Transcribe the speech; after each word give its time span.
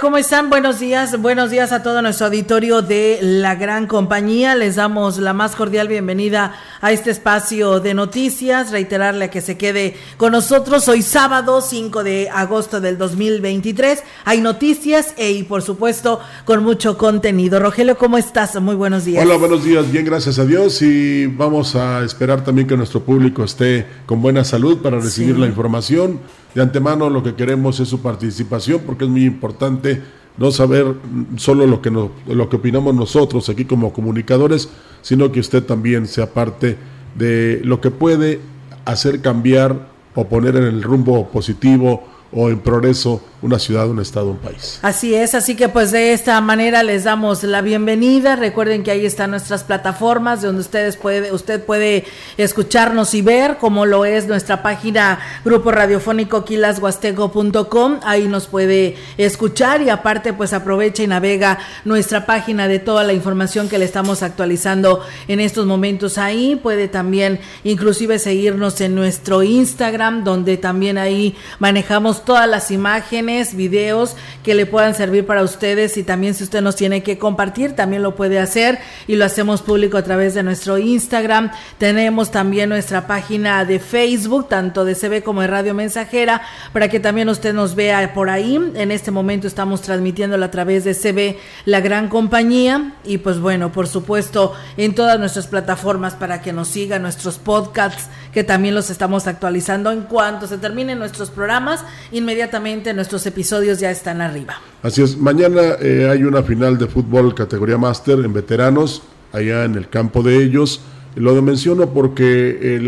¿Cómo 0.00 0.16
están? 0.16 0.48
Buenos 0.48 0.78
días. 0.78 1.20
Buenos 1.20 1.50
días 1.50 1.70
a 1.70 1.82
todo 1.82 2.00
nuestro 2.00 2.26
auditorio 2.26 2.80
de 2.80 3.18
la 3.20 3.56
gran 3.56 3.86
compañía. 3.86 4.54
Les 4.54 4.76
damos 4.76 5.18
la 5.18 5.34
más 5.34 5.54
cordial 5.54 5.86
bienvenida 5.86 6.54
a 6.82 6.92
este 6.92 7.10
espacio 7.10 7.80
de 7.80 7.94
noticias. 7.94 8.70
Reiterarle 8.70 9.26
a 9.26 9.30
que 9.30 9.40
se 9.40 9.56
quede 9.56 9.94
con 10.18 10.32
nosotros. 10.32 10.86
Hoy 10.88 11.00
sábado 11.00 11.62
5 11.62 12.04
de 12.04 12.28
agosto 12.28 12.80
del 12.80 12.98
2023. 12.98 14.02
Hay 14.26 14.40
noticias 14.42 15.14
e, 15.16 15.30
y 15.30 15.44
por 15.44 15.62
supuesto 15.62 16.20
con 16.44 16.62
mucho 16.62 16.98
contenido. 16.98 17.60
Rogelio, 17.60 17.96
¿cómo 17.96 18.18
estás? 18.18 18.60
Muy 18.60 18.74
buenos 18.74 19.04
días. 19.04 19.24
Hola, 19.24 19.36
buenos 19.36 19.64
días. 19.64 19.90
Bien, 19.90 20.04
gracias 20.04 20.38
a 20.38 20.44
Dios. 20.44 20.82
Y 20.82 21.26
vamos 21.26 21.76
a 21.76 22.04
esperar 22.04 22.44
también 22.44 22.66
que 22.66 22.76
nuestro 22.76 23.00
público 23.00 23.44
esté 23.44 23.86
con 24.04 24.20
buena 24.20 24.44
salud 24.44 24.82
para 24.82 24.98
recibir 24.98 25.38
la 25.38 25.46
información 25.46 26.20
de 26.54 26.62
antemano 26.62 27.08
lo 27.08 27.22
que 27.22 27.34
queremos 27.34 27.80
es 27.80 27.88
su 27.88 28.02
participación 28.02 28.82
porque 28.84 29.04
es 29.04 29.10
muy 29.10 29.24
importante 29.24 30.02
no 30.38 30.50
saber 30.50 30.94
solo 31.36 31.66
lo 31.66 31.82
que, 31.82 31.90
lo 31.90 32.48
que 32.48 32.56
opinamos 32.56 32.94
nosotros 32.94 33.48
aquí 33.48 33.64
como 33.64 33.92
comunicadores, 33.92 34.68
sino 35.02 35.30
que 35.30 35.40
usted 35.40 35.62
también 35.64 36.06
sea 36.06 36.32
parte 36.32 36.76
de 37.14 37.60
lo 37.64 37.80
que 37.80 37.90
puede 37.90 38.40
hacer 38.84 39.20
cambiar 39.20 39.88
o 40.14 40.26
poner 40.26 40.56
en 40.56 40.64
el 40.64 40.82
rumbo 40.82 41.28
positivo 41.28 42.04
o 42.32 42.48
en 42.48 42.60
progreso 42.60 43.22
una 43.42 43.58
ciudad, 43.58 43.88
un 43.88 44.00
estado, 44.00 44.30
un 44.30 44.38
país. 44.38 44.78
Así 44.82 45.14
es, 45.14 45.34
así 45.34 45.56
que 45.56 45.68
pues 45.68 45.90
de 45.90 46.12
esta 46.12 46.40
manera 46.40 46.82
les 46.82 47.04
damos 47.04 47.42
la 47.42 47.60
bienvenida. 47.60 48.36
Recuerden 48.36 48.84
que 48.84 48.92
ahí 48.92 49.04
están 49.04 49.32
nuestras 49.32 49.64
plataformas 49.64 50.42
donde 50.42 50.60
ustedes 50.60 50.96
puede, 50.96 51.32
usted 51.32 51.62
puede 51.62 52.04
escucharnos 52.36 53.14
y 53.14 53.22
ver, 53.22 53.58
como 53.58 53.84
lo 53.84 54.04
es 54.04 54.28
nuestra 54.28 54.62
página 54.62 55.18
Grupo 55.44 55.72
Radiofónico 55.72 56.44
quilashuasteco.com. 56.44 58.00
Ahí 58.04 58.28
nos 58.28 58.46
puede 58.46 58.96
escuchar 59.18 59.82
y 59.82 59.90
aparte 59.90 60.32
pues 60.32 60.52
aprovecha 60.52 61.02
y 61.02 61.08
navega 61.08 61.58
nuestra 61.84 62.26
página 62.26 62.68
de 62.68 62.78
toda 62.78 63.02
la 63.02 63.12
información 63.12 63.68
que 63.68 63.78
le 63.78 63.84
estamos 63.84 64.22
actualizando 64.22 65.00
en 65.26 65.40
estos 65.40 65.66
momentos 65.66 66.16
ahí. 66.16 66.54
Puede 66.54 66.86
también 66.86 67.40
inclusive 67.64 68.18
seguirnos 68.18 68.80
en 68.80 68.94
nuestro 68.94 69.42
Instagram 69.42 70.22
donde 70.24 70.56
también 70.56 70.96
ahí 70.96 71.36
manejamos 71.58 72.24
todas 72.24 72.48
las 72.48 72.70
imágenes, 72.70 73.31
videos 73.54 74.16
que 74.42 74.54
le 74.54 74.66
puedan 74.66 74.94
servir 74.94 75.26
para 75.26 75.42
ustedes 75.42 75.96
y 75.96 76.02
también 76.02 76.34
si 76.34 76.44
usted 76.44 76.60
nos 76.60 76.76
tiene 76.76 77.02
que 77.02 77.18
compartir, 77.18 77.74
también 77.74 78.02
lo 78.02 78.14
puede 78.14 78.38
hacer 78.38 78.78
y 79.06 79.16
lo 79.16 79.24
hacemos 79.24 79.62
público 79.62 79.96
a 79.96 80.02
través 80.02 80.34
de 80.34 80.42
nuestro 80.42 80.78
Instagram. 80.78 81.50
Tenemos 81.78 82.30
también 82.30 82.68
nuestra 82.68 83.06
página 83.06 83.64
de 83.64 83.78
Facebook, 83.78 84.48
tanto 84.48 84.84
de 84.84 84.94
CB 84.94 85.22
como 85.22 85.40
de 85.40 85.46
Radio 85.46 85.74
Mensajera, 85.74 86.42
para 86.72 86.88
que 86.88 87.00
también 87.00 87.28
usted 87.28 87.54
nos 87.54 87.74
vea 87.74 88.12
por 88.14 88.30
ahí. 88.30 88.56
En 88.74 88.90
este 88.90 89.10
momento 89.10 89.46
estamos 89.46 89.82
transmitiéndolo 89.82 90.44
a 90.44 90.50
través 90.50 90.84
de 90.84 90.94
CB 90.94 91.38
La 91.64 91.80
Gran 91.80 92.08
Compañía 92.08 92.94
y 93.04 93.18
pues 93.18 93.38
bueno, 93.38 93.72
por 93.72 93.88
supuesto, 93.88 94.54
en 94.76 94.94
todas 94.94 95.18
nuestras 95.18 95.46
plataformas 95.46 96.14
para 96.14 96.42
que 96.42 96.52
nos 96.52 96.68
siga 96.68 96.98
nuestros 96.98 97.38
podcasts 97.38 98.08
que 98.32 98.44
también 98.44 98.74
los 98.74 98.90
estamos 98.90 99.26
actualizando 99.26 99.90
en 99.90 100.02
cuanto 100.02 100.46
se 100.46 100.58
terminen 100.58 100.98
nuestros 100.98 101.30
programas 101.30 101.84
inmediatamente 102.10 102.94
nuestros 102.94 103.21
episodios 103.26 103.80
ya 103.80 103.90
están 103.90 104.20
arriba. 104.20 104.54
Así 104.82 105.02
es, 105.02 105.16
mañana 105.16 105.60
eh, 105.80 106.08
hay 106.10 106.24
una 106.24 106.42
final 106.42 106.78
de 106.78 106.86
fútbol 106.86 107.34
categoría 107.34 107.78
máster 107.78 108.18
en 108.18 108.32
veteranos, 108.32 109.02
allá 109.32 109.64
en 109.64 109.76
el 109.76 109.88
campo 109.88 110.22
de 110.22 110.42
ellos. 110.42 110.80
Lo 111.14 111.40
menciono 111.42 111.90
porque 111.90 112.78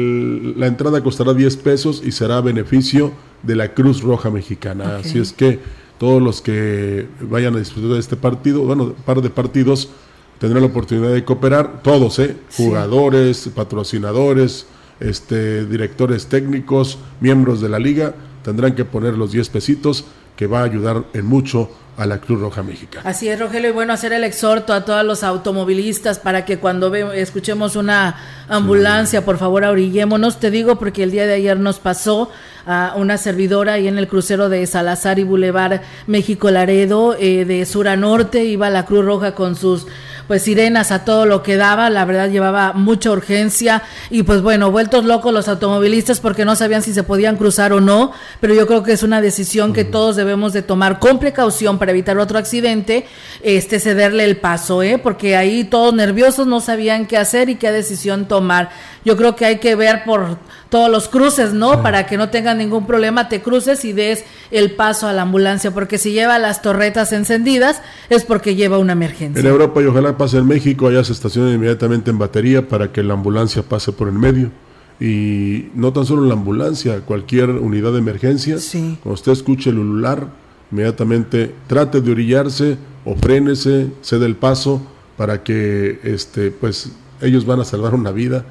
la 0.56 0.66
entrada 0.66 1.02
costará 1.02 1.34
10 1.34 1.56
pesos 1.58 2.02
y 2.04 2.10
será 2.12 2.38
a 2.38 2.40
beneficio 2.40 3.12
de 3.42 3.54
la 3.54 3.74
Cruz 3.74 4.02
Roja 4.02 4.30
Mexicana. 4.30 4.96
Así 4.96 5.18
es 5.18 5.32
que 5.32 5.60
todos 5.98 6.22
los 6.22 6.40
que 6.40 7.06
vayan 7.20 7.54
a 7.54 7.58
disfrutar 7.58 7.92
de 7.92 7.98
este 7.98 8.16
partido, 8.16 8.62
bueno, 8.62 8.94
par 9.04 9.20
de 9.20 9.30
partidos, 9.30 9.90
tendrán 10.38 10.62
la 10.62 10.68
oportunidad 10.68 11.12
de 11.12 11.24
cooperar, 11.24 11.82
todos, 11.82 12.18
¿eh? 12.18 12.36
jugadores, 12.56 13.48
patrocinadores, 13.54 14.66
este, 15.00 15.66
directores 15.66 16.26
técnicos, 16.26 16.98
miembros 17.20 17.60
de 17.60 17.68
la 17.68 17.78
liga, 17.78 18.14
tendrán 18.42 18.74
que 18.74 18.84
poner 18.84 19.16
los 19.16 19.32
10 19.32 19.48
pesitos 19.50 20.04
que 20.36 20.46
va 20.46 20.60
a 20.60 20.64
ayudar 20.64 21.04
en 21.12 21.26
mucho 21.26 21.70
a 21.96 22.06
la 22.06 22.18
Cruz 22.20 22.40
Roja 22.40 22.62
Mexicana. 22.62 23.08
Así 23.08 23.28
es, 23.28 23.38
Rogelio, 23.38 23.70
y 23.70 23.72
bueno, 23.72 23.92
hacer 23.92 24.12
el 24.12 24.24
exhorto 24.24 24.72
a 24.72 24.84
todos 24.84 25.04
los 25.04 25.22
automovilistas 25.22 26.18
para 26.18 26.44
que 26.44 26.58
cuando 26.58 26.94
escuchemos 26.94 27.76
una 27.76 28.16
ambulancia, 28.48 29.24
por 29.24 29.38
favor, 29.38 29.64
ahorillémonos. 29.64 30.40
Te 30.40 30.50
digo 30.50 30.76
porque 30.76 31.04
el 31.04 31.12
día 31.12 31.26
de 31.26 31.34
ayer 31.34 31.58
nos 31.58 31.78
pasó 31.78 32.30
a 32.66 32.94
una 32.96 33.16
servidora 33.16 33.74
ahí 33.74 33.86
en 33.86 33.98
el 33.98 34.08
crucero 34.08 34.48
de 34.48 34.66
Salazar 34.66 35.18
y 35.18 35.24
Boulevard 35.24 35.82
México 36.06 36.50
Laredo, 36.50 37.14
eh, 37.18 37.44
de 37.44 37.64
sur 37.66 37.88
a 37.88 37.96
norte, 37.96 38.44
iba 38.44 38.70
la 38.70 38.86
Cruz 38.86 39.04
Roja 39.04 39.34
con 39.34 39.54
sus 39.54 39.86
pues 40.26 40.42
sirenas 40.42 40.90
a 40.90 41.04
todo 41.04 41.26
lo 41.26 41.42
que 41.42 41.56
daba, 41.56 41.90
la 41.90 42.04
verdad 42.04 42.30
llevaba 42.30 42.72
mucha 42.72 43.10
urgencia 43.10 43.82
y 44.10 44.22
pues 44.22 44.42
bueno, 44.42 44.70
vueltos 44.70 45.04
locos 45.04 45.32
los 45.32 45.48
automovilistas 45.48 46.20
porque 46.20 46.44
no 46.44 46.56
sabían 46.56 46.82
si 46.82 46.94
se 46.94 47.02
podían 47.02 47.36
cruzar 47.36 47.72
o 47.72 47.80
no, 47.80 48.12
pero 48.40 48.54
yo 48.54 48.66
creo 48.66 48.82
que 48.82 48.92
es 48.92 49.02
una 49.02 49.20
decisión 49.20 49.72
que 49.72 49.84
todos 49.84 50.16
debemos 50.16 50.52
de 50.52 50.62
tomar 50.62 50.98
con 50.98 51.18
precaución 51.18 51.78
para 51.78 51.92
evitar 51.92 52.18
otro 52.18 52.38
accidente, 52.38 53.06
este 53.42 53.80
cederle 53.80 54.24
el 54.24 54.36
paso, 54.36 54.82
¿eh? 54.82 54.98
porque 54.98 55.36
ahí 55.36 55.64
todos 55.64 55.94
nerviosos 55.94 56.46
no 56.46 56.60
sabían 56.60 57.06
qué 57.06 57.16
hacer 57.16 57.48
y 57.48 57.56
qué 57.56 57.70
decisión 57.72 58.26
tomar. 58.26 58.70
Yo 59.04 59.16
creo 59.16 59.36
que 59.36 59.44
hay 59.44 59.58
que 59.58 59.76
ver 59.76 60.04
por 60.04 60.38
todos 60.70 60.90
los 60.90 61.08
cruces, 61.08 61.52
¿no? 61.52 61.82
Para 61.82 62.06
que 62.06 62.16
no 62.16 62.30
tengan 62.30 62.58
ningún 62.58 62.86
problema, 62.86 63.28
te 63.28 63.42
cruces 63.42 63.84
y 63.84 63.92
des 63.92 64.24
el 64.50 64.72
paso 64.72 65.06
a 65.06 65.12
la 65.12 65.22
ambulancia, 65.22 65.72
porque 65.72 65.98
si 65.98 66.12
lleva 66.12 66.38
las 66.38 66.62
torretas 66.62 67.12
encendidas 67.12 67.82
es 68.08 68.24
porque 68.24 68.54
lleva 68.54 68.78
una 68.78 68.92
emergencia. 68.92 69.40
En 69.40 69.46
Europa 69.46 69.82
y 69.82 69.86
ojalá 69.86 70.16
pase 70.16 70.38
en 70.38 70.46
México, 70.46 70.88
allá 70.88 71.04
se 71.04 71.12
estaciona 71.12 71.52
inmediatamente 71.52 72.10
en 72.10 72.18
batería 72.18 72.66
para 72.66 72.92
que 72.92 73.02
la 73.02 73.14
ambulancia 73.14 73.62
pase 73.62 73.92
por 73.92 74.08
el 74.08 74.14
medio. 74.14 74.50
Y 74.98 75.68
no 75.74 75.92
tan 75.92 76.06
solo 76.06 76.24
la 76.24 76.34
ambulancia, 76.34 77.00
cualquier 77.00 77.50
unidad 77.50 77.92
de 77.92 77.98
emergencia, 77.98 78.58
sí. 78.58 78.98
cuando 79.02 79.14
usted 79.14 79.32
escuche 79.32 79.70
el 79.70 79.78
ulular, 79.78 80.28
inmediatamente 80.70 81.54
trate 81.66 82.00
de 82.00 82.10
orillarse 82.10 82.78
o 83.04 83.14
frénese, 83.16 83.88
cede 84.00 84.24
el 84.24 84.36
paso 84.36 84.80
para 85.16 85.42
que 85.42 86.00
este, 86.04 86.50
pues, 86.50 86.92
ellos 87.20 87.44
van 87.44 87.60
a 87.60 87.64
salvar 87.64 87.94
una 87.94 88.10
vida 88.10 88.44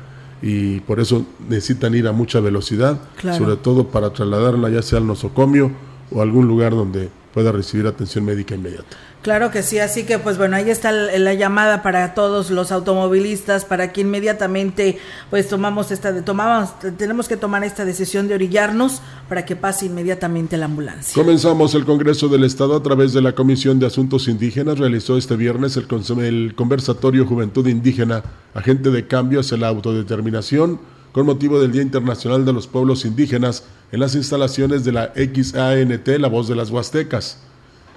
y 0.45 0.81
por 0.81 0.99
eso 0.99 1.25
necesitan 1.47 1.95
ir 1.95 2.05
a 2.05 2.11
mucha 2.11 2.41
velocidad, 2.41 2.99
sobre 3.37 3.55
todo 3.55 3.87
para 3.87 4.11
trasladarla 4.11 4.69
ya 4.69 4.81
sea 4.81 4.99
al 4.99 5.07
nosocomio 5.07 5.71
o 6.11 6.21
algún 6.21 6.49
lugar 6.49 6.73
donde 6.73 7.09
pueda 7.33 7.53
recibir 7.53 7.87
atención 7.87 8.25
médica 8.25 8.53
inmediata. 8.53 8.97
Claro 9.23 9.51
que 9.51 9.63
sí, 9.63 9.79
así 9.79 10.03
que 10.03 10.19
pues 10.19 10.37
bueno, 10.37 10.57
ahí 10.57 10.69
está 10.69 10.91
la, 10.91 11.33
llamada 11.33 11.81
para 11.81 12.13
todos 12.13 12.51
los 12.51 12.73
automovilistas 12.73 13.63
para 13.63 13.93
que 13.93 14.01
inmediatamente 14.01 14.97
pues 15.29 15.47
tomamos 15.47 15.91
esta 15.91 16.25
tomamos 16.25 16.77
tenemos 16.97 17.29
que 17.29 17.37
tomar 17.37 17.63
esta 17.63 17.85
decisión 17.85 18.27
de 18.27 18.35
orillarnos 18.35 19.01
para 19.29 19.45
que 19.45 19.55
pase 19.55 19.85
inmediatamente 19.85 20.57
la 20.57 20.65
ambulancia. 20.65 21.13
Comenzamos 21.15 21.73
el 21.73 21.85
Congreso 21.85 22.27
del 22.27 22.43
Estado 22.43 22.75
a 22.75 22.83
través 22.83 23.13
de 23.13 23.21
la 23.21 23.33
Comisión 23.33 23.79
de 23.79 23.87
Asuntos 23.87 24.27
Indígenas 24.27 24.77
realizó 24.77 25.17
este 25.17 25.37
viernes 25.37 25.77
el, 25.77 25.87
el 26.19 26.53
conversatorio 26.53 27.25
Juventud 27.25 27.65
Indígena, 27.65 28.23
agente 28.53 28.91
de 28.91 29.07
cambio 29.07 29.39
hacia 29.39 29.55
la 29.55 29.69
autodeterminación 29.69 30.81
con 31.13 31.25
motivo 31.25 31.61
del 31.61 31.71
Día 31.71 31.81
Internacional 31.81 32.43
de 32.43 32.51
los 32.51 32.67
Pueblos 32.67 33.05
Indígenas 33.05 33.63
en 33.93 34.01
las 34.01 34.15
instalaciones 34.15 34.83
de 34.83 34.91
la 34.91 35.13
XANT 35.15 36.07
La 36.19 36.27
Voz 36.27 36.49
de 36.49 36.55
las 36.55 36.71
Huastecas. 36.71 37.37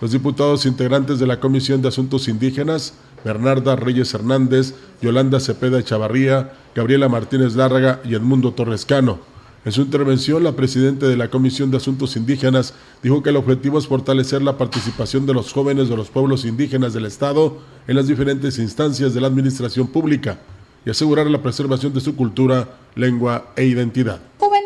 Los 0.01 0.13
diputados 0.13 0.67
integrantes 0.67 1.19
de 1.19 1.27
la 1.27 1.41
Comisión 1.41 1.81
de 1.81 1.89
Asuntos 1.89 2.29
Indígenas, 2.29 2.93
Bernarda 3.25 3.77
Reyes 3.77 4.13
Hernández, 4.13 4.75
Yolanda 5.01 5.41
Cepeda 5.41 5.83
Chavarría, 5.83 6.53
Gabriela 6.75 7.09
Martínez 7.09 7.57
Lárraga 7.57 8.01
y 8.05 8.15
Edmundo 8.15 8.53
Torrescano. 8.53 9.19
En 9.65 9.73
su 9.73 9.81
intervención, 9.81 10.45
la 10.45 10.53
presidenta 10.53 11.07
de 11.09 11.17
la 11.17 11.29
Comisión 11.29 11.71
de 11.71 11.79
Asuntos 11.79 12.17
Indígenas 12.17 12.75
dijo 13.03 13.23
que 13.23 13.31
el 13.31 13.37
objetivo 13.37 13.79
es 13.79 13.87
fortalecer 13.87 14.43
la 14.43 14.59
participación 14.59 15.25
de 15.25 15.33
los 15.33 15.53
jóvenes 15.53 15.89
de 15.89 15.97
los 15.97 16.11
pueblos 16.11 16.45
indígenas 16.45 16.93
del 16.93 17.07
Estado 17.07 17.59
en 17.89 17.97
las 17.97 18.07
diferentes 18.07 18.59
instancias 18.59 19.15
de 19.15 19.21
la 19.23 19.29
administración 19.29 19.89
pública 19.89 20.39
y 20.85 20.91
asegurar 20.91 21.27
la 21.27 21.43
preservación 21.43 21.95
de 21.95 22.01
su 22.01 22.15
cultura, 22.15 22.69
lengua 22.95 23.53
e 23.57 23.65
identidad 23.65 24.21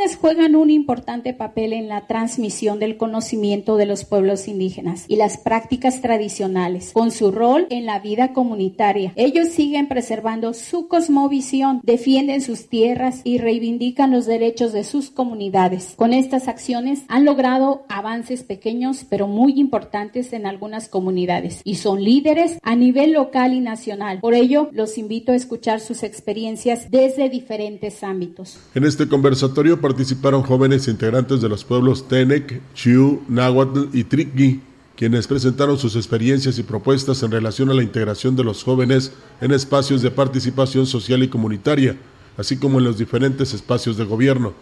juegan 0.09 0.57
un 0.57 0.71
importante 0.71 1.35
papel 1.35 1.73
en 1.73 1.89
la 1.89 2.07
transmisión 2.07 2.79
del 2.79 2.97
conocimiento 2.97 3.77
de 3.77 3.87
los 3.87 4.05
pueblos 4.05 4.49
indígenas 4.49 5.05
y 5.09 5.17
las 5.17 5.37
prácticas 5.37 6.01
tradicionales, 6.01 6.93
con 6.93 7.11
su 7.11 7.31
rol 7.31 7.67
en 7.71 7.87
la 7.87 7.99
vida 8.01 8.33
comunitaria. 8.33 9.13
Ellos 9.17 9.49
siguen 9.49 9.89
preservando 9.89 10.55
su 10.55 10.89
cosmovisión, 10.89 11.81
defienden 11.83 12.41
sus 12.41 12.69
tierras 12.69 13.21
y 13.25 13.39
reivindican 13.39 14.11
los 14.11 14.27
derechos 14.27 14.73
de 14.73 14.85
sus 14.85 15.11
comunidades. 15.11 15.95
Con 15.97 16.13
estas 16.13 16.49
acciones 16.49 17.03
han 17.09 17.25
logrado 17.25 17.85
avances 17.89 18.43
pequeños 18.43 19.05
pero 19.09 19.27
muy 19.27 19.59
importantes 19.61 20.33
en 20.33 20.47
algunas 20.47 20.89
comunidades 20.89 21.61
y 21.65 21.77
son 21.77 22.03
líderes 22.03 22.59
a 22.63 22.77
nivel 22.77 23.13
local 23.13 23.53
y 23.53 23.61
nacional. 23.61 24.21
Por 24.21 24.35
ello, 24.35 24.71
los 24.73 24.99
invito 24.99 25.33
a 25.33 25.37
escuchar 25.37 25.81
sus 25.81 26.03
experiencias 26.03 26.91
desde 26.91 27.29
diferentes 27.29 28.03
ámbitos. 28.03 28.59
En 28.75 28.85
este 28.85 29.09
conversatorio 29.09 29.81
participaron 29.91 30.45
jóvenes 30.45 30.87
integrantes 30.87 31.41
de 31.41 31.49
los 31.49 31.65
pueblos 31.65 32.07
Tenec, 32.07 32.61
Chiu, 32.75 33.23
Nahuatl 33.27 33.89
y 33.93 34.05
Triqui, 34.05 34.61
quienes 34.95 35.27
presentaron 35.27 35.79
sus 35.79 35.97
experiencias 35.97 36.61
y 36.61 36.63
propuestas 36.63 37.25
en 37.25 37.33
relación 37.33 37.71
a 37.71 37.75
la 37.75 37.83
integración 37.83 38.37
de 38.37 38.45
los 38.45 38.63
jóvenes 38.63 39.13
en 39.41 39.51
espacios 39.51 40.01
de 40.01 40.13
participación 40.13 40.87
social 40.87 41.25
y 41.25 41.29
comunitaria, 41.29 41.97
así 42.37 42.57
como 42.57 42.79
en 42.79 42.85
los 42.85 42.99
diferentes 42.99 43.53
espacios 43.53 43.97
de 43.97 44.05
gobierno. 44.05 44.53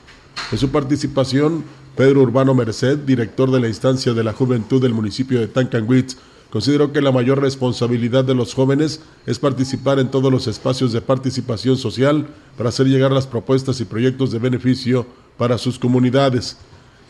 En 0.51 0.57
su 0.57 0.71
participación, 0.71 1.63
Pedro 1.95 2.23
Urbano 2.23 2.55
Merced, 2.55 2.97
director 2.97 3.51
de 3.51 3.61
la 3.61 3.69
instancia 3.69 4.15
de 4.15 4.25
la 4.25 4.33
juventud 4.33 4.81
del 4.81 4.95
municipio 4.95 5.41
de 5.41 5.49
Tancanwitz, 5.49 6.17
Considero 6.51 6.93
que 6.93 7.03
la 7.03 7.13
mayor 7.13 7.43
responsabilidad 7.43 8.25
de 8.25 8.35
los 8.35 8.55
jóvenes 8.55 9.01
es 9.27 9.39
participar 9.39 9.99
en 9.99 10.11
todos 10.11 10.33
los 10.33 10.47
espacios 10.47 10.93
de 10.93 11.03
participación 11.03 11.77
social 11.77 12.27
para 12.57 12.71
hacer 12.71 12.87
llegar 12.87 13.13
las 13.13 13.27
propuestas 13.27 13.81
y 13.81 13.85
proyectos 13.85 14.31
de 14.31 14.39
beneficio 14.39 15.07
para 15.37 15.59
sus 15.59 15.79
comunidades. 15.79 16.57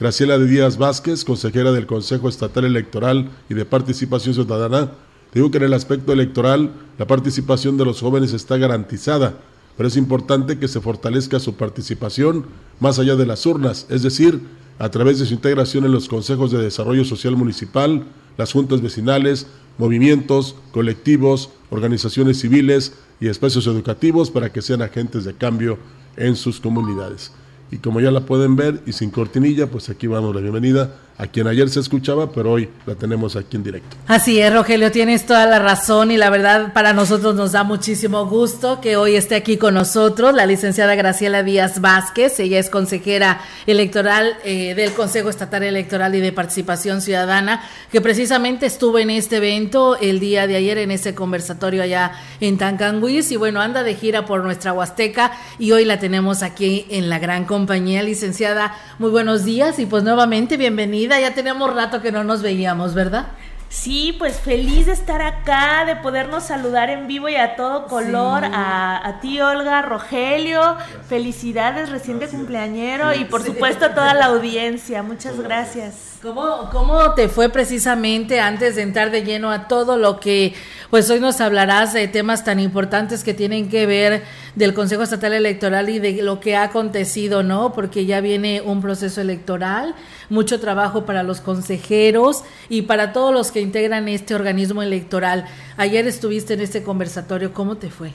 Graciela 0.01 0.39
de 0.39 0.47
Díaz 0.47 0.77
Vázquez, 0.77 1.25
consejera 1.25 1.71
del 1.71 1.87
Consejo 1.87 2.29
Estatal 2.29 2.65
Electoral 2.65 3.31
y 3.49 3.55
de 3.55 3.65
Participación 3.65 4.35
Ciudadana, 4.35 4.93
dijo 5.33 5.53
que 5.53 5.59
en 5.59 5.65
el 5.65 5.75
aspecto 5.75 6.13
electoral 6.13 6.73
la 6.99 7.07
participación 7.07 7.77
de 7.77 7.85
los 7.85 8.01
jóvenes 8.01 8.33
está 8.33 8.57
garantizada, 8.57 9.35
pero 9.77 9.89
es 9.89 9.97
importante 9.97 10.59
que 10.59 10.67
se 10.67 10.81
fortalezca 10.81 11.39
su 11.39 11.55
participación 11.55 12.47
más 12.81 12.99
allá 12.99 13.15
de 13.15 13.27
las 13.27 13.47
urnas, 13.47 13.87
es 13.89 14.03
decir, 14.03 14.41
a 14.81 14.89
través 14.91 15.19
de 15.19 15.27
su 15.27 15.35
integración 15.35 15.85
en 15.85 15.93
los 15.93 16.09
consejos 16.09 16.51
de 16.51 16.59
desarrollo 16.59 17.05
social 17.05 17.37
municipal, 17.37 18.05
las 18.39 18.53
juntas 18.53 18.81
vecinales, 18.81 19.47
movimientos, 19.77 20.55
colectivos, 20.73 21.51
organizaciones 21.71 22.41
civiles 22.41 22.95
y 23.21 23.29
espacios 23.29 23.67
educativos 23.67 24.31
para 24.31 24.51
que 24.51 24.63
sean 24.63 24.81
agentes 24.81 25.25
de 25.25 25.35
cambio 25.35 25.79
en 26.17 26.37
sus 26.37 26.61
comunidades. 26.61 27.33
Y 27.71 27.79
como 27.79 28.01
ya 28.01 28.11
la 28.11 28.25
pueden 28.25 28.57
ver 28.57 28.81
y 28.87 28.93
sin 28.93 29.11
cortinilla, 29.11 29.71
pues 29.71 29.91
aquí 29.91 30.07
vamos 30.07 30.35
la 30.35 30.41
bienvenida 30.41 30.95
a 31.19 31.27
quien 31.27 31.49
ayer 31.49 31.69
se 31.69 31.81
escuchaba, 31.81 32.31
pero 32.31 32.53
hoy 32.53 32.69
la 32.87 32.95
tenemos 32.95 33.35
aquí 33.35 33.57
en 33.57 33.65
directo. 33.65 33.97
Así 34.07 34.39
es, 34.39 34.55
Rogelio, 34.55 34.93
tienes 34.93 35.27
toda 35.27 35.47
la 35.47 35.59
razón 35.59 36.13
y 36.13 36.17
la 36.17 36.31
verdad 36.31 36.73
para 36.73 36.93
nosotros 36.93 37.35
nos 37.35 37.51
da 37.53 37.65
muchísimo 37.65 38.27
gusto 38.27 38.81
que 38.81 38.97
hoy 38.97 39.17
esté 39.17 39.35
aquí 39.35 39.57
con 39.57 39.75
nosotros 39.75 40.33
la 40.33 40.47
licenciada 40.47 40.95
Graciela 40.95 41.43
Díaz 41.43 41.81
Vázquez. 41.81 42.39
Ella 42.39 42.61
es 42.61 42.71
consejera 42.71 43.41
electoral 43.67 44.37
eh, 44.45 44.77
del 44.77 44.93
Consejo 44.93 45.29
Estatal 45.29 45.65
Electoral 45.65 46.15
y 46.15 46.21
de 46.21 46.31
Participación 46.31 47.03
Ciudadana, 47.03 47.65
que 47.91 48.01
precisamente 48.01 48.67
estuvo 48.67 49.01
en 49.01 49.11
este 49.11 49.39
evento 49.39 49.99
el 50.01 50.21
día 50.21 50.47
de 50.47 50.55
ayer 50.55 50.79
en 50.79 50.93
ese 50.93 51.17
conversatorio 51.17 51.83
allá 51.83 52.13
en 52.41 52.59
Tancanguis 52.59 53.33
y 53.33 53.37
bueno, 53.37 53.61
anda 53.61 53.83
de 53.83 53.97
gira 53.97 54.25
por 54.25 54.45
nuestra 54.45 54.73
Huasteca 54.73 55.33
y 55.59 55.73
hoy 55.73 55.85
la 55.85 55.99
tenemos 55.99 56.45
aquí 56.45 56.87
en 56.91 57.11
la 57.11 57.19
gran 57.19 57.45
compañía. 57.45 58.05
Licenciada, 58.05 58.77
muy 59.01 59.11
buenos 59.11 59.45
días 59.45 59.81
y 59.81 59.87
pues 59.87 60.05
nuevamente 60.05 60.57
bienvenida 60.57 61.08
ya 61.09 61.35
teníamos 61.35 61.75
rato 61.75 62.03
que 62.03 62.13
no 62.13 62.25
nos 62.25 62.43
veíamos, 62.43 62.95
¿verdad? 62.95 63.29
Sí, 63.71 64.15
pues 64.19 64.41
feliz 64.41 64.87
de 64.87 64.93
estar 64.93 65.21
acá, 65.21 65.85
de 65.85 65.97
podernos 65.97 66.45
saludar 66.45 66.89
en 66.89 67.07
vivo 67.07 67.29
y 67.29 67.37
a 67.37 67.55
todo 67.55 67.87
color. 67.87 68.43
A, 68.45 69.19
ti, 69.21 69.43
Olga, 69.43 69.83
Rogelio, 69.83 70.77
felicidades, 71.07 71.91
reciente 71.91 72.29
cumpleañero 72.29 73.13
y 73.15 73.27
por 73.27 73.45
supuesto 73.45 73.85
a 73.85 73.95
toda 73.95 74.15
la 74.15 74.27
audiencia. 74.27 75.03
Muchas 75.03 75.39
gracias. 75.39 76.19
¿Cómo, 76.23 76.71
¿Cómo 76.73 77.13
te 77.15 77.29
fue 77.29 77.51
precisamente 77.51 78.41
antes 78.41 78.75
de 78.75 78.83
entrar 78.83 79.11
de 79.11 79.23
lleno 79.23 79.53
a 79.53 79.69
todo 79.69 79.99
lo 79.99 80.19
que, 80.19 80.55
pues 80.91 81.09
hoy 81.11 81.21
nos 81.21 81.41
hablarás 81.41 81.93
de 81.93 82.09
temas 82.09 82.45
tan 82.45 82.59
importantes 82.59 83.23
que 83.23 83.35
tienen 83.35 83.69
que 83.69 83.87
ver 83.87 84.25
del 84.57 84.75
Consejo 84.75 85.03
Estatal 85.03 85.35
Electoral 85.35 85.89
y 85.91 86.01
de 86.01 86.23
lo 86.23 86.41
que 86.41 86.57
ha 86.57 86.65
acontecido, 86.65 87.45
¿no? 87.45 87.73
Porque 87.73 88.05
ya 88.05 88.21
viene 88.21 88.63
un 88.63 88.81
proceso 88.81 89.21
electoral, 89.21 89.95
mucho 90.29 90.61
trabajo 90.61 91.05
para 91.05 91.23
los 91.23 91.41
consejeros 91.41 92.45
y 92.69 92.83
para 92.83 93.13
todos 93.13 93.33
los 93.33 93.53
que 93.53 93.61
integran 93.61 94.09
este 94.09 94.35
organismo 94.35 94.83
electoral. 94.83 95.47
Ayer 95.77 96.07
estuviste 96.07 96.55
en 96.55 96.61
este 96.61 96.83
conversatorio, 96.83 97.53
¿cómo 97.53 97.77
te 97.77 97.91
fue? 97.91 98.13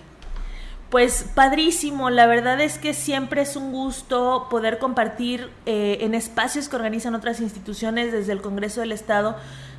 Pues 0.93 1.25
padrísimo, 1.33 2.11
la 2.11 2.27
verdad 2.27 2.61
es 2.61 2.77
que 2.77 2.93
siempre 2.93 3.41
es 3.41 3.55
un 3.55 3.71
gusto 3.71 4.45
poder 4.51 4.77
compartir 4.77 5.49
eh, 5.65 5.97
en 6.01 6.13
espacios 6.13 6.69
que 6.69 6.75
organizan 6.75 7.15
otras 7.15 7.39
instituciones 7.39 8.11
desde 8.11 8.31
el 8.31 8.43
Congreso 8.43 8.81
del 8.81 8.91
Estado. 8.91 9.35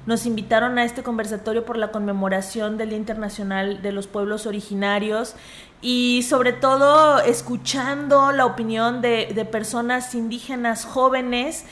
Nos 0.06 0.26
invitaron 0.26 0.76
a 0.76 0.84
este 0.84 1.04
conversatorio 1.04 1.64
por 1.64 1.76
la 1.76 1.92
conmemoración 1.92 2.78
del 2.78 2.88
Día 2.88 2.98
Internacional 2.98 3.80
de 3.80 3.92
los 3.92 4.08
Pueblos 4.08 4.44
Originarios 4.46 5.36
y 5.80 6.24
sobre 6.28 6.52
todo 6.52 7.20
escuchando 7.20 8.32
la 8.32 8.44
opinión 8.44 9.00
de, 9.00 9.30
de 9.32 9.44
personas 9.44 10.16
indígenas 10.16 10.84
jóvenes 10.84 11.64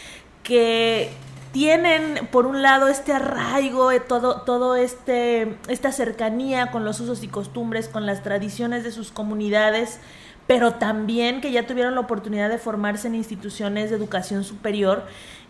que 0.43 1.11
tienen 1.53 2.27
por 2.29 2.47
un 2.47 2.63
lado 2.63 2.89
este 2.89 3.13
arraigo, 3.13 3.93
eh, 3.93 4.01
todo, 4.01 4.41
todo 4.41 4.75
este, 4.75 5.57
esta 5.69 5.93
cercanía 5.93 6.71
con 6.71 6.85
los 6.85 6.99
usos 7.01 7.23
y 7.23 7.29
costumbres, 7.29 7.89
con 7.89 8.07
las 8.07 8.23
tradiciones 8.23 8.85
de 8.85 8.91
sus 8.91 9.13
comunidades, 9.13 10.01
pero 10.47 10.75
también 10.75 11.41
que 11.41 11.53
ya 11.53 11.67
tuvieron 11.67 11.95
la 11.95 12.01
oportunidad 12.01 12.49
de 12.49 12.59
formarse 12.59 13.07
en 13.09 13.15
instituciones 13.15 13.91
de 13.91 13.97
educación 13.97 14.45
superior 14.45 15.05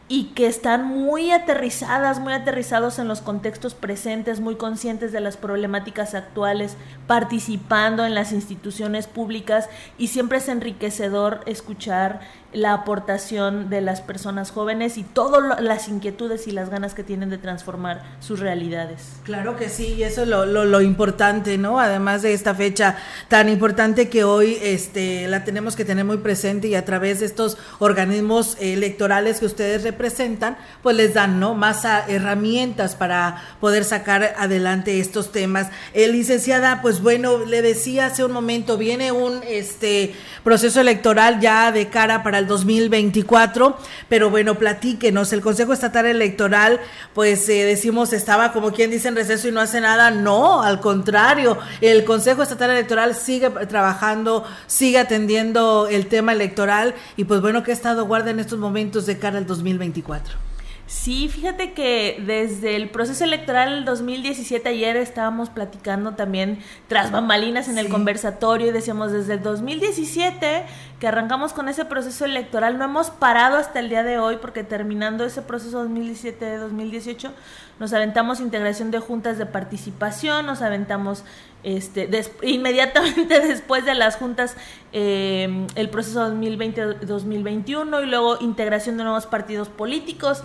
y 0.08 0.24
que 0.34 0.46
están 0.46 0.84
muy 0.84 1.30
aterrizadas, 1.30 2.20
muy 2.20 2.34
aterrizados 2.34 2.98
en 2.98 3.08
los 3.08 3.22
contextos 3.22 3.74
presentes, 3.74 4.40
muy 4.40 4.56
conscientes 4.56 5.12
de 5.12 5.20
las 5.20 5.38
problemáticas 5.38 6.14
actuales, 6.14 6.76
participando 7.06 8.04
en 8.04 8.14
las 8.14 8.32
instituciones 8.32 9.06
públicas 9.06 9.70
y 9.96 10.08
siempre 10.08 10.38
es 10.38 10.48
enriquecedor 10.48 11.40
escuchar 11.46 12.20
la 12.52 12.74
aportación 12.74 13.70
de 13.70 13.80
las 13.80 14.00
personas 14.00 14.50
jóvenes 14.50 14.98
y 14.98 15.04
todas 15.04 15.60
las 15.60 15.88
inquietudes 15.88 16.46
y 16.46 16.52
las 16.52 16.68
ganas 16.68 16.94
que 16.94 17.02
tienen 17.02 17.30
de 17.30 17.38
transformar 17.38 18.02
sus 18.20 18.40
realidades. 18.40 19.12
Claro 19.24 19.56
que 19.56 19.68
sí, 19.68 19.94
y 19.94 20.02
eso 20.02 20.22
es 20.22 20.28
lo, 20.28 20.44
lo, 20.44 20.80
importante, 20.82 21.56
¿no? 21.58 21.80
Además 21.80 22.22
de 22.22 22.32
esta 22.32 22.54
fecha 22.54 22.96
tan 23.28 23.48
importante 23.48 24.08
que 24.08 24.24
hoy 24.24 24.58
este, 24.62 25.28
la 25.28 25.44
tenemos 25.44 25.76
que 25.76 25.84
tener 25.84 26.04
muy 26.04 26.18
presente 26.18 26.68
y 26.68 26.74
a 26.74 26.84
través 26.84 27.20
de 27.20 27.26
estos 27.26 27.56
organismos 27.78 28.56
electorales 28.60 29.40
que 29.40 29.46
ustedes 29.46 29.82
representan, 29.82 30.02
representan, 30.02 30.56
pues 30.82 30.96
les 30.96 31.14
dan, 31.14 31.38
¿no? 31.38 31.54
Más 31.54 31.84
herramientas 32.08 32.96
para 32.96 33.42
poder 33.60 33.84
sacar 33.84 34.34
adelante 34.36 34.98
estos 34.98 35.30
temas. 35.30 35.68
Eh, 35.94 36.08
licenciada, 36.08 36.82
pues 36.82 37.00
bueno, 37.00 37.44
le 37.44 37.62
decía 37.62 38.06
hace 38.06 38.24
un 38.24 38.32
momento, 38.32 38.76
viene 38.76 39.12
un 39.12 39.42
este 39.46 40.14
proceso 40.42 40.80
electoral 40.80 41.40
ya 41.40 41.70
de 41.70 41.88
cara 41.88 42.22
para 42.22 42.38
el 42.42 42.46
2024, 42.48 43.76
pero 44.08 44.30
bueno, 44.30 44.56
platíquenos, 44.56 45.32
el 45.32 45.40
Consejo 45.40 45.72
Estatal 45.72 46.06
Electoral, 46.06 46.80
pues 47.14 47.48
eh, 47.48 47.64
decimos, 47.64 48.12
estaba 48.12 48.52
como 48.52 48.72
quien 48.72 48.90
dice 48.90 49.08
en 49.08 49.16
receso 49.16 49.48
y 49.48 49.52
no 49.52 49.60
hace 49.60 49.80
nada, 49.80 50.10
no, 50.10 50.62
al 50.62 50.80
contrario, 50.80 51.58
el 51.80 52.04
Consejo 52.04 52.42
Estatal 52.42 52.70
Electoral 52.70 53.14
sigue 53.14 53.48
trabajando, 53.68 54.44
sigue 54.66 54.98
atendiendo 54.98 55.88
el 55.88 56.06
tema 56.06 56.32
electoral 56.32 56.94
y 57.16 57.24
pues 57.24 57.40
bueno, 57.40 57.62
¿qué 57.62 57.72
estado 57.72 58.04
guarda 58.06 58.30
en 58.30 58.40
estos 58.40 58.58
momentos 58.58 59.06
de 59.06 59.18
cara 59.18 59.38
al 59.38 59.46
2024? 59.46 60.52
Sí, 60.92 61.28
fíjate 61.28 61.72
que 61.72 62.22
desde 62.26 62.76
el 62.76 62.90
proceso 62.90 63.24
electoral 63.24 63.86
2017, 63.86 64.68
ayer 64.68 64.98
estábamos 64.98 65.48
platicando 65.48 66.12
también 66.16 66.58
tras 66.86 67.10
bambalinas 67.10 67.68
en 67.68 67.78
el 67.78 67.88
conversatorio 67.88 68.66
y 68.66 68.70
decíamos 68.72 69.10
desde 69.10 69.34
el 69.34 69.42
2017 69.42 70.64
que 71.02 71.08
arrancamos 71.08 71.52
con 71.52 71.68
ese 71.68 71.84
proceso 71.84 72.26
electoral, 72.26 72.78
no 72.78 72.84
hemos 72.84 73.10
parado 73.10 73.56
hasta 73.56 73.80
el 73.80 73.88
día 73.88 74.04
de 74.04 74.20
hoy 74.20 74.36
porque 74.40 74.62
terminando 74.62 75.24
ese 75.24 75.42
proceso 75.42 75.84
2017-2018 75.84 77.32
nos 77.80 77.92
aventamos 77.92 78.38
integración 78.38 78.92
de 78.92 79.00
juntas 79.00 79.36
de 79.36 79.44
participación, 79.44 80.46
nos 80.46 80.62
aventamos 80.62 81.24
este, 81.64 82.08
inmediatamente 82.42 83.40
después 83.48 83.84
de 83.84 83.96
las 83.96 84.14
juntas 84.14 84.56
eh, 84.92 85.66
el 85.74 85.90
proceso 85.90 86.24
2020-2021 86.34 88.04
y 88.04 88.06
luego 88.06 88.38
integración 88.40 88.96
de 88.96 89.02
nuevos 89.02 89.26
partidos 89.26 89.68
políticos 89.68 90.44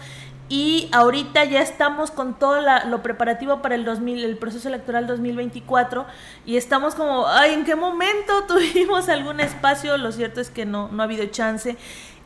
y 0.49 0.89
ahorita 0.93 1.43
ya 1.45 1.61
estamos 1.61 2.11
con 2.11 2.33
todo 2.39 2.61
lo 2.87 3.03
preparativo 3.03 3.61
para 3.61 3.75
el 3.75 3.83
2000, 3.83 4.23
el 4.23 4.37
proceso 4.37 4.69
electoral 4.69 5.05
2024 5.05 6.05
y 6.45 6.55
estamos 6.55 6.95
como, 6.95 7.27
ay, 7.27 7.53
¿en 7.53 7.65
qué 7.65 7.75
momento 7.75 8.43
tuvimos 8.47 9.09
algún 9.09 9.39
espacio? 9.39 9.97
Lo 9.97 10.11
cierto 10.11 10.39
es 10.39 10.49
que 10.49 10.65
no, 10.65 10.89
no 10.89 11.01
ha 11.01 11.05
habido 11.05 11.25
chance. 11.25 11.77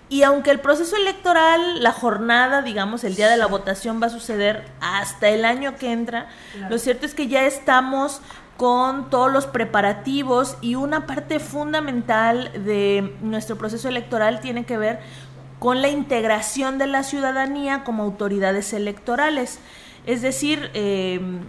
Y 0.10 0.24
aunque 0.24 0.52
el 0.52 0.60
proceso 0.60 0.98
electoral, 0.98 1.82
la 1.82 1.94
jornada, 1.94 2.62
digamos, 2.62 3.06
el 3.06 3.16
día 3.16 3.30
de 3.30 3.38
la 3.38 3.46
votación 3.46 4.02
va 4.02 4.08
a 4.08 4.10
suceder 4.10 4.66
hasta 4.82 5.30
el 5.30 5.46
año 5.46 5.78
que 5.78 5.94
entra, 5.94 6.28
lo 6.70 6.78
cierto 6.80 7.06
es 7.06 7.16
que 7.16 7.30
ya 7.30 7.46
estamos 7.46 8.22
con 8.58 9.10
todos 9.10 9.32
los 9.32 9.48
preparativos 9.48 10.58
y 10.62 10.76
una 10.76 11.08
parte 11.08 11.40
fundamental 11.40 12.52
de 12.54 13.16
nuestro 13.22 13.56
proceso 13.56 13.88
electoral 13.88 14.42
tiene 14.42 14.66
que 14.66 14.78
ver 14.78 15.00
con 15.62 15.84
la 15.84 15.90
integración 15.90 16.80
de 16.80 16.88
la 16.88 17.04
ciudadanía 17.04 17.84
como 17.84 18.02
autoridades 18.02 18.74
electorales. 18.74 19.60
Es 20.08 20.24
decir, 20.24 20.72
em, 20.74 21.42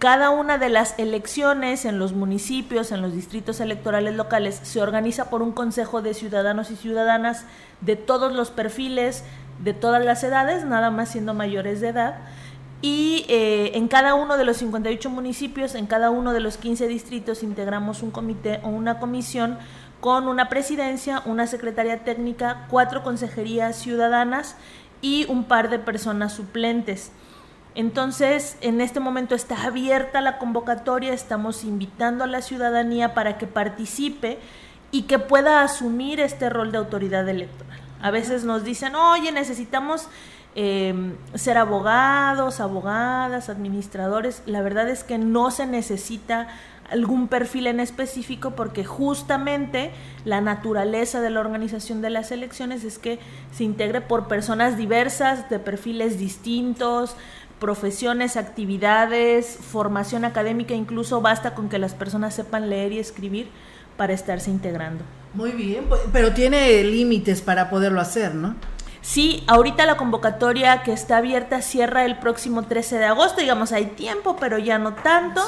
cada 0.00 0.30
una 0.30 0.58
de 0.58 0.68
las 0.68 0.98
elecciones 0.98 1.84
en 1.84 2.00
los 2.00 2.12
municipios, 2.12 2.90
en 2.90 3.02
los 3.02 3.12
distritos 3.12 3.60
electorales 3.60 4.16
locales, 4.16 4.58
se 4.64 4.82
organiza 4.82 5.30
por 5.30 5.42
un 5.42 5.52
consejo 5.52 6.02
de 6.02 6.12
ciudadanos 6.12 6.72
y 6.72 6.76
ciudadanas 6.76 7.44
de 7.82 7.94
todos 7.94 8.32
los 8.32 8.50
perfiles, 8.50 9.22
de 9.62 9.74
todas 9.74 10.04
las 10.04 10.24
edades, 10.24 10.64
nada 10.64 10.90
más 10.90 11.10
siendo 11.10 11.32
mayores 11.32 11.80
de 11.80 11.90
edad. 11.90 12.16
Y 12.82 13.26
eh, 13.28 13.70
en 13.74 13.86
cada 13.86 14.14
uno 14.14 14.36
de 14.36 14.44
los 14.44 14.56
58 14.56 15.08
municipios, 15.08 15.76
en 15.76 15.86
cada 15.86 16.10
uno 16.10 16.32
de 16.32 16.40
los 16.40 16.56
15 16.56 16.88
distritos, 16.88 17.44
integramos 17.44 18.02
un 18.02 18.10
comité 18.10 18.58
o 18.64 18.70
una 18.70 18.98
comisión 18.98 19.56
con 20.06 20.28
una 20.28 20.48
presidencia, 20.48 21.20
una 21.24 21.48
secretaria 21.48 22.04
técnica, 22.04 22.68
cuatro 22.70 23.02
consejerías 23.02 23.74
ciudadanas 23.74 24.54
y 25.00 25.26
un 25.28 25.42
par 25.42 25.68
de 25.68 25.80
personas 25.80 26.32
suplentes. 26.32 27.10
Entonces, 27.74 28.56
en 28.60 28.80
este 28.80 29.00
momento 29.00 29.34
está 29.34 29.64
abierta 29.64 30.20
la 30.20 30.38
convocatoria, 30.38 31.12
estamos 31.12 31.64
invitando 31.64 32.22
a 32.22 32.28
la 32.28 32.40
ciudadanía 32.40 33.14
para 33.14 33.36
que 33.36 33.48
participe 33.48 34.38
y 34.92 35.02
que 35.02 35.18
pueda 35.18 35.64
asumir 35.64 36.20
este 36.20 36.50
rol 36.50 36.70
de 36.70 36.78
autoridad 36.78 37.28
electoral. 37.28 37.80
A 38.00 38.12
veces 38.12 38.44
nos 38.44 38.62
dicen, 38.62 38.94
oye, 38.94 39.32
necesitamos 39.32 40.06
em, 40.54 41.16
ser 41.34 41.58
abogados, 41.58 42.60
abogadas, 42.60 43.48
administradores. 43.48 44.44
La 44.46 44.62
verdad 44.62 44.88
es 44.88 45.02
que 45.02 45.18
no 45.18 45.50
se 45.50 45.66
necesita 45.66 46.46
algún 46.90 47.28
perfil 47.28 47.66
en 47.66 47.80
específico 47.80 48.52
porque 48.52 48.84
justamente 48.84 49.90
la 50.24 50.40
naturaleza 50.40 51.20
de 51.20 51.30
la 51.30 51.40
organización 51.40 52.02
de 52.02 52.10
las 52.10 52.30
elecciones 52.30 52.84
es 52.84 52.98
que 52.98 53.18
se 53.52 53.64
integre 53.64 54.00
por 54.00 54.28
personas 54.28 54.76
diversas, 54.76 55.50
de 55.50 55.58
perfiles 55.58 56.18
distintos, 56.18 57.16
profesiones, 57.58 58.36
actividades, 58.36 59.58
formación 59.60 60.24
académica, 60.24 60.74
incluso 60.74 61.20
basta 61.20 61.54
con 61.54 61.68
que 61.68 61.78
las 61.78 61.94
personas 61.94 62.34
sepan 62.34 62.68
leer 62.68 62.92
y 62.92 62.98
escribir 62.98 63.48
para 63.96 64.12
estarse 64.12 64.50
integrando. 64.50 65.04
Muy 65.34 65.52
bien, 65.52 65.84
pues, 65.88 66.02
pero 66.12 66.32
tiene 66.32 66.82
límites 66.84 67.40
para 67.40 67.70
poderlo 67.70 68.00
hacer, 68.00 68.34
¿no? 68.34 68.54
Sí, 69.06 69.44
ahorita 69.46 69.86
la 69.86 69.96
convocatoria 69.96 70.82
que 70.82 70.92
está 70.92 71.18
abierta 71.18 71.62
cierra 71.62 72.04
el 72.04 72.18
próximo 72.18 72.64
13 72.64 72.98
de 72.98 73.04
agosto, 73.04 73.40
digamos, 73.40 73.70
hay 73.70 73.86
tiempo, 73.86 74.34
pero 74.40 74.58
ya 74.58 74.80
no 74.80 74.94
tanto. 74.94 75.46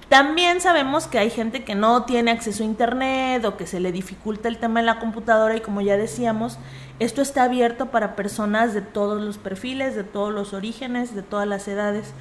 También 0.09 0.61
sabemos 0.61 1.07
que 1.07 1.19
hay 1.19 1.31
gente 1.31 1.64
que 1.64 1.75
no 1.75 2.05
tiene 2.05 2.31
acceso 2.31 2.62
a 2.62 2.67
internet 2.67 3.45
o 3.45 3.57
que 3.57 3.67
se 3.67 3.81
le 3.81 3.91
dificulta 3.91 4.49
el 4.49 4.59
tema 4.59 4.81
en 4.81 4.87
la 4.87 4.99
computadora 4.99 5.57
y 5.57 5.61
como 5.61 5.81
ya 5.81 5.97
decíamos, 5.97 6.59
esto 7.01 7.23
está 7.23 7.45
abierto 7.45 7.87
para 7.87 8.15
personas 8.15 8.73
de 8.75 8.81
todos 8.81 9.21
los 9.21 9.39
perfiles, 9.39 9.95
de 9.95 10.05
todos 10.05 10.33
los 10.33 10.53
orígenes, 10.55 11.15
de 11.15 11.23
todas 11.23 11.47
las 11.47 11.67
edades. 11.67 12.13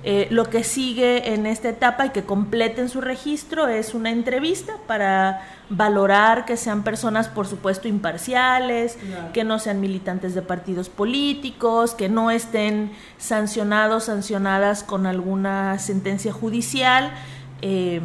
eh, 0.03 0.27
lo 0.31 0.49
que 0.49 0.63
sigue 0.63 1.33
en 1.33 1.45
esta 1.45 1.67
etapa 1.67 2.05
y 2.05 2.09
que 2.11 2.23
completen 2.23 2.87
su 2.87 3.01
registro 3.01 3.67
es 3.67 3.93
una 3.93 4.11
entrevista 4.11 4.75
para 4.87 5.41
valorar 5.69 6.45
que 6.45 6.55
sean 6.55 6.83
personas, 6.83 7.27
por 7.27 7.47
supuesto, 7.47 7.89
imparciales, 7.89 8.97
que 9.33 9.43
no 9.43 9.59
sean 9.59 9.81
militantes 9.81 10.33
de 10.35 10.41
partidos 10.41 10.87
políticos, 10.87 11.95
que 11.95 12.07
no 12.07 12.31
estén 12.31 12.91
sancionados, 13.17 14.05
sancionadas 14.05 14.83
con 14.83 15.05
alguna 15.05 15.77
sentencia 15.79 16.31
judicial. 16.31 17.11
Eh, 17.61 17.99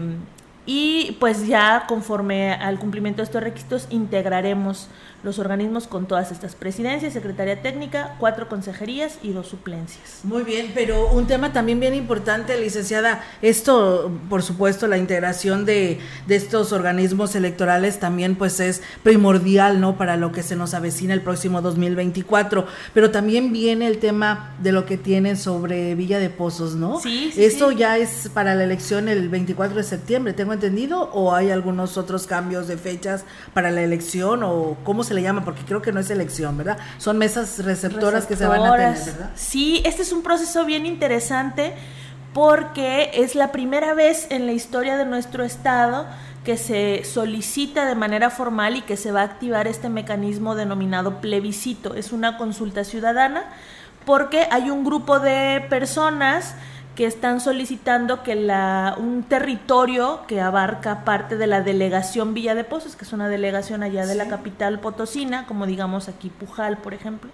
y 0.66 1.16
pues 1.20 1.46
ya 1.46 1.84
conforme 1.86 2.54
al 2.54 2.78
cumplimiento 2.78 3.18
de 3.18 3.24
estos 3.24 3.42
requisitos 3.42 3.86
integraremos 3.90 4.88
los 5.24 5.38
organismos 5.38 5.86
con 5.86 6.06
todas 6.06 6.30
estas 6.30 6.54
presidencias, 6.54 7.14
secretaría 7.14 7.62
técnica, 7.62 8.16
cuatro 8.20 8.48
consejerías 8.48 9.18
y 9.22 9.32
dos 9.32 9.48
suplencias. 9.48 10.20
Muy 10.22 10.42
bien, 10.42 10.72
pero 10.74 11.10
un 11.10 11.26
tema 11.26 11.52
también 11.52 11.80
bien 11.80 11.94
importante, 11.94 12.60
licenciada, 12.60 13.24
esto, 13.40 14.12
por 14.28 14.42
supuesto, 14.42 14.86
la 14.86 14.98
integración 14.98 15.64
de, 15.64 15.98
de 16.26 16.36
estos 16.36 16.72
organismos 16.72 17.34
electorales 17.34 17.98
también 17.98 18.36
pues 18.36 18.60
es 18.60 18.82
primordial, 19.02 19.80
¿no? 19.80 19.96
Para 19.96 20.16
lo 20.16 20.30
que 20.30 20.42
se 20.42 20.56
nos 20.56 20.74
avecina 20.74 21.14
el 21.14 21.22
próximo 21.22 21.62
2024, 21.62 22.66
pero 22.92 23.10
también 23.10 23.52
viene 23.52 23.86
el 23.86 23.98
tema 23.98 24.54
de 24.62 24.72
lo 24.72 24.84
que 24.84 24.98
tienen 24.98 25.38
sobre 25.38 25.94
Villa 25.94 26.18
de 26.18 26.28
Pozos, 26.28 26.74
¿no? 26.74 27.00
Sí, 27.00 27.30
sí 27.32 27.44
Esto 27.44 27.72
ya 27.72 27.96
es 27.96 28.28
para 28.34 28.54
la 28.54 28.64
elección 28.64 29.08
el 29.08 29.30
24 29.30 29.76
de 29.76 29.84
septiembre, 29.84 30.34
tengo 30.34 30.52
entendido, 30.52 31.10
o 31.12 31.34
hay 31.34 31.50
algunos 31.50 31.96
otros 31.96 32.26
cambios 32.26 32.68
de 32.68 32.76
fechas 32.76 33.24
para 33.54 33.70
la 33.70 33.82
elección 33.82 34.42
o 34.42 34.76
cómo 34.84 35.02
se 35.02 35.13
le 35.14 35.22
llama, 35.22 35.44
porque 35.44 35.62
creo 35.62 35.80
que 35.80 35.92
no 35.92 36.00
es 36.00 36.10
elección, 36.10 36.56
¿verdad? 36.58 36.78
Son 36.98 37.16
mesas 37.16 37.64
receptoras, 37.64 38.26
que 38.26 38.36
se 38.36 38.46
van 38.46 38.60
a 38.60 38.72
tener, 38.76 38.98
¿verdad? 38.98 39.30
Sí, 39.34 39.82
este 39.84 40.02
es 40.02 40.12
un 40.12 40.22
proceso 40.22 40.64
bien 40.64 40.84
interesante 40.84 41.74
porque 42.34 43.12
es 43.14 43.34
la 43.34 43.52
primera 43.52 43.94
vez 43.94 44.26
en 44.30 44.46
la 44.46 44.52
historia 44.52 44.96
de 44.96 45.06
nuestro 45.06 45.44
estado 45.44 46.06
que 46.44 46.58
se 46.58 47.02
solicita 47.04 47.86
de 47.86 47.94
manera 47.94 48.28
formal 48.28 48.76
y 48.76 48.82
que 48.82 48.96
se 48.96 49.12
va 49.12 49.22
a 49.22 49.24
activar 49.24 49.66
este 49.66 49.88
mecanismo 49.88 50.54
denominado 50.54 51.20
plebiscito. 51.20 51.94
Es 51.94 52.12
una 52.12 52.36
consulta 52.36 52.84
ciudadana 52.84 53.44
porque 54.04 54.46
hay 54.50 54.68
un 54.68 54.84
grupo 54.84 55.20
de 55.20 55.64
personas 55.70 56.54
que 56.94 57.06
están 57.06 57.40
solicitando 57.40 58.22
que 58.22 58.36
la, 58.36 58.94
un 58.98 59.24
territorio 59.24 60.20
que 60.28 60.40
abarca 60.40 61.04
parte 61.04 61.36
de 61.36 61.46
la 61.46 61.60
delegación 61.60 62.34
Villa 62.34 62.54
de 62.54 62.62
Pozos, 62.62 62.94
que 62.94 63.04
es 63.04 63.12
una 63.12 63.28
delegación 63.28 63.82
allá 63.82 64.06
de 64.06 64.14
la 64.14 64.28
capital 64.28 64.78
potosina, 64.78 65.46
como 65.46 65.66
digamos 65.66 66.08
aquí 66.08 66.30
Pujal, 66.30 66.78
por 66.78 66.94
ejemplo, 66.94 67.30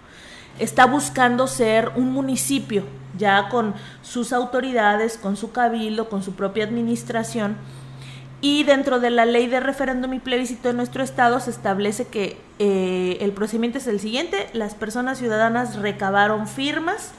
está 0.57 0.85
buscando 0.85 1.47
ser 1.47 1.91
un 1.95 2.11
municipio, 2.11 2.83
ya 3.17 3.49
con 3.49 3.75
sus 4.01 4.33
autoridades, 4.33 5.17
con 5.17 5.37
su 5.37 5.51
cabildo, 5.51 6.09
con 6.09 6.23
su 6.23 6.33
propia 6.33 6.63
administración. 6.63 7.55
Y 8.43 8.63
dentro 8.63 8.99
de 8.99 9.11
la 9.11 9.25
ley 9.25 9.45
de 9.45 9.59
referéndum 9.59 10.13
y 10.15 10.19
plebiscito 10.19 10.69
de 10.69 10.73
nuestro 10.73 11.03
estado 11.03 11.39
se 11.39 11.51
establece 11.51 12.07
que 12.07 12.41
eh, 12.57 13.17
el 13.21 13.33
procedimiento 13.33 13.77
es 13.77 13.85
el 13.85 13.99
siguiente, 13.99 14.49
las 14.53 14.73
personas 14.73 15.19
ciudadanas 15.19 15.75
recabaron 15.75 16.47
firmas, 16.47 17.11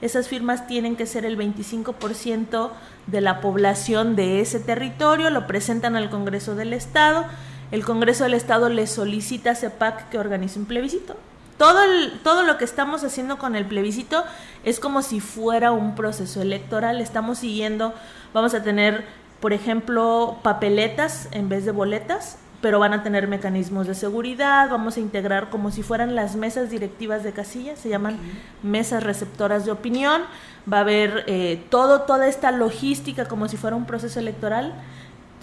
esas 0.00 0.28
firmas 0.28 0.66
tienen 0.66 0.96
que 0.96 1.06
ser 1.06 1.24
el 1.24 1.38
25% 1.38 2.70
de 3.06 3.20
la 3.20 3.40
población 3.40 4.16
de 4.16 4.40
ese 4.40 4.60
territorio, 4.60 5.30
lo 5.30 5.46
presentan 5.46 5.96
al 5.96 6.10
Congreso 6.10 6.54
del 6.54 6.72
Estado, 6.72 7.24
el 7.70 7.84
Congreso 7.84 8.24
del 8.24 8.34
Estado 8.34 8.68
le 8.68 8.86
solicita 8.86 9.52
a 9.52 9.54
CEPAC 9.54 10.08
que 10.10 10.18
organice 10.18 10.58
un 10.58 10.66
plebiscito. 10.66 11.16
Todo, 11.58 11.82
el, 11.82 12.20
todo 12.22 12.42
lo 12.42 12.58
que 12.58 12.64
estamos 12.64 13.02
haciendo 13.02 13.38
con 13.38 13.56
el 13.56 13.64
plebiscito 13.64 14.24
es 14.64 14.78
como 14.78 15.02
si 15.02 15.20
fuera 15.20 15.72
un 15.72 15.94
proceso 15.94 16.42
electoral. 16.42 17.00
Estamos 17.00 17.38
siguiendo, 17.38 17.94
vamos 18.34 18.52
a 18.52 18.62
tener, 18.62 19.04
por 19.40 19.54
ejemplo, 19.54 20.38
papeletas 20.42 21.28
en 21.32 21.48
vez 21.48 21.64
de 21.64 21.72
boletas 21.72 22.36
pero 22.66 22.80
van 22.80 22.94
a 22.94 23.04
tener 23.04 23.28
mecanismos 23.28 23.86
de 23.86 23.94
seguridad, 23.94 24.68
vamos 24.68 24.96
a 24.96 25.00
integrar 25.00 25.50
como 25.50 25.70
si 25.70 25.84
fueran 25.84 26.16
las 26.16 26.34
mesas 26.34 26.68
directivas 26.68 27.22
de 27.22 27.30
casilla, 27.32 27.76
se 27.76 27.88
llaman 27.88 28.18
mesas 28.64 29.04
receptoras 29.04 29.64
de 29.64 29.70
opinión, 29.70 30.22
va 30.70 30.78
a 30.78 30.80
haber 30.80 31.22
eh, 31.28 31.64
todo, 31.70 32.00
toda 32.00 32.26
esta 32.26 32.50
logística 32.50 33.26
como 33.26 33.46
si 33.46 33.56
fuera 33.56 33.76
un 33.76 33.86
proceso 33.86 34.18
electoral. 34.18 34.74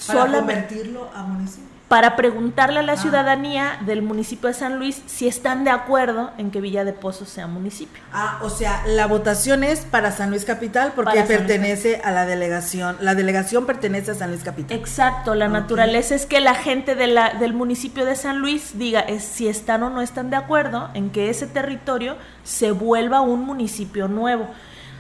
Para 0.06 0.38
convertirlo 0.38 1.10
a 1.16 1.24
municipio 1.24 1.73
para 1.94 2.16
preguntarle 2.16 2.80
a 2.80 2.82
la 2.82 2.94
ah. 2.94 2.98
ciudadanía 2.98 3.78
del 3.82 4.02
municipio 4.02 4.48
de 4.48 4.56
San 4.56 4.80
Luis 4.80 5.04
si 5.06 5.28
están 5.28 5.64
de 5.64 5.70
acuerdo 5.70 6.32
en 6.40 6.50
que 6.50 6.60
Villa 6.60 6.84
de 6.86 6.92
Pozos 6.92 7.30
sea 7.30 7.46
municipio. 7.46 8.02
Ah, 8.12 8.40
o 8.42 8.50
sea, 8.50 8.82
la 8.88 9.06
votación 9.06 9.64
es 9.64 9.82
para 9.82 10.12
San 10.12 10.32
Luis 10.32 10.44
Capital 10.44 10.94
porque 10.96 11.22
pertenece 11.22 12.02
a 12.04 12.10
la 12.10 12.26
delegación. 12.26 12.98
La 13.00 13.14
delegación 13.14 13.68
pertenece 13.68 14.10
a 14.10 14.16
San 14.16 14.32
Luis 14.32 14.44
Capital. 14.44 14.76
Exacto, 14.76 15.36
la 15.36 15.50
naturaleza 15.50 16.16
es 16.16 16.26
que 16.26 16.40
la 16.40 16.56
gente 16.56 16.96
de 16.96 17.06
la, 17.06 17.36
del 17.36 17.54
municipio 17.54 18.06
de 18.06 18.16
San 18.16 18.40
Luis 18.40 18.80
diga 18.80 19.02
es, 19.02 19.24
si 19.24 19.48
están 19.48 19.84
o 19.84 19.92
no 19.92 20.02
están 20.02 20.32
de 20.32 20.36
acuerdo 20.36 20.90
en 20.96 21.12
que 21.12 21.30
ese 21.30 21.46
territorio 21.46 22.18
se 22.44 22.72
vuelva 22.72 23.22
un 23.22 23.46
municipio 23.46 24.08
nuevo. 24.08 24.48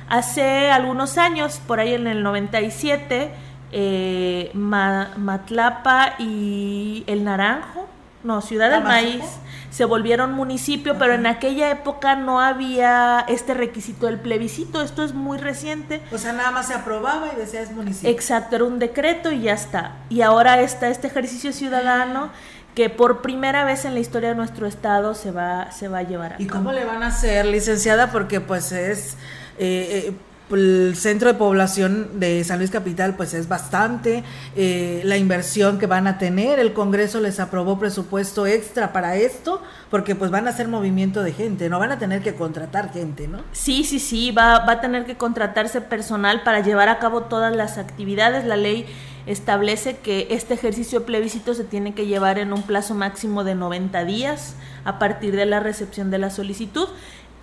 Hace 0.09 0.69
algunos 0.69 1.17
años, 1.17 1.59
por 1.65 1.79
ahí 1.79 1.95
en 1.95 2.05
el 2.05 2.21
97, 2.21 3.31
eh, 3.73 4.51
Matlapa 4.53 6.13
y 6.19 7.03
El 7.07 7.23
Naranjo, 7.23 7.89
no, 8.23 8.41
Ciudad 8.41 8.69
del 8.69 8.83
Maíz, 8.83 9.23
se 9.69 9.83
volvieron 9.83 10.33
municipio, 10.33 10.97
pero 10.97 11.13
en 11.13 11.25
aquella 11.25 11.71
época 11.71 12.15
no 12.15 12.39
había 12.39 13.25
este 13.27 13.53
requisito 13.53 14.05
del 14.05 14.19
plebiscito, 14.19 14.81
esto 14.81 15.03
es 15.03 15.13
muy 15.13 15.39
reciente. 15.39 16.01
O 16.11 16.17
sea, 16.17 16.31
nada 16.31 16.51
más 16.51 16.67
se 16.67 16.75
aprobaba 16.75 17.31
y 17.33 17.35
decía 17.35 17.61
es 17.61 17.71
municipio. 17.71 18.09
Exacto, 18.09 18.55
era 18.55 18.65
un 18.65 18.77
decreto 18.77 19.31
y 19.31 19.41
ya 19.41 19.53
está. 19.53 19.97
Y 20.09 20.21
ahora 20.21 20.61
está 20.61 20.87
este 20.89 21.07
ejercicio 21.07 21.51
ciudadano 21.51 22.29
que 22.75 22.89
por 22.89 23.21
primera 23.21 23.65
vez 23.65 23.85
en 23.85 23.95
la 23.95 23.99
historia 23.99 24.29
de 24.29 24.35
nuestro 24.35 24.67
estado 24.67 25.15
se 25.15 25.31
va, 25.31 25.71
se 25.71 25.87
va 25.87 25.99
a 25.99 26.03
llevar 26.03 26.33
a 26.33 26.35
cabo. 26.35 26.43
¿Y 26.43 26.47
cómo 26.47 26.71
le 26.71 26.85
van 26.85 27.03
a 27.03 27.07
hacer, 27.07 27.45
licenciada? 27.45 28.11
Porque 28.11 28.39
pues 28.39 28.71
es... 28.71 29.17
Eh, 29.57 30.07
eh, 30.09 30.13
el 30.55 30.95
centro 30.95 31.29
de 31.29 31.35
población 31.35 32.19
de 32.19 32.43
San 32.43 32.59
Luis 32.59 32.71
Capital 32.71 33.15
pues 33.15 33.33
es 33.33 33.47
bastante, 33.47 34.23
eh, 34.55 35.01
la 35.05 35.17
inversión 35.17 35.79
que 35.79 35.87
van 35.87 36.07
a 36.07 36.17
tener, 36.17 36.59
el 36.59 36.73
Congreso 36.73 37.19
les 37.19 37.39
aprobó 37.39 37.79
presupuesto 37.79 38.45
extra 38.45 38.93
para 38.93 39.15
esto, 39.15 39.61
porque 39.89 40.15
pues 40.15 40.31
van 40.31 40.47
a 40.47 40.51
hacer 40.51 40.67
movimiento 40.67 41.23
de 41.23 41.33
gente, 41.33 41.69
no 41.69 41.79
van 41.79 41.91
a 41.91 41.99
tener 41.99 42.21
que 42.21 42.35
contratar 42.35 42.91
gente, 42.91 43.27
¿no? 43.27 43.39
Sí, 43.51 43.83
sí, 43.83 43.99
sí, 43.99 44.31
va, 44.31 44.65
va 44.65 44.73
a 44.73 44.81
tener 44.81 45.05
que 45.05 45.15
contratarse 45.15 45.81
personal 45.81 46.43
para 46.43 46.61
llevar 46.61 46.89
a 46.89 46.99
cabo 46.99 47.23
todas 47.23 47.55
las 47.55 47.77
actividades, 47.77 48.45
la 48.45 48.57
ley 48.57 48.85
establece 49.25 49.97
que 49.97 50.27
este 50.31 50.53
ejercicio 50.53 50.99
de 50.99 51.05
plebiscito 51.05 51.53
se 51.53 51.63
tiene 51.63 51.93
que 51.93 52.05
llevar 52.05 52.39
en 52.39 52.51
un 52.51 52.63
plazo 52.63 52.93
máximo 52.93 53.43
de 53.43 53.55
90 53.55 54.03
días 54.05 54.55
a 54.83 54.99
partir 54.99 55.35
de 55.35 55.45
la 55.45 55.59
recepción 55.59 56.11
de 56.11 56.17
la 56.17 56.29
solicitud 56.29 56.89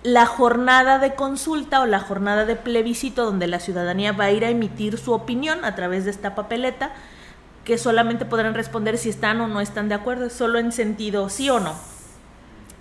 la 0.03 0.25
jornada 0.25 0.97
de 0.99 1.15
consulta 1.15 1.81
o 1.81 1.85
la 1.85 1.99
jornada 1.99 2.45
de 2.45 2.55
plebiscito 2.55 3.25
donde 3.25 3.47
la 3.47 3.59
ciudadanía 3.59 4.11
va 4.11 4.25
a 4.25 4.31
ir 4.31 4.45
a 4.45 4.49
emitir 4.49 4.97
su 4.97 5.13
opinión 5.13 5.63
a 5.63 5.75
través 5.75 6.05
de 6.05 6.11
esta 6.11 6.33
papeleta 6.33 6.91
que 7.63 7.77
solamente 7.77 8.25
podrán 8.25 8.55
responder 8.55 8.97
si 8.97 9.09
están 9.09 9.39
o 9.41 9.47
no 9.47 9.61
están 9.61 9.89
de 9.89 9.95
acuerdo, 9.95 10.29
solo 10.29 10.57
en 10.57 10.71
sentido 10.71 11.29
sí 11.29 11.49
o 11.49 11.59
no. 11.59 11.75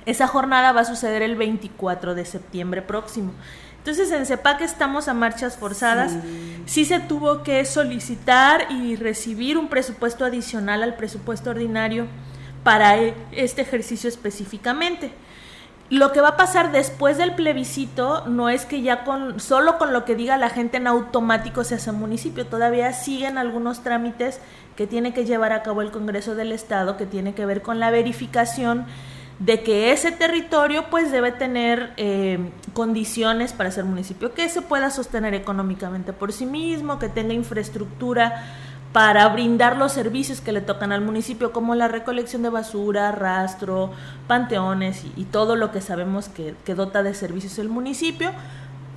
Esa 0.07 0.27
jornada 0.27 0.73
va 0.73 0.81
a 0.81 0.85
suceder 0.87 1.21
el 1.21 1.37
24 1.37 2.15
de 2.15 2.25
septiembre 2.25 2.81
próximo. 2.81 3.33
Entonces 3.77 4.11
en 4.13 4.25
CEPAC 4.25 4.63
estamos 4.63 5.09
a 5.09 5.15
marchas 5.15 5.57
forzadas. 5.57 6.17
sí. 6.65 6.85
se 6.85 7.01
tuvo 7.01 7.43
que 7.43 7.65
solicitar 7.67 8.71
y 8.71 8.97
recibir 8.97 9.59
un 9.59 9.69
presupuesto 9.69 10.25
adicional 10.25 10.83
al 10.83 10.97
presupuesto 10.97 11.51
ordinario 11.51 12.07
para 12.63 12.99
e, 12.99 13.15
este 13.33 13.63
ejercicio 13.63 14.09
específicamente. 14.09 15.13
Lo 15.91 16.13
que 16.13 16.21
va 16.21 16.29
a 16.29 16.37
pasar 16.37 16.71
después 16.71 17.19
del 17.19 17.35
plebiscito 17.35 18.25
no 18.29 18.49
es 18.49 18.65
que 18.65 18.81
ya 18.81 19.03
con 19.03 19.41
solo 19.41 19.77
con 19.77 19.93
lo 19.93 20.05
que 20.05 20.15
diga 20.15 20.37
la 20.37 20.49
gente 20.49 20.77
en 20.77 20.87
automático 20.87 21.65
se 21.65 21.75
hace 21.75 21.91
municipio, 21.91 22.47
todavía 22.47 22.93
siguen 22.93 23.39
algunos 23.39 23.83
trámites 23.83 24.41
que 24.77 24.87
tiene 24.87 25.13
que 25.13 25.25
llevar 25.25 25.53
a 25.53 25.65
cabo 25.65 25.83
el 25.83 25.91
Congreso 25.91 26.37
del 26.37 26.53
Estado 26.53 26.97
que 26.97 27.07
tiene 27.07 27.35
que 27.35 27.45
ver 27.45 27.61
con 27.61 27.81
la 27.81 27.91
verificación 27.91 28.87
de 29.41 29.63
que 29.65 29.91
ese 29.91 30.13
territorio 30.13 30.85
pues 30.91 31.11
debe 31.11 31.33
tener 31.33 31.93
eh, 31.97 32.39
condiciones 32.73 33.53
para 33.53 33.73
ser 33.73 33.85
municipio, 33.85 34.33
que 34.33 34.49
se 34.49 34.63
pueda 34.63 34.91
sostener 34.91 35.35
económicamente 35.35 36.13
por 36.13 36.33
sí 36.33 36.47
mismo, 36.47 37.01
que 37.01 37.09
tenga 37.09 37.35
infraestructura 37.35 38.45
para 38.93 39.29
brindar 39.29 39.77
los 39.77 39.93
servicios 39.93 40.41
que 40.41 40.53
le 40.53 40.61
tocan 40.61 40.91
al 40.93 41.01
municipio, 41.01 41.53
como 41.53 41.75
la 41.75 41.87
recolección 41.87 42.43
de 42.43 42.49
basura, 42.49 43.13
rastro, 43.13 43.93
panteones 44.27 45.05
y, 45.17 45.25
todo 45.25 45.55
lo 45.55 45.71
que 45.71 45.81
sabemos 45.81 46.29
que, 46.29 46.55
que, 46.65 46.75
dota 46.75 47.03
de 47.03 47.15
servicios 47.15 47.59
el 47.59 47.69
municipio, 47.69 48.33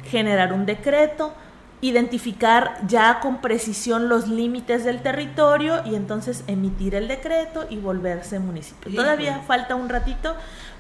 generar 0.06 0.52
un 0.52 0.66
decreto, 0.66 1.34
identificar 1.82 2.80
ya 2.88 3.20
con 3.20 3.42
precisión 3.42 4.10
los 4.10 4.28
límites 4.28 4.84
del 4.84 5.02
territorio 5.02 5.82
y 5.86 5.96
entonces 5.96 6.44
emitir 6.48 6.96
el 6.96 7.08
decreto 7.08 7.66
y 7.70 7.78
volverse 7.78 8.40
municipio. 8.40 8.96
Todavía 8.96 9.42
falta 9.46 9.76
un 9.76 9.90
ratito, 9.90 10.36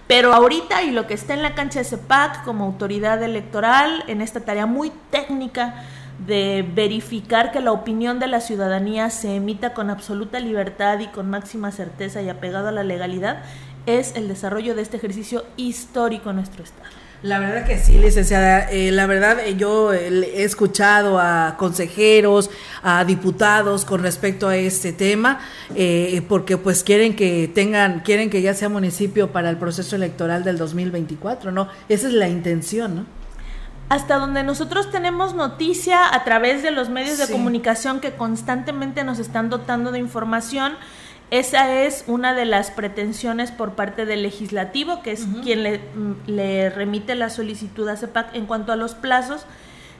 pero 0.07 0.33
ahorita 0.33 0.81
y 0.83 0.91
lo 0.91 1.05
que 1.05 1.13
está 1.13 1.33
en 1.33 1.43
la 1.43 1.55
cancha 1.55 1.79
de 1.79 1.85
CEPAC 1.85 2.43
como 2.43 2.63
autoridad 2.63 3.21
electoral 3.21 4.03
en 4.07 4.21
esta 4.21 4.39
tarea 4.39 4.65
muy 4.65 4.91
técnica, 5.09 5.83
de 6.25 6.65
verificar 6.75 7.51
que 7.51 7.61
la 7.61 7.71
opinión 7.71 8.19
de 8.19 8.27
la 8.27 8.41
ciudadanía 8.41 9.09
se 9.09 9.35
emita 9.35 9.73
con 9.73 9.89
absoluta 9.89 10.39
libertad 10.39 10.99
y 10.99 11.07
con 11.07 11.29
máxima 11.29 11.71
certeza 11.71 12.21
y 12.21 12.29
apegado 12.29 12.69
a 12.69 12.71
la 12.71 12.83
legalidad 12.83 13.43
es 13.85 14.15
el 14.15 14.27
desarrollo 14.27 14.75
de 14.75 14.81
este 14.81 14.97
ejercicio 14.97 15.43
histórico 15.57 16.29
en 16.29 16.37
nuestro 16.37 16.63
Estado. 16.63 16.89
La 17.23 17.39
verdad 17.39 17.65
que 17.65 17.77
sí, 17.79 17.97
licenciada. 17.97 18.69
Eh, 18.69 18.91
la 18.91 19.05
verdad, 19.05 19.39
eh, 19.39 19.55
yo 19.55 19.93
he 19.93 20.43
escuchado 20.43 21.19
a 21.19 21.55
consejeros, 21.57 22.49
a 22.81 23.05
diputados 23.05 23.85
con 23.85 24.03
respecto 24.03 24.49
a 24.49 24.57
este 24.57 24.91
tema, 24.91 25.39
eh, 25.73 26.21
porque 26.27 26.57
pues 26.57 26.83
quieren 26.83 27.15
que 27.15 27.49
tengan, 27.53 28.01
quieren 28.01 28.29
que 28.29 28.41
ya 28.41 28.53
sea 28.53 28.67
municipio 28.67 29.31
para 29.31 29.49
el 29.49 29.55
proceso 29.55 29.95
electoral 29.95 30.43
del 30.43 30.57
2024, 30.57 31.53
¿no? 31.53 31.69
Esa 31.87 32.07
es 32.07 32.13
la 32.13 32.27
intención, 32.27 32.95
¿no? 32.95 33.22
Hasta 33.89 34.17
donde 34.17 34.43
nosotros 34.43 34.89
tenemos 34.91 35.35
noticia 35.35 36.13
a 36.13 36.23
través 36.23 36.63
de 36.63 36.71
los 36.71 36.89
medios 36.89 37.17
de 37.17 37.31
comunicación 37.31 37.99
que 37.99 38.13
constantemente 38.13 39.03
nos 39.03 39.19
están 39.19 39.49
dotando 39.49 39.91
de 39.91 39.99
información, 39.99 40.73
esa 41.33 41.73
es 41.73 42.03
una 42.05 42.35
de 42.35 42.45
las 42.45 42.69
pretensiones 42.69 43.51
por 43.51 43.73
parte 43.73 44.05
del 44.05 44.21
legislativo, 44.21 45.01
que 45.01 45.13
es 45.13 45.25
quien 45.41 45.63
le, 45.63 46.69
remite 46.69 47.15
la 47.15 47.31
solicitud 47.31 47.87
a 47.87 47.97
CEPAC 47.97 48.35
en 48.35 48.45
cuanto 48.45 48.71
a 48.71 48.75
los 48.75 48.93
plazos. 48.93 49.47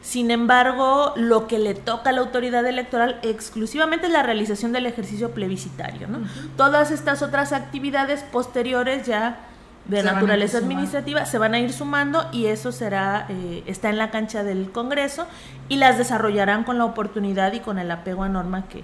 Sin 0.04 0.30
embargo, 0.30 1.14
lo 1.16 1.48
que 1.48 1.58
le 1.58 1.74
toca 1.74 2.12
a 2.12 2.14
la 2.14 2.22
autoridad 2.22 2.66
electoral 2.68 3.20
exclusivamente 3.24 4.06
es 4.06 4.14
la 4.14 4.22
realización 4.22 4.74
del 4.74 4.86
ejercicio 4.86 5.32
plebiscitario. 5.32 6.08
¿no? 6.08 6.20
Todas 6.56 6.92
estas 6.92 7.24
otras 7.24 7.52
actividades 7.52 8.22
posteriores 8.22 9.08
ya 9.08 9.40
de 9.86 10.02
naturaleza 10.02 10.60
administrativa 10.60 11.26
se 11.26 11.38
van 11.38 11.54
a 11.54 11.60
ir 11.60 11.74
sumando 11.74 12.26
y 12.32 12.46
eso 12.46 12.72
será 12.72 13.26
eh, 13.30 13.64
está 13.68 13.90
en 13.90 13.98
la 13.98 14.12
cancha 14.12 14.44
del 14.44 14.72
Congreso 14.72 15.28
y 15.68 15.76
las 15.76 15.98
desarrollarán 15.98 16.64
con 16.64 16.78
la 16.78 16.86
oportunidad 16.86 17.54
y 17.54 17.60
con 17.60 17.80
el 17.80 17.92
apego 17.92 18.24
a 18.24 18.30
norma 18.30 18.66
que, 18.70 18.84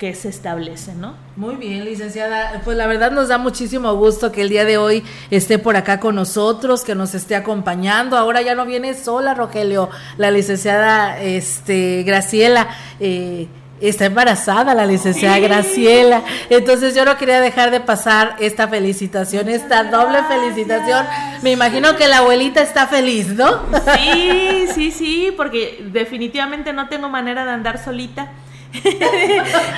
que 0.00 0.14
se 0.14 0.28
establece, 0.28 0.94
¿no? 0.94 1.14
Muy 1.36 1.56
bien, 1.56 1.84
licenciada. 1.84 2.62
Pues 2.64 2.76
la 2.76 2.86
verdad 2.86 3.12
nos 3.12 3.28
da 3.28 3.36
muchísimo 3.36 3.94
gusto 3.94 4.32
que 4.32 4.42
el 4.42 4.48
día 4.48 4.64
de 4.64 4.78
hoy 4.78 5.04
esté 5.30 5.58
por 5.58 5.76
acá 5.76 6.00
con 6.00 6.14
nosotros, 6.14 6.84
que 6.84 6.94
nos 6.94 7.14
esté 7.14 7.36
acompañando. 7.36 8.16
Ahora 8.16 8.40
ya 8.40 8.54
no 8.54 8.64
viene 8.64 8.94
sola, 8.94 9.34
Rogelio, 9.34 9.90
la 10.16 10.30
licenciada 10.30 11.20
este, 11.20 12.02
Graciela. 12.04 12.68
Eh, 12.98 13.46
está 13.88 14.06
embarazada 14.06 14.74
la 14.74 14.86
licenciada 14.86 15.38
Graciela. 15.38 16.22
Entonces 16.50 16.94
yo 16.94 17.04
no 17.04 17.16
quería 17.16 17.40
dejar 17.40 17.70
de 17.70 17.80
pasar 17.80 18.36
esta 18.38 18.68
felicitación, 18.68 19.48
esta 19.48 19.84
doble 19.84 20.18
felicitación. 20.24 21.06
Me 21.42 21.52
imagino 21.52 21.96
que 21.96 22.06
la 22.06 22.18
abuelita 22.18 22.60
está 22.60 22.86
feliz, 22.86 23.28
¿no? 23.28 23.60
Sí, 23.96 24.66
sí, 24.74 24.90
sí, 24.90 25.34
porque 25.36 25.84
definitivamente 25.92 26.72
no 26.72 26.88
tengo 26.88 27.08
manera 27.08 27.44
de 27.44 27.52
andar 27.52 27.82
solita. 27.82 28.30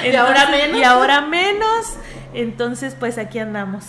y 0.05 0.15
ahora 0.17 0.49
menos. 0.49 0.81
Y 0.81 0.85
ahora 0.85 1.21
menos. 1.23 1.95
Entonces, 2.35 2.97
pues 2.99 3.19
aquí 3.19 3.39
andamos. 3.39 3.85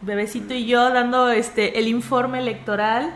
Bebecito 0.00 0.54
y 0.54 0.66
yo 0.66 0.90
dando 0.90 1.28
este 1.30 1.80
el 1.80 1.88
informe 1.88 2.38
electoral 2.38 3.12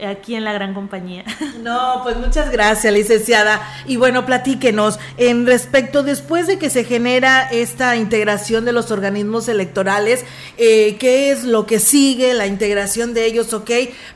aquí 0.00 0.34
en 0.34 0.44
la 0.44 0.52
gran 0.52 0.74
compañía. 0.74 1.24
No, 1.64 2.00
pues 2.02 2.16
muchas 2.18 2.50
gracias, 2.50 2.92
licenciada. 2.92 3.62
Y 3.86 3.96
bueno, 3.96 4.26
platíquenos 4.26 4.98
en 5.16 5.46
respecto, 5.46 6.02
después 6.02 6.46
de 6.46 6.58
que 6.58 6.68
se 6.68 6.84
genera 6.84 7.48
esta 7.48 7.96
integración 7.96 8.66
de 8.66 8.72
los 8.72 8.90
organismos 8.90 9.48
electorales, 9.48 10.26
eh, 10.58 10.96
¿qué 10.98 11.30
es 11.30 11.44
lo 11.44 11.64
que 11.64 11.78
sigue? 11.78 12.34
La 12.34 12.46
integración 12.46 13.14
de 13.14 13.24
ellos, 13.24 13.54
ok, 13.54 13.70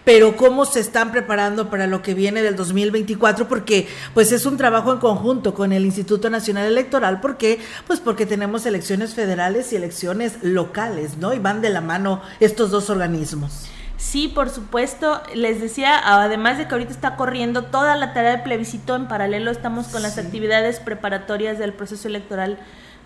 pero 0.05 0.37
¿cómo 0.37 0.67
se 0.67 0.81
están 0.81 1.11
preparando 1.11 1.71
para 1.71 1.87
lo 1.87 2.03
que 2.03 2.13
viene 2.13 2.43
del 2.43 2.57
2024? 2.57 3.49
Porque 3.49 3.89
pues 4.13 4.31
es 4.33 4.45
un 4.45 4.59
trabajo 4.59 4.93
en 4.93 4.99
conjunto 4.99 5.55
con 5.55 5.73
el 5.73 5.87
Instituto 5.87 6.29
Nacional 6.29 6.67
Electoral. 6.67 7.21
¿Por 7.21 7.39
qué? 7.39 7.61
Pues 7.87 8.01
porque 8.01 8.27
tenemos 8.27 8.67
elecciones 8.67 9.15
federales 9.15 9.73
y 9.73 9.77
elecciones 9.77 10.35
locales, 10.43 11.17
¿no? 11.17 11.33
Y 11.33 11.39
van 11.39 11.63
de 11.63 11.71
la 11.71 11.81
mano 11.81 12.21
estos 12.41 12.71
dos 12.71 12.91
organismos. 12.91 13.69
Sí, 13.99 14.29
por 14.29 14.49
supuesto. 14.49 15.21
Les 15.35 15.61
decía, 15.61 16.01
además 16.03 16.57
de 16.57 16.69
que 16.69 16.75
ahorita 16.75 16.93
está 16.93 17.17
corriendo 17.17 17.65
toda 17.65 17.97
la 17.97 18.15
tarea 18.15 18.37
de 18.37 18.43
plebiscito, 18.43 18.95
en 18.95 19.09
paralelo 19.09 19.51
estamos 19.51 19.89
con 19.89 20.03
las 20.03 20.19
actividades 20.19 20.79
preparatorias 20.79 21.59
del 21.59 21.73
proceso 21.73 22.07
electoral 22.07 22.59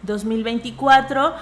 2024. 0.03 1.35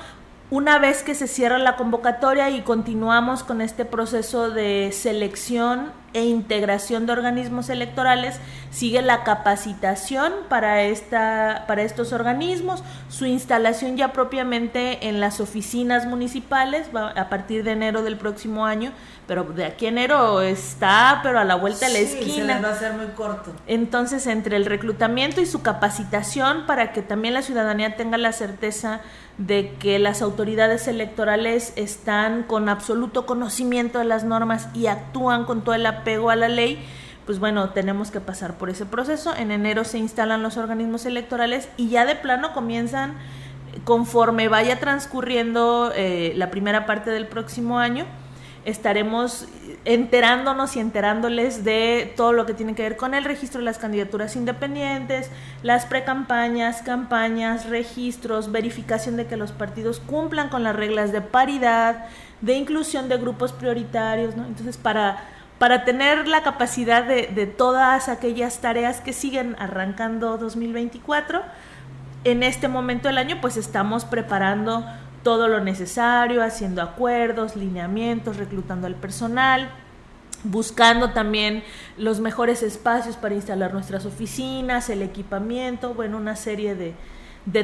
Una 0.51 0.79
vez 0.79 1.03
que 1.03 1.17
se 1.17 1.27
cierra 1.27 1.59
la 1.59 1.75
convocatoria 1.75 2.49
y 2.51 2.63
continuamos 2.63 3.43
con 3.43 3.61
este 3.61 3.85
proceso 3.85 4.51
de 4.51 4.91
selección 4.93 5.93
e 6.13 6.25
integración 6.25 7.07
de 7.07 7.13
organismos 7.13 7.69
electorales, 7.69 8.41
sigue 8.71 9.03
la 9.03 9.25
capacitación 9.25 10.33
para, 10.49 10.83
esta, 10.83 11.65
para 11.67 11.83
estos 11.83 12.13
organismos, 12.13 12.83
su 13.09 13.27
instalación 13.27 13.97
ya 13.97 14.13
propiamente 14.13 15.09
en 15.09 15.21
las 15.21 15.41
oficinas 15.41 16.07
municipales 16.07 16.89
a 16.95 17.29
partir 17.29 17.65
de 17.65 17.73
enero 17.73 18.03
del 18.03 18.17
próximo 18.17 18.67
año, 18.67 18.93
pero 19.27 19.45
de 19.45 19.65
aquí 19.65 19.87
a 19.87 19.91
enero 19.91 20.41
está, 20.41 21.21
pero 21.23 21.39
a 21.39 21.45
la 21.45 21.55
vuelta 21.55 21.87
de 21.87 21.93
la 21.93 21.99
esquina. 22.01 22.57
Se 22.57 22.63
va 22.63 22.69
a 22.69 22.73
hacer 22.73 22.93
muy 22.95 23.07
corto. 23.09 23.53
Entonces, 23.67 24.27
entre 24.27 24.57
el 24.57 24.67
reclutamiento 24.67 25.41
y 25.41 25.47
su 25.47 25.63
capacitación 25.63 26.67
para 26.67 26.93
que 26.93 27.03
también 27.03 27.35
la 27.35 27.43
ciudadanía 27.43 27.97
tenga 27.97 28.19
la 28.19 28.33
certeza 28.33 29.01
de 29.39 29.75
que 29.79 29.99
las 29.99 30.21
autoridades 30.21 30.87
electorales 30.87 31.73
están 31.77 32.43
con 32.43 32.69
absoluto 32.69 33.25
conocimiento 33.25 33.99
de 33.99 34.05
las 34.05 34.25
normas 34.25 34.69
y 34.75 34.87
actúan 34.87 35.47
con 35.47 35.63
todo 35.63 35.75
el 35.75 35.87
apego 36.01 36.31
a 36.31 36.37
la 36.37 36.49
ley, 36.49 36.79
pues 37.27 37.39
bueno, 37.39 37.71
tenemos 37.71 38.11
que 38.11 38.21
pasar 38.21 38.59
por 38.59 38.71
ese 38.71 38.87
proceso. 38.87 39.35
En 39.37 39.51
enero 39.51 39.85
se 39.85 39.99
instalan 39.99 40.43
los 40.43 40.57
organismos 40.57 41.07
electorales 41.07 41.69
y 41.77 41.89
ya 41.89 42.05
de 42.05 42.17
plano 42.17 42.53
comienzan 42.53 43.15
conforme 43.85 44.49
vaya 44.49 44.81
transcurriendo 44.81 45.93
eh, 45.95 46.33
la 46.37 46.51
primera 46.51 46.87
parte 46.87 47.11
del 47.11 47.27
próximo 47.27 47.79
año 47.79 48.05
estaremos 48.65 49.47
enterándonos 49.85 50.77
y 50.77 50.81
enterándoles 50.81 51.65
de 51.65 52.13
todo 52.17 52.33
lo 52.33 52.45
que 52.45 52.53
tiene 52.53 52.75
que 52.75 52.83
ver 52.83 52.97
con 52.97 53.15
el 53.15 53.25
registro 53.25 53.61
de 53.61 53.65
las 53.65 53.79
candidaturas 53.79 54.37
independientes, 54.37 55.31
las 55.63 55.87
precampañas, 55.87 56.83
campañas, 56.83 57.69
registros, 57.69 58.53
verificación 58.53 59.17
de 59.17 59.27
que 59.27 59.37
los 59.37 59.53
partidos 59.53 60.01
cumplan 60.01 60.51
con 60.51 60.63
las 60.63 60.77
reglas 60.77 61.13
de 61.13 61.23
paridad, 61.23 62.07
de 62.43 62.55
inclusión 62.55 63.09
de 63.09 63.17
grupos 63.17 63.53
prioritarios, 63.53 64.37
¿no? 64.37 64.45
Entonces, 64.45 64.77
para, 64.77 65.25
para 65.61 65.85
tener 65.85 66.27
la 66.27 66.43
capacidad 66.43 67.05
de, 67.05 67.29
de 67.29 67.47
todas 67.47 68.09
aquellas 68.09 68.61
tareas 68.61 69.01
que 69.01 69.13
siguen 69.13 69.55
arrancando 69.61 70.37
2024, 70.39 71.43
en 72.25 72.43
este 72.43 72.67
momento 72.67 73.07
del 73.07 73.19
año, 73.19 73.39
pues 73.41 73.57
estamos 73.57 74.05
preparando 74.05 74.85
todo 75.23 75.49
lo 75.49 75.61
necesario, 75.61 76.43
haciendo 76.43 76.83
acuerdos, 76.83 77.57
lineamientos, 77.57 78.37
reclutando 78.37 78.87
al 78.87 78.95
personal, 78.95 79.71
buscando 80.45 81.11
también 81.11 81.63
los 81.99 82.21
mejores 82.21 82.63
espacios 82.63 83.17
para 83.17 83.35
instalar 83.35 83.73
nuestras 83.73 84.07
oficinas, 84.07 84.89
el 84.89 85.03
equipamiento, 85.03 85.95
bueno, 85.95 86.17
una 86.17 86.37
serie 86.37 86.75
de, 86.75 86.95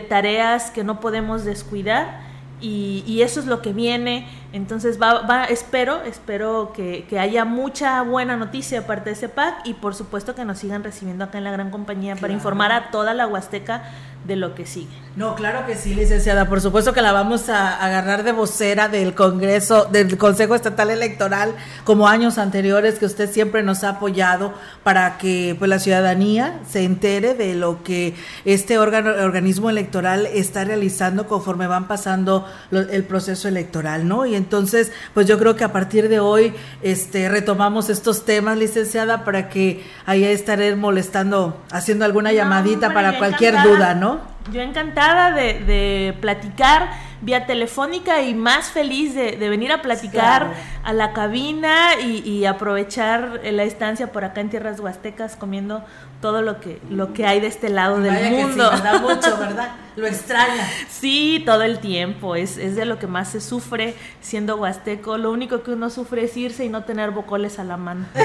tareas 0.01 0.71
que 0.71 0.85
no 0.85 1.01
podemos 1.01 1.45
descuidar. 1.45 2.21
Y, 2.61 3.21
eso 3.21 3.41
es 3.41 3.47
lo 3.47 3.61
que 3.61 3.73
viene. 3.73 4.27
Entonces, 4.57 5.01
va, 5.01 5.23
va, 5.23 5.45
espero, 5.45 6.03
espero 6.03 6.73
que, 6.75 7.05
que, 7.09 7.19
haya 7.19 7.45
mucha 7.45 8.03
buena 8.03 8.37
noticia 8.37 8.81
aparte 8.81 9.11
de 9.11 9.17
CEPAC 9.17 9.67
y 9.67 9.75
por 9.75 9.95
supuesto 9.95 10.35
que 10.35 10.45
nos 10.45 10.59
sigan 10.59 10.83
recibiendo 10.83 11.25
acá 11.25 11.39
en 11.39 11.45
la 11.45 11.51
gran 11.51 11.71
compañía 11.71 12.17
para 12.17 12.33
informar 12.33 12.73
a 12.73 12.91
toda 12.91 13.13
la 13.13 13.27
Huasteca 13.27 13.83
de 14.27 14.37
lo 14.37 14.55
que 14.55 14.67
sigue. 14.67 14.95
No, 15.15 15.35
claro 15.35 15.67
que 15.67 15.77
sí, 15.77 15.95
licenciada. 15.95 16.47
Por 16.47 16.61
supuesto 16.61 16.93
que 16.93 17.01
la 17.01 17.13
vamos 17.13 17.49
a 17.49 17.77
agarrar 17.83 18.23
de 18.23 18.33
vocera 18.33 18.89
del 18.89 19.15
Congreso, 19.15 19.87
del 19.87 20.19
Consejo 20.19 20.55
Estatal 20.55 20.91
Electoral, 20.91 21.55
como 21.85 22.09
años 22.09 22.37
anteriores 22.37 22.99
que 22.99 23.07
usted 23.07 23.31
siempre 23.31 23.63
nos 23.63 23.83
ha 23.85 23.91
apoyado 23.91 24.53
para 24.83 25.17
que 25.17 25.55
pues 25.59 25.71
la 25.71 25.79
ciudadanía 25.79 26.61
se 26.69 26.85
entere 26.85 27.35
de 27.35 27.55
lo 27.55 27.83
que 27.83 28.15
este 28.45 28.79
órgano, 28.79 29.11
organismo 29.25 29.71
electoral 29.71 30.27
está 30.27 30.65
realizando 30.65 31.27
conforme 31.27 31.67
van 31.67 31.89
pasando 31.89 32.47
el 32.71 33.05
proceso 33.05 33.49
electoral, 33.49 34.07
¿no? 34.07 34.27
Y 34.27 34.35
entonces, 34.47 34.93
pues 35.13 35.27
yo 35.27 35.41
creo 35.41 35.57
que 35.57 35.65
a 35.65 35.73
partir 35.73 36.09
de 36.09 36.21
hoy, 36.21 36.55
este, 36.83 37.29
retomamos 37.29 37.91
estos 37.91 38.25
temas, 38.25 38.57
licenciada, 38.57 39.25
para 39.25 39.49
que 39.49 39.85
ahí 40.07 40.23
estaré 40.23 40.77
molestando, 40.77 41.61
haciendo 41.73 42.05
alguna 42.05 42.33
llamadita 42.33 42.95
para 42.95 43.19
cualquier 43.19 43.61
duda, 43.65 43.95
¿no? 43.95 44.21
Yo 44.53 44.61
encantada 44.61 45.33
de, 45.33 46.17
platicar 46.21 46.89
vía 47.21 47.47
telefónica 47.47 48.23
y 48.23 48.35
más 48.35 48.67
feliz 48.67 49.15
de, 49.15 49.37
venir 49.49 49.73
a 49.73 49.83
platicar 49.83 50.55
a 50.85 50.93
la 50.93 51.13
cabina 51.13 52.01
y, 52.01 52.45
aprovechar 52.45 53.41
la 53.43 53.65
estancia 53.65 54.13
por 54.13 54.25
acá 54.25 54.41
en 54.41 54.51
Tierras 54.51 54.79
Huastecas 54.79 55.37
comiendo 55.37 55.85
todo 56.21 56.43
lo 56.43 56.61
que, 56.61 56.81
lo 56.91 57.13
que 57.13 57.27
hay 57.27 57.41
de 57.41 57.47
este 57.49 57.69
lado 57.69 58.01
del 58.01 58.31
mundo. 58.31 58.71
Que 58.71 58.77
sí, 58.77 58.83
mucho, 59.03 59.37
¿verdad? 59.39 59.75
Lo 59.97 60.07
extraña. 60.07 60.69
Sí, 60.89 61.43
todo 61.45 61.63
el 61.63 61.79
tiempo. 61.79 62.37
Es, 62.37 62.59
es 62.59 62.77
de 62.77 62.85
lo 62.85 62.99
que 62.99 63.07
más 63.07 63.31
se 63.31 63.41
sufre 63.41 63.95
siendo 64.21 64.57
huasteco. 64.57 65.17
Lo 65.17 65.31
único 65.31 65.63
que 65.63 65.71
uno 65.71 65.89
sufre 65.91 66.25
es 66.25 66.37
irse 66.37 66.65
y 66.65 66.69
no 66.69 66.85
tener 66.85 67.11
bocoles 67.11 67.59
a 67.59 67.65
la 67.65 67.77
mano. 67.77 68.07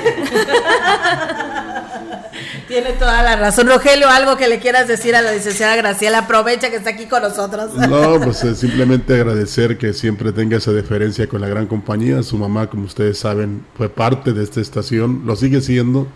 Tiene 2.68 2.92
toda 2.94 3.22
la 3.24 3.36
razón. 3.36 3.68
Rogelio, 3.68 4.10
algo 4.10 4.38
que 4.38 4.48
le 4.48 4.60
quieras 4.60 4.88
decir 4.88 5.16
a 5.16 5.22
la 5.22 5.32
licenciada 5.32 5.76
Graciela, 5.76 6.20
aprovecha 6.20 6.70
que 6.70 6.78
está 6.78 6.92
aquí 6.92 7.06
con 7.06 7.22
nosotros. 7.22 7.74
No, 7.74 8.20
pues 8.20 8.44
eh, 8.44 8.56
simplemente 8.56 8.91
agradecer 8.94 9.78
que 9.78 9.94
siempre 9.94 10.32
tenga 10.32 10.58
esa 10.58 10.72
deferencia 10.72 11.28
con 11.28 11.42
la 11.42 11.48
gran 11.48 11.68
compañía. 11.68 12.24
Su 12.24 12.38
mamá, 12.38 12.68
como 12.68 12.86
ustedes 12.86 13.18
saben, 13.18 13.64
fue 13.76 13.90
parte 13.90 14.34
de 14.34 14.44
esta 14.44 14.62
estación, 14.62 15.24
lo 15.26 15.36
sigue 15.36 15.62
siendo, 15.62 16.08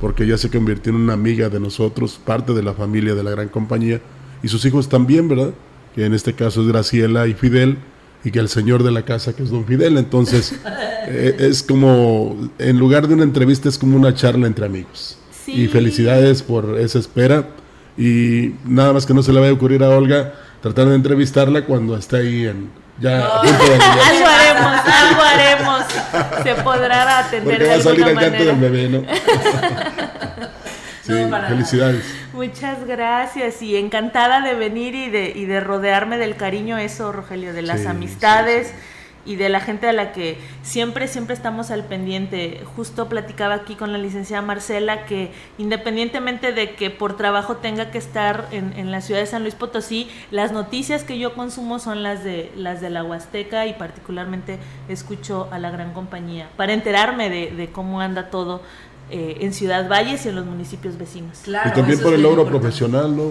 porque 0.00 0.26
ya 0.26 0.36
se 0.38 0.50
convirtió 0.50 0.90
en 0.90 0.96
una 0.96 1.12
amiga 1.12 1.48
de 1.48 1.60
nosotros, 1.60 2.20
parte 2.24 2.52
de 2.52 2.62
la 2.62 2.74
familia 2.74 3.14
de 3.14 3.22
la 3.22 3.30
gran 3.30 3.48
compañía, 3.48 4.00
y 4.42 4.48
sus 4.48 4.64
hijos 4.64 4.88
también, 4.88 5.28
¿verdad? 5.28 5.54
Que 5.94 6.04
en 6.04 6.14
este 6.14 6.34
caso 6.34 6.62
es 6.62 6.68
Graciela 6.68 7.26
y 7.26 7.34
Fidel, 7.34 7.78
y 8.24 8.30
que 8.30 8.38
el 8.38 8.48
señor 8.48 8.82
de 8.82 8.90
la 8.90 9.04
casa, 9.04 9.34
que 9.34 9.42
es 9.42 9.50
don 9.50 9.66
Fidel. 9.66 9.98
Entonces, 9.98 10.54
eh, 11.08 11.36
es 11.38 11.62
como, 11.62 12.50
en 12.58 12.78
lugar 12.78 13.06
de 13.06 13.14
una 13.14 13.24
entrevista, 13.24 13.68
es 13.68 13.78
como 13.78 13.96
una 13.96 14.14
charla 14.14 14.46
entre 14.46 14.66
amigos. 14.66 15.18
Y 15.46 15.66
felicidades 15.68 16.42
por 16.42 16.78
esa 16.80 16.98
espera. 16.98 17.46
Y 17.98 18.54
nada 18.64 18.94
más 18.94 19.04
que 19.04 19.12
no 19.12 19.22
se 19.22 19.30
le 19.30 19.40
vaya 19.40 19.50
a 19.50 19.54
ocurrir 19.54 19.84
a 19.84 19.90
Olga 19.90 20.34
tratar 20.64 20.86
de 20.86 20.94
entrevistarla 20.94 21.66
cuando 21.66 21.94
está 21.94 22.16
ahí 22.16 22.46
en 22.46 22.70
ya 22.98 23.18
algo 23.26 24.26
haremos, 24.26 24.80
algo 24.86 25.22
haremos. 25.22 25.84
Se 26.42 26.54
podrá 26.54 27.18
atender 27.18 27.58
Porque 27.58 27.68
va 27.68 27.74
a 27.74 27.80
salir 27.80 28.08
el 28.08 28.18
canto 28.18 28.44
del 28.44 28.56
bebé, 28.56 28.88
¿no? 28.88 29.00
sí, 31.02 31.12
felicidades. 31.48 32.02
Muchas 32.32 32.86
gracias 32.86 33.60
y 33.60 33.76
encantada 33.76 34.40
de 34.40 34.54
venir 34.54 34.94
y 34.94 35.10
de, 35.10 35.32
y 35.34 35.44
de 35.44 35.60
rodearme 35.60 36.16
del 36.16 36.36
cariño, 36.36 36.78
eso, 36.78 37.12
Rogelio, 37.12 37.52
de 37.52 37.60
las 37.60 37.84
amistades 37.84 38.72
y 39.24 39.36
de 39.36 39.48
la 39.48 39.60
gente 39.60 39.88
a 39.88 39.92
la 39.92 40.12
que 40.12 40.38
siempre, 40.62 41.08
siempre 41.08 41.34
estamos 41.34 41.70
al 41.70 41.84
pendiente. 41.84 42.62
Justo 42.76 43.08
platicaba 43.08 43.54
aquí 43.54 43.74
con 43.74 43.92
la 43.92 43.98
licenciada 43.98 44.42
Marcela 44.42 45.06
que 45.06 45.32
independientemente 45.58 46.52
de 46.52 46.74
que 46.74 46.90
por 46.90 47.16
trabajo 47.16 47.56
tenga 47.56 47.90
que 47.90 47.98
estar 47.98 48.48
en, 48.50 48.90
la 48.90 49.00
ciudad 49.00 49.20
de 49.20 49.26
San 49.26 49.42
Luis 49.42 49.54
Potosí, 49.54 50.08
las 50.30 50.52
noticias 50.52 51.04
que 51.04 51.18
yo 51.18 51.34
consumo 51.34 51.78
son 51.78 52.02
las 52.02 52.22
de, 52.22 52.52
las 52.56 52.80
de 52.80 52.90
la 52.90 53.02
Huasteca 53.02 53.66
y 53.66 53.74
particularmente 53.74 54.58
escucho 54.88 55.48
a 55.50 55.58
la 55.58 55.70
gran 55.70 55.92
compañía 55.92 56.48
para 56.56 56.72
enterarme 56.72 57.30
de, 57.30 57.50
de 57.50 57.68
cómo 57.70 58.00
anda 58.00 58.30
todo 58.30 58.62
eh, 59.16 59.36
en 59.42 59.52
Ciudad 59.52 59.88
Valles 59.88 60.26
y 60.26 60.28
en 60.28 60.34
los 60.34 60.44
municipios 60.44 60.98
vecinos. 60.98 61.38
y 61.46 61.70
también 61.72 62.00
por 62.00 62.14
el 62.14 62.22
logro 62.22 62.46
profesional, 62.46 63.16
¿no? 63.16 63.30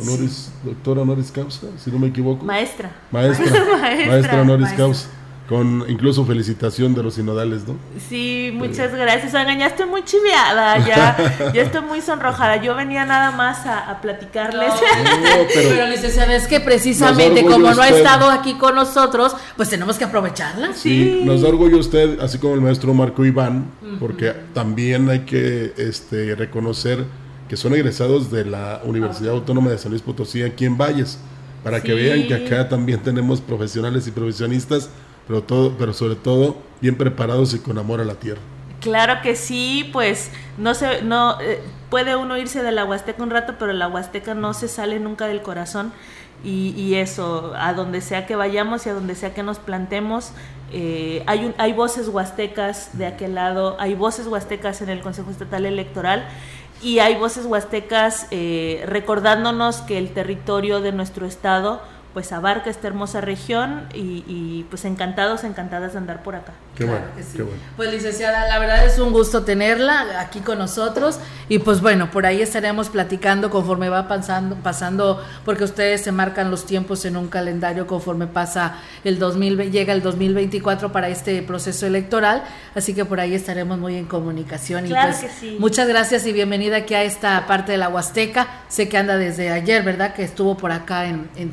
honoris, 0.00 0.50
doctora 0.64 1.02
honoris 1.02 1.30
causa, 1.30 1.66
si 1.76 1.90
no 1.90 1.98
me 1.98 2.06
equivoco. 2.06 2.42
Maestra. 2.46 2.90
Maestra. 3.10 3.46
maestra, 4.08 4.40
honoris 4.40 4.72
causa 4.72 5.10
con 5.52 5.84
incluso 5.86 6.24
felicitación 6.24 6.94
de 6.94 7.02
los 7.02 7.12
sinodales, 7.12 7.68
¿no? 7.68 7.76
Sí, 8.08 8.50
muchas 8.54 8.90
gracias. 8.90 9.34
Oigan, 9.34 9.58
ya 9.58 9.66
estoy 9.66 9.84
muy 9.84 10.02
chiviada, 10.02 10.78
ya, 10.78 11.52
ya 11.54 11.60
estoy 11.60 11.82
muy 11.82 12.00
sonrojada. 12.00 12.56
Yo 12.56 12.74
venía 12.74 13.04
nada 13.04 13.32
más 13.32 13.66
a, 13.66 14.00
platicarles. 14.00 14.70
No, 14.70 14.80
pero, 15.54 15.90
licenciada, 15.90 16.34
es 16.34 16.46
que 16.46 16.58
precisamente 16.58 17.44
como 17.44 17.70
no 17.70 17.82
ha 17.82 17.88
estado 17.90 18.30
aquí 18.30 18.54
con 18.54 18.74
nosotros, 18.74 19.36
pues 19.54 19.68
tenemos 19.68 19.98
que 19.98 20.04
aprovecharla. 20.04 20.72
Sí, 20.72 21.20
nos 21.22 21.42
da 21.42 21.50
orgullo 21.50 21.76
usted, 21.76 22.18
así 22.20 22.38
como 22.38 22.54
el 22.54 22.62
maestro 22.62 22.94
Marco 22.94 23.22
Iván, 23.22 23.66
porque 24.00 24.32
también 24.54 25.10
hay 25.10 25.20
que 25.20 25.74
este, 25.76 26.34
reconocer 26.34 27.04
que 27.46 27.58
son 27.58 27.74
egresados 27.74 28.30
de 28.30 28.46
la 28.46 28.80
Universidad 28.84 29.34
Autónoma 29.34 29.68
de 29.68 29.76
San 29.76 29.90
Luis 29.90 30.00
Potosí 30.00 30.42
aquí 30.42 30.64
en 30.64 30.78
Valles, 30.78 31.18
para 31.62 31.82
que 31.82 31.92
vean 31.92 32.26
que 32.26 32.34
acá 32.36 32.70
también 32.70 33.00
tenemos 33.00 33.42
profesionales 33.42 34.06
y 34.06 34.12
profesionistas 34.12 34.88
pero, 35.26 35.42
todo, 35.42 35.72
pero 35.78 35.92
sobre 35.92 36.16
todo 36.16 36.56
bien 36.80 36.96
preparados 36.96 37.54
y 37.54 37.58
con 37.58 37.78
amor 37.78 38.00
a 38.00 38.04
la 38.04 38.14
tierra. 38.14 38.40
Claro 38.80 39.22
que 39.22 39.36
sí, 39.36 39.88
pues 39.92 40.30
no 40.58 40.74
se, 40.74 41.02
no 41.02 41.40
eh, 41.40 41.60
puede 41.88 42.16
uno 42.16 42.36
irse 42.36 42.62
de 42.62 42.72
la 42.72 42.84
Huasteca 42.84 43.22
un 43.22 43.30
rato, 43.30 43.54
pero 43.58 43.72
la 43.72 43.86
Huasteca 43.86 44.34
no 44.34 44.54
se 44.54 44.66
sale 44.66 44.98
nunca 44.98 45.28
del 45.28 45.42
corazón 45.42 45.92
y, 46.42 46.70
y 46.76 46.96
eso, 46.96 47.52
a 47.56 47.74
donde 47.74 48.00
sea 48.00 48.26
que 48.26 48.34
vayamos 48.34 48.84
y 48.86 48.88
a 48.88 48.94
donde 48.94 49.14
sea 49.14 49.32
que 49.34 49.44
nos 49.44 49.60
plantemos, 49.60 50.32
eh, 50.72 51.22
hay, 51.26 51.44
un, 51.44 51.54
hay 51.58 51.74
voces 51.74 52.08
huastecas 52.08 52.96
de 52.96 53.06
aquel 53.06 53.34
lado, 53.34 53.76
hay 53.78 53.94
voces 53.94 54.26
huastecas 54.26 54.80
en 54.80 54.88
el 54.88 55.00
Consejo 55.00 55.30
Estatal 55.30 55.66
Electoral 55.66 56.26
y 56.82 56.98
hay 57.00 57.14
voces 57.14 57.44
huastecas 57.44 58.26
eh, 58.30 58.82
recordándonos 58.86 59.82
que 59.82 59.98
el 59.98 60.12
territorio 60.12 60.80
de 60.80 60.92
nuestro 60.92 61.26
estado 61.26 61.82
pues 62.12 62.32
abarca 62.32 62.68
esta 62.68 62.88
hermosa 62.88 63.20
región 63.20 63.86
y, 63.94 64.64
pues 64.70 64.84
encantados, 64.84 65.44
encantadas 65.44 65.92
de 65.92 65.98
andar 65.98 66.22
por 66.22 66.34
acá. 66.34 66.52
Qué, 66.76 66.84
bueno, 66.84 67.04
Pues 67.76 67.92
licenciada, 67.92 68.48
la 68.48 68.58
verdad 68.58 68.86
es 68.86 68.98
un 68.98 69.12
gusto 69.12 69.44
tenerla 69.44 70.20
aquí 70.20 70.40
con 70.40 70.58
nosotros 70.58 71.18
y 71.48 71.58
pues 71.58 71.82
bueno, 71.82 72.10
por 72.10 72.24
ahí 72.24 72.40
estaremos 72.40 72.88
platicando 72.88 73.50
conforme 73.50 73.90
va 73.90 74.08
pasando, 74.08 74.56
pasando 74.56 75.22
porque 75.44 75.64
ustedes 75.64 76.02
se 76.02 76.12
marcan 76.12 76.50
los 76.50 76.64
tiempos 76.64 77.04
en 77.04 77.16
un 77.16 77.28
calendario 77.28 77.86
conforme 77.86 78.26
pasa 78.26 78.78
el 79.04 79.18
2000, 79.18 79.70
llega 79.70 79.92
el 79.92 80.02
2024 80.02 80.92
para 80.92 81.08
este 81.08 81.42
proceso 81.42 81.86
electoral, 81.86 82.42
así 82.74 82.94
que 82.94 83.04
por 83.04 83.20
ahí 83.20 83.34
estaremos 83.34 83.78
muy 83.78 83.96
en 83.96 84.06
comunicación. 84.06 84.86
Claro 84.86 85.10
y 85.10 85.12
pues, 85.12 85.24
que 85.24 85.40
sí. 85.40 85.56
Muchas 85.58 85.88
gracias 85.88 86.26
y 86.26 86.32
bienvenida 86.32 86.78
aquí 86.78 86.94
a 86.94 87.02
esta 87.02 87.46
parte 87.46 87.72
de 87.72 87.78
la 87.78 87.88
Huasteca. 87.88 88.48
Sé 88.68 88.88
que 88.88 88.96
anda 88.96 89.18
desde 89.18 89.50
ayer, 89.50 89.82
¿verdad? 89.82 90.14
Que 90.14 90.24
estuvo 90.24 90.56
por 90.56 90.72
acá 90.72 91.06
en, 91.06 91.28
en 91.36 91.50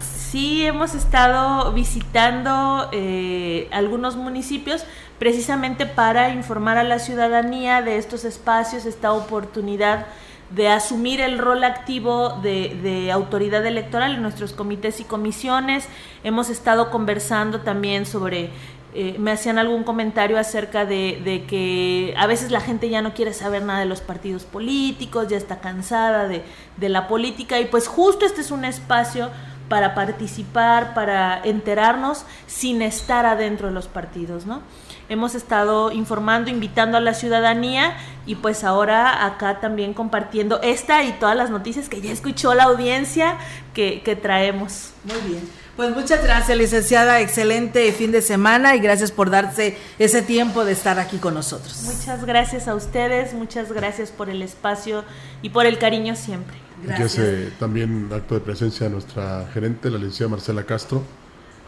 Sí, 0.00 0.64
hemos 0.64 0.94
estado 0.94 1.72
visitando 1.72 2.88
eh, 2.92 3.68
algunos 3.72 4.16
municipios 4.16 4.84
precisamente 5.18 5.86
para 5.86 6.30
informar 6.30 6.78
a 6.78 6.84
la 6.84 6.98
ciudadanía 6.98 7.82
de 7.82 7.96
estos 7.96 8.24
espacios, 8.24 8.84
esta 8.86 9.12
oportunidad 9.12 10.06
de 10.50 10.68
asumir 10.68 11.20
el 11.20 11.38
rol 11.38 11.64
activo 11.64 12.38
de, 12.42 13.10
autoridad 13.12 13.64
electoral 13.66 14.14
en 14.14 14.22
nuestros 14.22 14.52
comités 14.52 15.00
y 15.00 15.04
comisiones. 15.04 15.88
Hemos 16.24 16.50
estado 16.50 16.90
conversando 16.90 17.60
también 17.60 18.06
sobre 18.06 18.50
eh, 18.94 19.16
me 19.18 19.30
hacían 19.32 19.58
algún 19.58 19.84
comentario 19.84 20.38
acerca 20.38 20.86
de, 20.86 21.20
de, 21.22 21.44
que 21.44 22.14
a 22.16 22.26
veces 22.26 22.50
la 22.50 22.60
gente 22.60 22.88
ya 22.88 23.02
no 23.02 23.12
quiere 23.12 23.34
saber 23.34 23.62
nada 23.62 23.80
de 23.80 23.86
los 23.86 24.00
partidos 24.00 24.44
políticos, 24.44 25.28
ya 25.28 25.36
está 25.36 25.60
cansada 25.60 26.26
de, 26.26 26.42
de, 26.78 26.88
la 26.88 27.06
política 27.06 27.60
y 27.60 27.66
pues 27.66 27.86
justo 27.86 28.24
este 28.24 28.40
es 28.40 28.50
un 28.50 28.64
espacio 28.64 29.30
para 29.68 29.94
participar, 29.94 30.94
para 30.94 31.40
enterarnos 31.44 32.24
sin 32.46 32.82
estar 32.82 33.26
adentro 33.26 33.68
de 33.68 33.74
los 33.74 33.86
partidos, 33.86 34.46
¿no? 34.46 34.62
Hemos 35.08 35.34
estado 35.34 35.90
informando, 35.90 36.50
invitando 36.50 36.98
a 36.98 37.00
la 37.00 37.14
ciudadanía 37.14 37.96
y 38.26 38.34
pues 38.34 38.62
ahora 38.62 39.24
acá 39.24 39.60
también 39.60 39.94
compartiendo 39.94 40.60
esta 40.62 41.02
y 41.02 41.12
todas 41.12 41.36
las 41.36 41.50
noticias 41.50 41.88
que 41.88 42.00
ya 42.00 42.12
escuchó 42.12 42.54
la 42.54 42.64
audiencia 42.64 43.38
que, 43.72 44.02
que 44.02 44.16
traemos. 44.16 44.90
Muy 45.04 45.30
bien. 45.30 45.48
Pues 45.78 45.94
muchas 45.94 46.22
gracias, 46.24 46.58
licenciada. 46.58 47.20
Excelente 47.20 47.90
fin 47.92 48.10
de 48.10 48.20
semana 48.20 48.74
y 48.74 48.80
gracias 48.80 49.12
por 49.12 49.30
darse 49.30 49.78
ese 49.98 50.22
tiempo 50.22 50.64
de 50.64 50.72
estar 50.72 50.98
aquí 50.98 51.18
con 51.18 51.34
nosotros. 51.34 51.82
Muchas 51.84 52.24
gracias 52.24 52.66
a 52.66 52.74
ustedes, 52.74 53.32
muchas 53.32 53.72
gracias 53.72 54.10
por 54.10 54.28
el 54.28 54.42
espacio 54.42 55.04
y 55.40 55.50
por 55.50 55.66
el 55.66 55.78
cariño 55.78 56.16
siempre. 56.16 56.67
Gracias. 56.84 57.52
también 57.58 58.08
acto 58.12 58.34
de 58.34 58.40
presencia 58.40 58.86
de 58.86 58.92
nuestra 58.92 59.48
gerente, 59.52 59.90
la 59.90 59.98
licenciada 59.98 60.30
Marcela 60.30 60.64
Castro. 60.64 61.02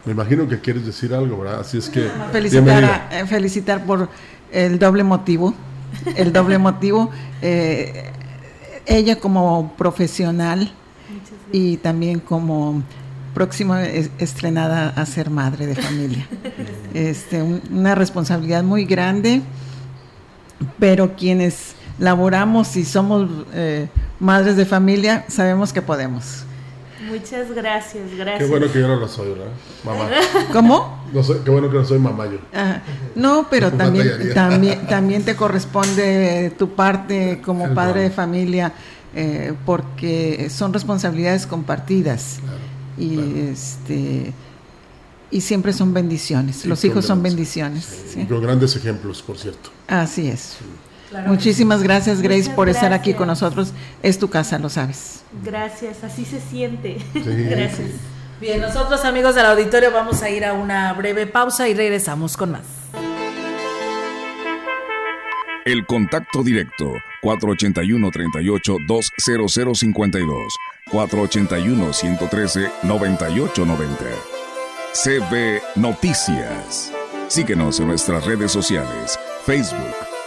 Me 0.05 0.13
imagino 0.13 0.47
que 0.47 0.59
quieres 0.59 0.85
decir 0.85 1.13
algo, 1.13 1.39
¿verdad? 1.39 1.59
Así 1.59 1.77
es 1.77 1.89
que... 1.89 2.09
Felicitar, 2.31 3.09
eh, 3.11 3.25
felicitar 3.27 3.85
por 3.85 4.09
el 4.51 4.79
doble 4.79 5.03
motivo, 5.03 5.53
el 6.15 6.33
doble 6.33 6.57
motivo. 6.59 7.11
Eh, 7.41 8.11
ella 8.85 9.17
como 9.17 9.75
profesional 9.77 10.71
y 11.51 11.77
también 11.77 12.19
como 12.19 12.83
próxima 13.33 13.83
estrenada 13.83 14.89
a 14.89 15.05
ser 15.05 15.29
madre 15.29 15.67
de 15.67 15.75
familia. 15.75 16.27
Este, 16.93 17.41
una 17.41 17.95
responsabilidad 17.95 18.63
muy 18.63 18.83
grande, 18.83 19.41
pero 20.77 21.15
quienes 21.15 21.73
laboramos 22.01 22.75
y 22.77 22.83
somos 22.83 23.29
eh, 23.53 23.87
madres 24.19 24.57
de 24.57 24.65
familia, 24.65 25.23
sabemos 25.27 25.71
que 25.71 25.83
podemos. 25.83 26.43
Muchas 27.07 27.51
gracias, 27.51 28.03
gracias. 28.17 28.39
Qué 28.39 28.45
bueno 28.45 28.71
que 28.71 28.79
yo 28.79 28.87
no 28.87 28.95
lo 28.95 29.07
soy, 29.07 29.29
¿verdad? 29.29 29.51
Mamá. 29.85 30.09
¿Cómo? 30.51 31.05
No 31.13 31.23
soy, 31.23 31.39
qué 31.45 31.51
bueno 31.51 31.69
que 31.69 31.77
no 31.77 31.85
soy 31.85 31.99
mamá 31.99 32.25
yo. 32.25 32.39
no, 33.15 33.47
pero 33.49 33.71
también, 33.83 34.33
también, 34.33 34.87
también 34.89 35.23
te 35.23 35.35
corresponde 35.35 36.53
tu 36.57 36.73
parte 36.73 37.39
como 37.43 37.73
padre 37.75 38.01
de 38.01 38.09
familia, 38.09 38.73
eh, 39.15 39.53
porque 39.65 40.49
son 40.49 40.73
responsabilidades 40.73 41.45
compartidas. 41.45 42.39
y 42.97 43.49
este 43.51 44.33
y 45.29 45.39
siempre 45.39 45.71
son 45.71 45.93
bendiciones. 45.93 46.65
Los 46.65 46.83
hijos 46.83 47.05
son 47.05 47.23
bendiciones. 47.23 48.15
Con 48.27 48.41
grandes 48.41 48.75
ejemplos, 48.75 49.21
por 49.21 49.37
cierto. 49.37 49.69
Así 49.87 50.27
es. 50.27 50.57
Muchísimas 51.27 51.83
gracias, 51.83 52.21
Grace, 52.21 52.49
por 52.49 52.69
estar 52.69 52.93
aquí 52.93 53.13
con 53.13 53.27
nosotros. 53.27 53.73
Es 54.01 54.17
tu 54.19 54.29
casa, 54.29 54.57
lo 54.59 54.69
sabes. 54.69 55.23
Gracias, 55.43 56.03
así 56.03 56.25
se 56.25 56.39
siente. 56.39 56.97
gracias. 57.13 57.91
Bien, 58.39 58.59
nosotros 58.59 59.05
amigos 59.05 59.35
del 59.35 59.45
auditorio 59.45 59.91
vamos 59.91 60.23
a 60.23 60.29
ir 60.29 60.45
a 60.45 60.53
una 60.53 60.93
breve 60.93 61.27
pausa 61.27 61.67
y 61.69 61.73
regresamos 61.73 62.35
con 62.37 62.51
más. 62.53 62.63
El 65.63 65.85
contacto 65.85 66.41
directo 66.41 66.91
481 67.21 68.09
38 68.09 68.77
20052 68.87 70.53
481 70.89 71.93
113 71.93 72.71
9890 72.83 74.05
CB 74.93 75.61
Noticias. 75.75 76.91
Síguenos 77.27 77.79
en 77.79 77.87
nuestras 77.87 78.25
redes 78.25 78.51
sociales, 78.51 79.17
Facebook, 79.45 79.95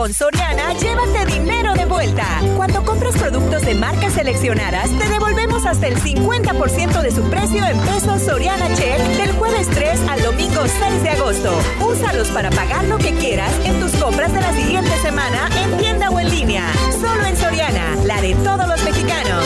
Con 0.00 0.14
Soriana, 0.14 0.72
llévate 0.78 1.26
dinero 1.26 1.74
de 1.74 1.84
vuelta. 1.84 2.24
Cuando 2.56 2.82
compras 2.86 3.14
productos 3.18 3.60
de 3.66 3.74
marcas 3.74 4.14
seleccionadas, 4.14 4.88
te 4.98 5.06
devolvemos 5.06 5.66
hasta 5.66 5.88
el 5.88 5.96
50% 5.96 7.02
de 7.02 7.10
su 7.10 7.22
precio 7.24 7.62
en 7.66 7.78
pesos 7.80 8.22
Soriana 8.22 8.74
Check 8.76 8.98
del 9.18 9.32
jueves 9.32 9.68
3 9.68 10.00
al 10.08 10.22
domingo 10.22 10.62
6 10.66 11.02
de 11.02 11.10
agosto. 11.10 11.54
Úsalos 11.86 12.28
para 12.28 12.48
pagar 12.48 12.86
lo 12.86 12.96
que 12.96 13.12
quieras 13.12 13.52
en 13.66 13.78
tus 13.78 13.92
compras 14.00 14.32
de 14.32 14.40
la 14.40 14.54
siguiente 14.54 14.96
semana 15.02 15.50
en 15.62 15.76
tienda 15.76 16.08
o 16.08 16.18
en 16.18 16.30
línea. 16.30 16.64
Solo 16.98 17.26
en 17.26 17.36
Soriana, 17.36 17.96
la 18.06 18.22
de 18.22 18.34
todos 18.36 18.66
los 18.66 18.82
mexicanos. 18.82 19.44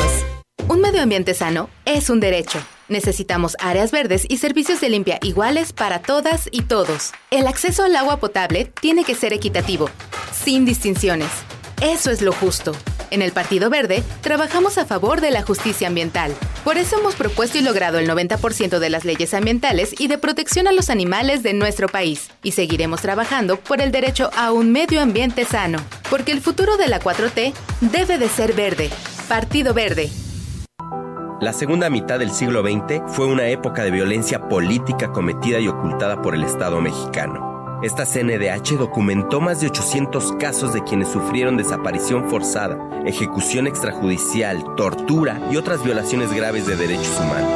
Un 0.68 0.80
medio 0.80 1.02
ambiente 1.02 1.34
sano 1.34 1.68
es 1.84 2.10
un 2.10 2.20
derecho. 2.20 2.60
Necesitamos 2.88 3.56
áreas 3.60 3.90
verdes 3.90 4.26
y 4.28 4.36
servicios 4.36 4.80
de 4.80 4.90
limpia 4.90 5.18
iguales 5.22 5.72
para 5.72 6.00
todas 6.00 6.48
y 6.52 6.62
todos. 6.62 7.12
El 7.30 7.46
acceso 7.46 7.82
al 7.82 7.96
agua 7.96 8.18
potable 8.18 8.70
tiene 8.80 9.04
que 9.04 9.14
ser 9.14 9.32
equitativo, 9.32 9.88
sin 10.44 10.66
distinciones. 10.66 11.30
Eso 11.80 12.10
es 12.10 12.20
lo 12.20 12.32
justo. 12.32 12.72
En 13.10 13.22
el 13.22 13.32
Partido 13.32 13.70
Verde 13.70 14.02
trabajamos 14.20 14.76
a 14.76 14.84
favor 14.84 15.20
de 15.20 15.30
la 15.30 15.42
justicia 15.42 15.88
ambiental. 15.88 16.34
Por 16.64 16.76
eso 16.76 16.98
hemos 16.98 17.14
propuesto 17.14 17.58
y 17.58 17.62
logrado 17.62 17.98
el 17.98 18.08
90% 18.08 18.78
de 18.78 18.90
las 18.90 19.04
leyes 19.04 19.32
ambientales 19.34 19.98
y 19.98 20.08
de 20.08 20.18
protección 20.18 20.66
a 20.68 20.72
los 20.72 20.90
animales 20.90 21.42
de 21.42 21.54
nuestro 21.54 21.88
país. 21.88 22.30
Y 22.42 22.52
seguiremos 22.52 23.00
trabajando 23.00 23.56
por 23.56 23.80
el 23.80 23.90
derecho 23.90 24.30
a 24.36 24.52
un 24.52 24.70
medio 24.70 25.00
ambiente 25.00 25.44
sano. 25.44 25.78
Porque 26.10 26.32
el 26.32 26.40
futuro 26.40 26.76
de 26.76 26.88
la 26.88 27.00
4T 27.00 27.54
debe 27.80 28.18
de 28.18 28.28
ser 28.28 28.52
verde. 28.52 28.90
Partido 29.28 29.72
Verde. 29.72 30.10
La 31.40 31.52
segunda 31.52 31.88
mitad 31.90 32.18
del 32.18 32.30
siglo 32.30 32.62
XX 32.62 33.02
fue 33.08 33.26
una 33.26 33.46
época 33.48 33.82
de 33.82 33.90
violencia 33.90 34.48
política 34.48 35.12
cometida 35.12 35.58
y 35.58 35.68
ocultada 35.68 36.20
por 36.22 36.34
el 36.34 36.44
Estado 36.44 36.80
mexicano. 36.80 37.53
Esta 37.84 38.06
CNDH 38.06 38.78
documentó 38.78 39.42
más 39.42 39.60
de 39.60 39.66
800 39.66 40.36
casos 40.40 40.72
de 40.72 40.82
quienes 40.84 41.08
sufrieron 41.08 41.58
desaparición 41.58 42.30
forzada, 42.30 42.78
ejecución 43.04 43.66
extrajudicial, 43.66 44.74
tortura 44.74 45.38
y 45.50 45.58
otras 45.58 45.84
violaciones 45.84 46.32
graves 46.32 46.66
de 46.66 46.76
derechos 46.76 47.20
humanos. 47.20 47.50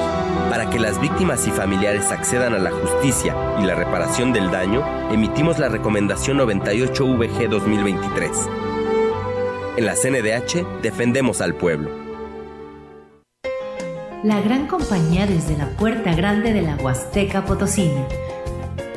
Para 0.50 0.68
que 0.68 0.78
las 0.78 1.00
víctimas 1.00 1.48
y 1.48 1.50
familiares 1.50 2.12
accedan 2.12 2.52
a 2.52 2.58
la 2.58 2.72
justicia 2.72 3.34
y 3.58 3.64
la 3.64 3.74
reparación 3.74 4.34
del 4.34 4.50
daño, 4.50 4.84
emitimos 5.10 5.58
la 5.58 5.70
Recomendación 5.70 6.36
98VG 6.40 7.48
2023. 7.48 8.30
En 9.78 9.86
la 9.86 9.94
CNDH 9.94 10.82
defendemos 10.82 11.40
al 11.40 11.54
pueblo 11.54 12.06
la 14.24 14.40
gran 14.40 14.66
compañía 14.66 15.28
desde 15.28 15.56
la 15.56 15.68
puerta 15.76 16.12
grande 16.12 16.52
de 16.52 16.62
la 16.62 16.74
Huasteca 16.74 17.44
Potosina. 17.44 18.04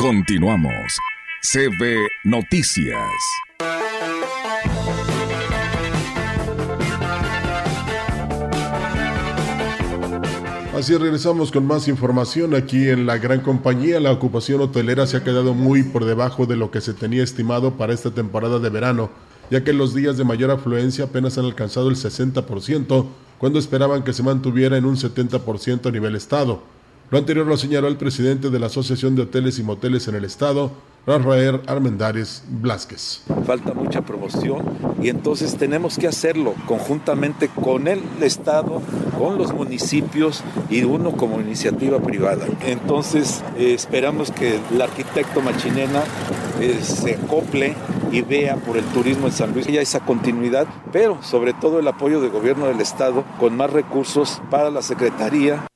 Continuamos. 0.00 0.96
CB 1.42 2.08
Noticias. 2.24 2.96
Así 10.74 10.96
regresamos 10.96 11.52
con 11.52 11.66
más 11.66 11.86
información 11.86 12.54
aquí 12.54 12.88
en 12.88 13.04
la 13.04 13.18
gran 13.18 13.40
compañía. 13.40 14.00
La 14.00 14.10
ocupación 14.10 14.62
hotelera 14.62 15.06
se 15.06 15.18
ha 15.18 15.22
quedado 15.22 15.52
muy 15.52 15.82
por 15.82 16.06
debajo 16.06 16.46
de 16.46 16.56
lo 16.56 16.70
que 16.70 16.80
se 16.80 16.94
tenía 16.94 17.22
estimado 17.22 17.76
para 17.76 17.92
esta 17.92 18.10
temporada 18.12 18.58
de 18.58 18.70
verano 18.70 19.10
ya 19.50 19.64
que 19.64 19.72
los 19.72 19.94
días 19.94 20.16
de 20.16 20.24
mayor 20.24 20.50
afluencia 20.50 21.04
apenas 21.04 21.36
han 21.36 21.44
alcanzado 21.44 21.90
el 21.90 21.96
60%, 21.96 23.06
cuando 23.38 23.58
esperaban 23.58 24.04
que 24.04 24.12
se 24.12 24.22
mantuviera 24.22 24.76
en 24.76 24.84
un 24.84 24.96
70% 24.96 25.86
a 25.86 25.90
nivel 25.90 26.14
Estado. 26.14 26.62
Lo 27.10 27.18
anterior 27.18 27.44
lo 27.44 27.56
señaló 27.56 27.88
el 27.88 27.96
presidente 27.96 28.50
de 28.50 28.58
la 28.60 28.66
Asociación 28.66 29.16
de 29.16 29.22
Hoteles 29.22 29.58
y 29.58 29.64
Moteles 29.64 30.06
en 30.06 30.14
el 30.14 30.24
Estado, 30.24 30.70
Rafael 31.08 31.60
Armendares 31.66 32.44
Blasquez. 32.48 33.22
Falta 33.44 33.74
mucha 33.74 34.02
promoción 34.02 34.78
y 35.02 35.08
entonces 35.08 35.56
tenemos 35.56 35.98
que 35.98 36.06
hacerlo 36.06 36.54
conjuntamente 36.66 37.48
con 37.48 37.88
el 37.88 38.00
Estado, 38.20 38.80
con 39.18 39.38
los 39.38 39.52
municipios 39.52 40.44
y 40.68 40.84
uno 40.84 41.10
como 41.16 41.40
iniciativa 41.40 41.98
privada. 41.98 42.46
Entonces 42.64 43.42
eh, 43.58 43.74
esperamos 43.74 44.30
que 44.30 44.60
el 44.72 44.80
arquitecto 44.80 45.40
Machinena 45.40 46.04
eh, 46.60 46.78
se 46.80 47.16
acople 47.16 47.74
y 48.12 48.22
vea 48.22 48.54
por 48.54 48.76
el 48.76 48.84
turismo 48.84 49.26
en 49.26 49.32
San 49.32 49.52
Luis 49.52 49.66
ya 49.66 49.80
esa 49.80 49.98
continuidad, 49.98 50.68
pero 50.92 51.20
sobre 51.24 51.54
todo 51.54 51.80
el 51.80 51.88
apoyo 51.88 52.20
del 52.20 52.30
gobierno 52.30 52.66
del 52.66 52.80
Estado 52.80 53.24
con 53.40 53.56
más 53.56 53.72
recursos 53.72 54.40
para 54.48 54.70
la 54.70 54.82
Secretaría 54.82 55.66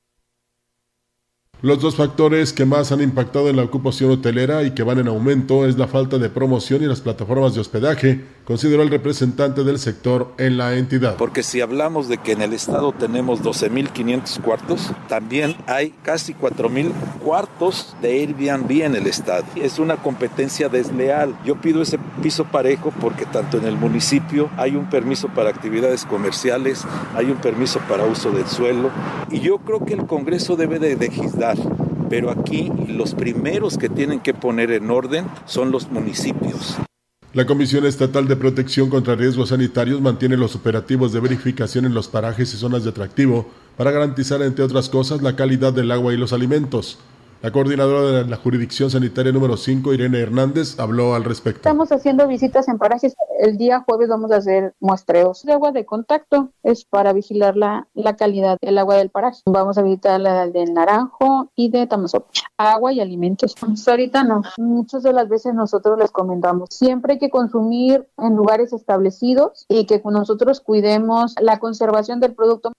los 1.65 1.81
dos 1.81 1.95
factores 1.95 2.53
que 2.53 2.63
más 2.63 2.91
han 2.91 3.01
impactado 3.01 3.49
en 3.49 3.55
la 3.55 3.63
ocupación 3.63 4.11
hotelera 4.11 4.61
y 4.61 4.75
que 4.75 4.83
van 4.83 4.99
en 4.99 5.07
aumento 5.07 5.65
es 5.65 5.79
la 5.79 5.87
falta 5.87 6.19
de 6.19 6.29
promoción 6.29 6.83
y 6.83 6.85
las 6.85 7.01
plataformas 7.01 7.55
de 7.55 7.61
hospedaje, 7.61 8.21
consideró 8.45 8.83
el 8.83 8.89
representante 8.89 9.63
del 9.63 9.79
sector 9.79 10.33
en 10.37 10.57
la 10.57 10.75
entidad. 10.75 11.17
Porque 11.17 11.43
si 11.43 11.61
hablamos 11.61 12.07
de 12.07 12.17
que 12.17 12.31
en 12.31 12.41
el 12.41 12.53
estado 12.53 12.91
tenemos 12.93 13.41
12.500 13.41 14.41
cuartos, 14.41 14.91
también 15.09 15.55
hay 15.67 15.93
casi 16.03 16.33
4.000 16.33 16.91
cuartos 17.23 17.95
de 18.01 18.21
Airbnb 18.21 18.83
en 18.83 18.95
el 18.95 19.07
estado. 19.07 19.43
Es 19.55 19.79
una 19.79 19.97
competencia 19.97 20.69
desleal. 20.69 21.35
Yo 21.43 21.59
pido 21.59 21.81
ese 21.81 21.97
piso 22.21 22.45
parejo 22.45 22.93
porque 23.01 23.25
tanto 23.25 23.57
en 23.57 23.65
el 23.65 23.77
municipio 23.77 24.49
hay 24.57 24.75
un 24.75 24.89
permiso 24.89 25.27
para 25.29 25.49
actividades 25.49 26.05
comerciales, 26.05 26.83
hay 27.15 27.25
un 27.25 27.37
permiso 27.37 27.79
para 27.89 28.05
uso 28.05 28.31
del 28.31 28.47
suelo 28.47 28.91
y 29.29 29.39
yo 29.39 29.57
creo 29.57 29.83
que 29.83 29.93
el 29.93 30.05
Congreso 30.05 30.55
debe 30.55 30.79
de 30.79 30.95
legislar 30.95 31.57
pero 32.09 32.29
aquí 32.29 32.71
los 32.87 33.15
primeros 33.15 33.77
que 33.77 33.89
tienen 33.89 34.19
que 34.19 34.33
poner 34.33 34.71
en 34.71 34.91
orden 34.91 35.25
son 35.45 35.71
los 35.71 35.91
municipios. 35.91 36.77
La 37.35 37.45
Comisión 37.45 37.85
Estatal 37.85 38.29
de 38.29 38.37
Protección 38.37 38.89
contra 38.89 39.13
Riesgos 39.13 39.49
Sanitarios 39.49 39.99
mantiene 39.99 40.37
los 40.37 40.55
operativos 40.55 41.11
de 41.11 41.19
verificación 41.19 41.83
en 41.83 41.93
los 41.93 42.07
parajes 42.07 42.53
y 42.53 42.57
zonas 42.57 42.85
de 42.85 42.91
atractivo 42.91 43.51
para 43.75 43.91
garantizar, 43.91 44.41
entre 44.41 44.63
otras 44.63 44.87
cosas, 44.87 45.21
la 45.21 45.35
calidad 45.35 45.73
del 45.73 45.91
agua 45.91 46.13
y 46.13 46.17
los 46.17 46.31
alimentos. 46.31 46.97
La 47.45 47.51
coordinadora 47.51 48.23
de 48.23 48.25
la 48.25 48.37
jurisdicción 48.37 48.89
sanitaria 48.89 49.31
número 49.31 49.55
5, 49.55 49.93
Irene 49.93 50.19
Hernández, 50.19 50.79
habló 50.79 51.13
al 51.13 51.23
respecto. 51.23 51.59
Estamos 51.59 51.91
haciendo 51.91 52.27
visitas 52.27 52.67
en 52.67 52.79
parajes. 52.79 53.15
El 53.39 53.59
día 53.59 53.83
jueves 53.87 54.09
vamos 54.09 54.31
a 54.31 54.37
hacer 54.37 54.73
muestreos 54.79 55.43
de 55.43 55.53
agua 55.53 55.71
de 55.71 55.85
contacto. 55.85 56.49
Es 56.63 56.85
para 56.85 57.13
vigilar 57.13 57.55
la, 57.55 57.87
la 57.93 58.15
calidad 58.15 58.57
del 58.59 58.79
agua 58.79 58.95
del 58.95 59.11
paraje. 59.11 59.41
Vamos 59.45 59.77
a 59.77 59.83
visitar 59.83 60.19
la 60.19 60.47
del 60.47 60.73
Naranjo 60.73 61.51
y 61.55 61.69
de 61.69 61.85
Tamazopo. 61.85 62.29
Agua 62.57 62.93
y 62.93 62.99
alimentos. 62.99 63.53
Pues 63.59 63.87
ahorita 63.87 64.23
no. 64.23 64.41
Muchas 64.57 65.03
de 65.03 65.13
las 65.13 65.29
veces 65.29 65.53
nosotros 65.53 65.99
les 65.99 66.09
comentamos. 66.09 66.69
Siempre 66.71 67.13
hay 67.13 67.19
que 67.19 67.29
consumir 67.29 68.07
en 68.17 68.35
lugares 68.35 68.73
establecidos 68.73 69.67
y 69.69 69.85
que 69.85 70.01
nosotros 70.03 70.61
cuidemos 70.61 71.35
la 71.39 71.59
conservación 71.59 72.19
del 72.19 72.33
producto 72.33 72.71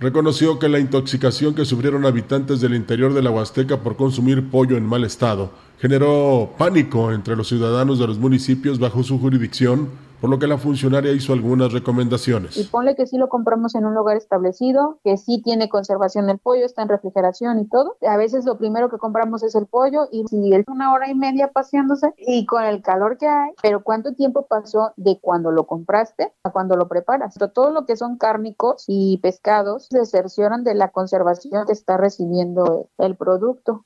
reconoció 0.00 0.58
que 0.58 0.68
la 0.68 0.78
intoxicación 0.78 1.54
que 1.54 1.66
sufrieron 1.66 2.06
habitantes 2.06 2.60
del 2.60 2.74
interior 2.74 3.12
de 3.12 3.22
la 3.22 3.30
Huasteca 3.30 3.80
por 3.80 3.96
consumir 3.96 4.50
pollo 4.50 4.76
en 4.76 4.86
mal 4.86 5.04
estado 5.04 5.52
generó 5.78 6.54
pánico 6.58 7.12
entre 7.12 7.36
los 7.36 7.48
ciudadanos 7.48 7.98
de 7.98 8.06
los 8.06 8.18
municipios 8.18 8.78
bajo 8.78 9.02
su 9.02 9.18
jurisdicción 9.18 9.88
por 10.20 10.30
lo 10.30 10.38
que 10.38 10.46
la 10.46 10.58
funcionaria 10.58 11.12
hizo 11.12 11.32
algunas 11.32 11.72
recomendaciones. 11.72 12.56
Y 12.56 12.64
ponle 12.64 12.94
que 12.94 13.06
sí 13.06 13.16
lo 13.16 13.28
compramos 13.28 13.74
en 13.74 13.86
un 13.86 13.94
lugar 13.94 14.16
establecido, 14.16 14.98
que 15.02 15.16
sí 15.16 15.40
tiene 15.42 15.68
conservación 15.68 16.26
del 16.26 16.38
pollo, 16.38 16.64
está 16.64 16.82
en 16.82 16.88
refrigeración 16.88 17.58
y 17.58 17.68
todo. 17.68 17.96
A 18.06 18.16
veces 18.16 18.44
lo 18.44 18.58
primero 18.58 18.90
que 18.90 18.98
compramos 18.98 19.42
es 19.42 19.54
el 19.54 19.66
pollo 19.66 20.08
y 20.12 20.24
si 20.28 20.54
es 20.54 20.66
una 20.68 20.92
hora 20.92 21.10
y 21.10 21.14
media 21.14 21.50
paseándose 21.52 22.12
y 22.18 22.46
con 22.46 22.64
el 22.64 22.82
calor 22.82 23.16
que 23.18 23.26
hay, 23.26 23.52
pero 23.62 23.82
¿cuánto 23.82 24.14
tiempo 24.14 24.46
pasó 24.46 24.92
de 24.96 25.18
cuando 25.20 25.50
lo 25.50 25.66
compraste 25.66 26.32
a 26.44 26.50
cuando 26.50 26.76
lo 26.76 26.88
preparas? 26.88 27.34
Todo 27.54 27.70
lo 27.70 27.86
que 27.86 27.96
son 27.96 28.18
cárnicos 28.18 28.84
y 28.86 29.18
pescados 29.18 29.86
se 29.90 30.04
cercioran 30.04 30.64
de 30.64 30.74
la 30.74 30.88
conservación 30.88 31.66
que 31.66 31.72
está 31.72 31.96
recibiendo 31.96 32.88
el 32.98 33.16
producto. 33.16 33.84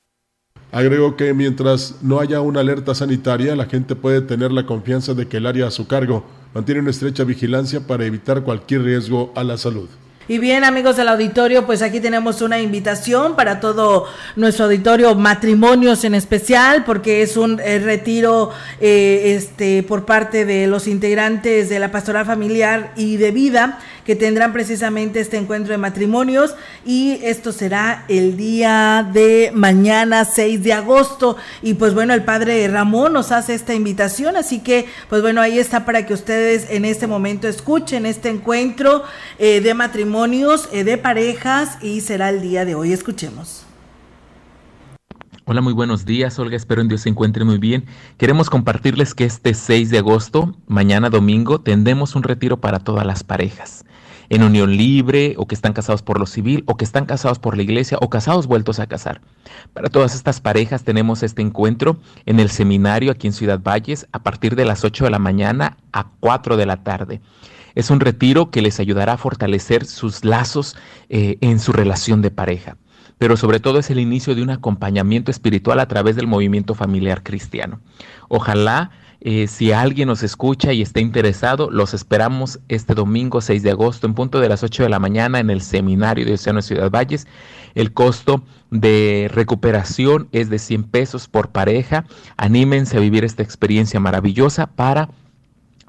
Agregó 0.75 1.15
que 1.15 1.33
mientras 1.33 1.95
no 2.01 2.19
haya 2.19 2.41
una 2.41 2.59
alerta 2.59 2.93
sanitaria, 2.93 3.55
la 3.55 3.63
gente 3.63 3.95
puede 3.95 4.19
tener 4.19 4.51
la 4.51 4.65
confianza 4.65 5.13
de 5.13 5.25
que 5.25 5.37
el 5.37 5.45
área 5.45 5.67
a 5.67 5.71
su 5.71 5.87
cargo 5.87 6.25
mantiene 6.53 6.81
una 6.81 6.89
estrecha 6.89 7.23
vigilancia 7.23 7.87
para 7.87 8.05
evitar 8.05 8.43
cualquier 8.43 8.81
riesgo 8.81 9.31
a 9.37 9.45
la 9.45 9.57
salud. 9.57 9.87
Y 10.27 10.39
bien, 10.39 10.63
amigos 10.63 10.97
del 10.97 11.09
auditorio, 11.09 11.67
pues 11.67 11.83
aquí 11.83 11.99
tenemos 11.99 12.41
una 12.41 12.59
invitación 12.59 13.35
para 13.35 13.59
todo 13.59 14.07
nuestro 14.35 14.65
auditorio, 14.65 15.13
matrimonios 15.13 16.03
en 16.03 16.15
especial, 16.15 16.83
porque 16.83 17.21
es 17.21 17.37
un 17.37 17.59
eh, 17.59 17.77
retiro 17.77 18.49
eh, 18.81 19.35
este, 19.37 19.83
por 19.83 20.05
parte 20.05 20.43
de 20.43 20.65
los 20.65 20.87
integrantes 20.87 21.69
de 21.69 21.77
la 21.77 21.91
pastoral 21.91 22.25
familiar 22.25 22.91
y 22.95 23.17
de 23.17 23.29
vida 23.29 23.79
que 24.05 24.15
tendrán 24.15 24.53
precisamente 24.53 25.19
este 25.19 25.37
encuentro 25.37 25.71
de 25.71 25.77
matrimonios. 25.77 26.55
Y 26.85 27.19
esto 27.23 27.51
será 27.51 28.05
el 28.07 28.37
día 28.37 29.09
de 29.11 29.51
mañana 29.53 30.25
6 30.25 30.63
de 30.63 30.73
agosto. 30.73 31.37
Y 31.61 31.73
pues 31.73 31.93
bueno 31.93 32.13
el 32.13 32.23
padre 32.23 32.67
Ramón 32.67 33.13
nos 33.13 33.31
hace 33.31 33.55
esta 33.55 33.73
invitación 33.73 34.37
así 34.37 34.59
que 34.59 34.85
pues 35.09 35.21
bueno 35.21 35.41
ahí 35.41 35.57
está 35.57 35.85
para 35.85 36.05
que 36.05 36.13
ustedes 36.13 36.67
en 36.69 36.85
este 36.85 37.07
momento 37.07 37.47
escuchen 37.47 38.05
este 38.05 38.29
encuentro 38.29 39.03
eh, 39.39 39.59
de 39.61 39.73
eh, 40.71 40.85
de 40.85 40.97
parejas 40.97 41.77
y 41.83 41.99
será 41.99 42.29
el 42.29 42.41
día 42.41 42.63
de 42.63 42.73
hoy. 42.73 42.93
Escuchemos. 42.93 43.65
Hola, 45.43 45.59
muy 45.59 45.73
buenos 45.73 46.05
días, 46.05 46.39
Olga. 46.39 46.55
Espero 46.55 46.81
en 46.81 46.87
Dios 46.87 47.01
se 47.01 47.09
encuentre 47.09 47.43
muy 47.43 47.57
bien. 47.57 47.83
Queremos 48.17 48.49
compartirles 48.49 49.13
que 49.13 49.25
este 49.25 49.53
6 49.53 49.89
de 49.89 49.97
agosto, 49.97 50.55
mañana 50.67 51.09
domingo, 51.09 51.59
tendremos 51.59 52.15
un 52.15 52.23
retiro 52.23 52.61
para 52.61 52.79
todas 52.79 53.05
las 53.05 53.25
parejas. 53.25 53.83
En 54.29 54.41
unión 54.41 54.77
libre, 54.77 55.35
o 55.37 55.47
que 55.47 55.53
están 55.53 55.73
casados 55.73 56.01
por 56.01 56.17
lo 56.17 56.27
civil, 56.27 56.63
o 56.65 56.77
que 56.77 56.85
están 56.85 57.05
casados 57.05 57.37
por 57.37 57.57
la 57.57 57.63
iglesia, 57.63 57.97
o 57.99 58.09
casados 58.09 58.47
vueltos 58.47 58.79
a 58.79 58.87
casar. 58.87 59.19
Para 59.73 59.89
todas 59.89 60.15
estas 60.15 60.39
parejas 60.39 60.85
tenemos 60.85 61.23
este 61.23 61.41
encuentro 61.41 61.97
en 62.25 62.39
el 62.39 62.49
seminario 62.49 63.11
aquí 63.11 63.27
en 63.27 63.33
Ciudad 63.33 63.59
Valles 63.61 64.07
a 64.13 64.23
partir 64.23 64.55
de 64.55 64.63
las 64.63 64.85
8 64.85 65.03
de 65.03 65.11
la 65.11 65.19
mañana 65.19 65.75
a 65.91 66.07
4 66.21 66.55
de 66.55 66.65
la 66.65 66.83
tarde. 66.83 67.21
Es 67.75 67.89
un 67.89 67.99
retiro 67.99 68.49
que 68.49 68.61
les 68.61 68.79
ayudará 68.79 69.13
a 69.13 69.17
fortalecer 69.17 69.85
sus 69.85 70.25
lazos 70.25 70.75
eh, 71.09 71.37
en 71.41 71.59
su 71.59 71.73
relación 71.73 72.21
de 72.21 72.31
pareja, 72.31 72.77
pero 73.17 73.37
sobre 73.37 73.59
todo 73.59 73.79
es 73.79 73.89
el 73.89 73.99
inicio 73.99 74.33
de 74.33 74.41
un 74.41 74.49
acompañamiento 74.49 75.29
espiritual 75.29 75.79
a 75.79 75.87
través 75.87 76.15
del 76.15 76.27
movimiento 76.27 76.73
familiar 76.73 77.21
cristiano. 77.21 77.81
Ojalá 78.29 78.91
eh, 79.27 79.47
si 79.47 79.71
alguien 79.71 80.07
nos 80.07 80.21
escucha 80.21 80.71
y 80.71 80.83
está 80.83 80.99
interesado, 80.99 81.71
los 81.71 81.95
esperamos 81.95 82.59
este 82.67 82.93
domingo 82.93 83.41
6 83.41 83.63
de 83.63 83.71
agosto 83.71 84.05
en 84.05 84.13
punto 84.13 84.39
de 84.39 84.49
las 84.49 84.61
8 84.61 84.83
de 84.83 84.89
la 84.89 84.99
mañana 84.99 85.39
en 85.39 85.49
el 85.49 85.61
seminario 85.61 86.25
de 86.25 86.33
Océano 86.33 86.61
Ciudad 86.61 86.91
Valles. 86.91 87.25
El 87.73 87.91
costo 87.91 88.43
de 88.69 89.29
recuperación 89.33 90.27
es 90.31 90.51
de 90.51 90.59
100 90.59 90.83
pesos 90.83 91.27
por 91.27 91.49
pareja. 91.49 92.05
Anímense 92.37 92.97
a 92.97 92.99
vivir 92.99 93.23
esta 93.23 93.41
experiencia 93.41 93.99
maravillosa 93.99 94.67
para 94.67 95.09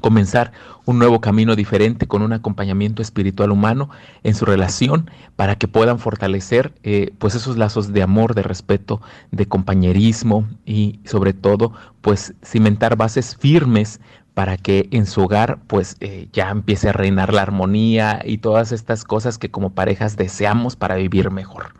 comenzar 0.00 0.52
un 0.84 0.98
nuevo 0.98 1.20
camino 1.20 1.56
diferente 1.56 2.06
con 2.06 2.22
un 2.22 2.32
acompañamiento 2.32 3.02
espiritual 3.02 3.50
humano 3.50 3.90
en 4.22 4.34
su 4.34 4.44
relación 4.44 5.10
para 5.34 5.56
que 5.56 5.68
puedan 5.68 5.98
fortalecer 5.98 6.72
eh, 6.82 7.12
pues 7.18 7.34
esos 7.34 7.56
lazos 7.56 7.92
de 7.92 8.02
amor, 8.02 8.34
de 8.34 8.42
respeto, 8.42 9.00
de 9.32 9.46
compañerismo 9.46 10.46
y 10.64 11.00
sobre 11.04 11.32
todo 11.32 11.72
pues 12.02 12.34
cimentar 12.44 12.96
bases 12.96 13.36
firmes 13.36 14.00
para 14.34 14.58
que 14.58 14.88
en 14.90 15.06
su 15.06 15.22
hogar 15.22 15.58
pues 15.66 15.96
eh, 16.00 16.28
ya 16.32 16.50
empiece 16.50 16.90
a 16.90 16.92
reinar 16.92 17.32
la 17.32 17.42
armonía 17.42 18.20
y 18.24 18.38
todas 18.38 18.70
estas 18.70 19.02
cosas 19.02 19.38
que 19.38 19.50
como 19.50 19.70
parejas 19.70 20.16
deseamos 20.16 20.76
para 20.76 20.96
vivir 20.96 21.30
mejor. 21.30 21.74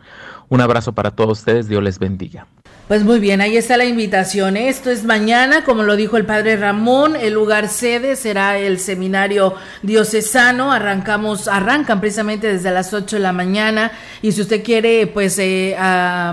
Un 0.49 0.61
abrazo 0.63 0.93
para 0.95 1.11
todos 1.11 1.41
ustedes, 1.41 1.69
Dios 1.69 1.83
les 1.83 1.99
bendiga. 1.99 2.47
Pues 2.89 3.03
muy 3.03 3.19
bien, 3.19 3.41
ahí 3.41 3.57
está 3.57 3.77
la 3.77 3.85
invitación. 3.85 4.57
Esto 4.57 4.93
es 4.93 5.03
mañana, 5.03 5.65
como 5.65 5.83
lo 5.83 5.97
dijo 5.97 6.19
el 6.19 6.25
padre 6.25 6.57
Ramón, 6.57 7.17
el 7.17 7.35
lugar 7.35 7.69
sede 7.69 8.15
será 8.15 8.59
el 8.59 8.79
seminario 8.79 9.55
diocesano. 9.83 10.71
Arrancamos, 10.71 11.49
arrancan 11.49 11.99
precisamente 11.99 12.47
desde 12.47 12.71
las 12.71 12.95
8 12.95 13.17
de 13.17 13.23
la 13.23 13.33
mañana 13.33 13.91
y 14.23 14.31
si 14.31 14.41
usted 14.41 14.63
quiere 14.63 15.09
pues, 15.09 15.37
eh, 15.41 15.77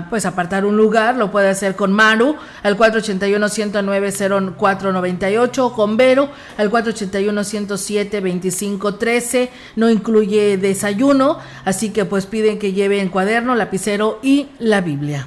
pues 0.08 0.26
apartar 0.26 0.64
un 0.64 0.76
lugar, 0.76 1.16
lo 1.16 1.32
puede 1.32 1.48
hacer 1.48 1.74
con 1.74 1.90
Maru 1.90 2.36
al 2.62 2.78
481-109-0498 2.78 5.58
o 5.58 5.72
con 5.72 5.96
Vero 5.96 6.28
al 6.56 6.70
481-107-2513. 6.70 9.48
No 9.74 9.90
incluye 9.90 10.56
desayuno, 10.56 11.40
así 11.64 11.90
que 11.90 12.04
pues 12.04 12.26
piden 12.26 12.60
que 12.60 12.72
lleven 12.72 13.08
cuaderno, 13.08 13.56
lapicero 13.56 14.20
y 14.22 14.50
la 14.60 14.82
Biblia. 14.82 15.26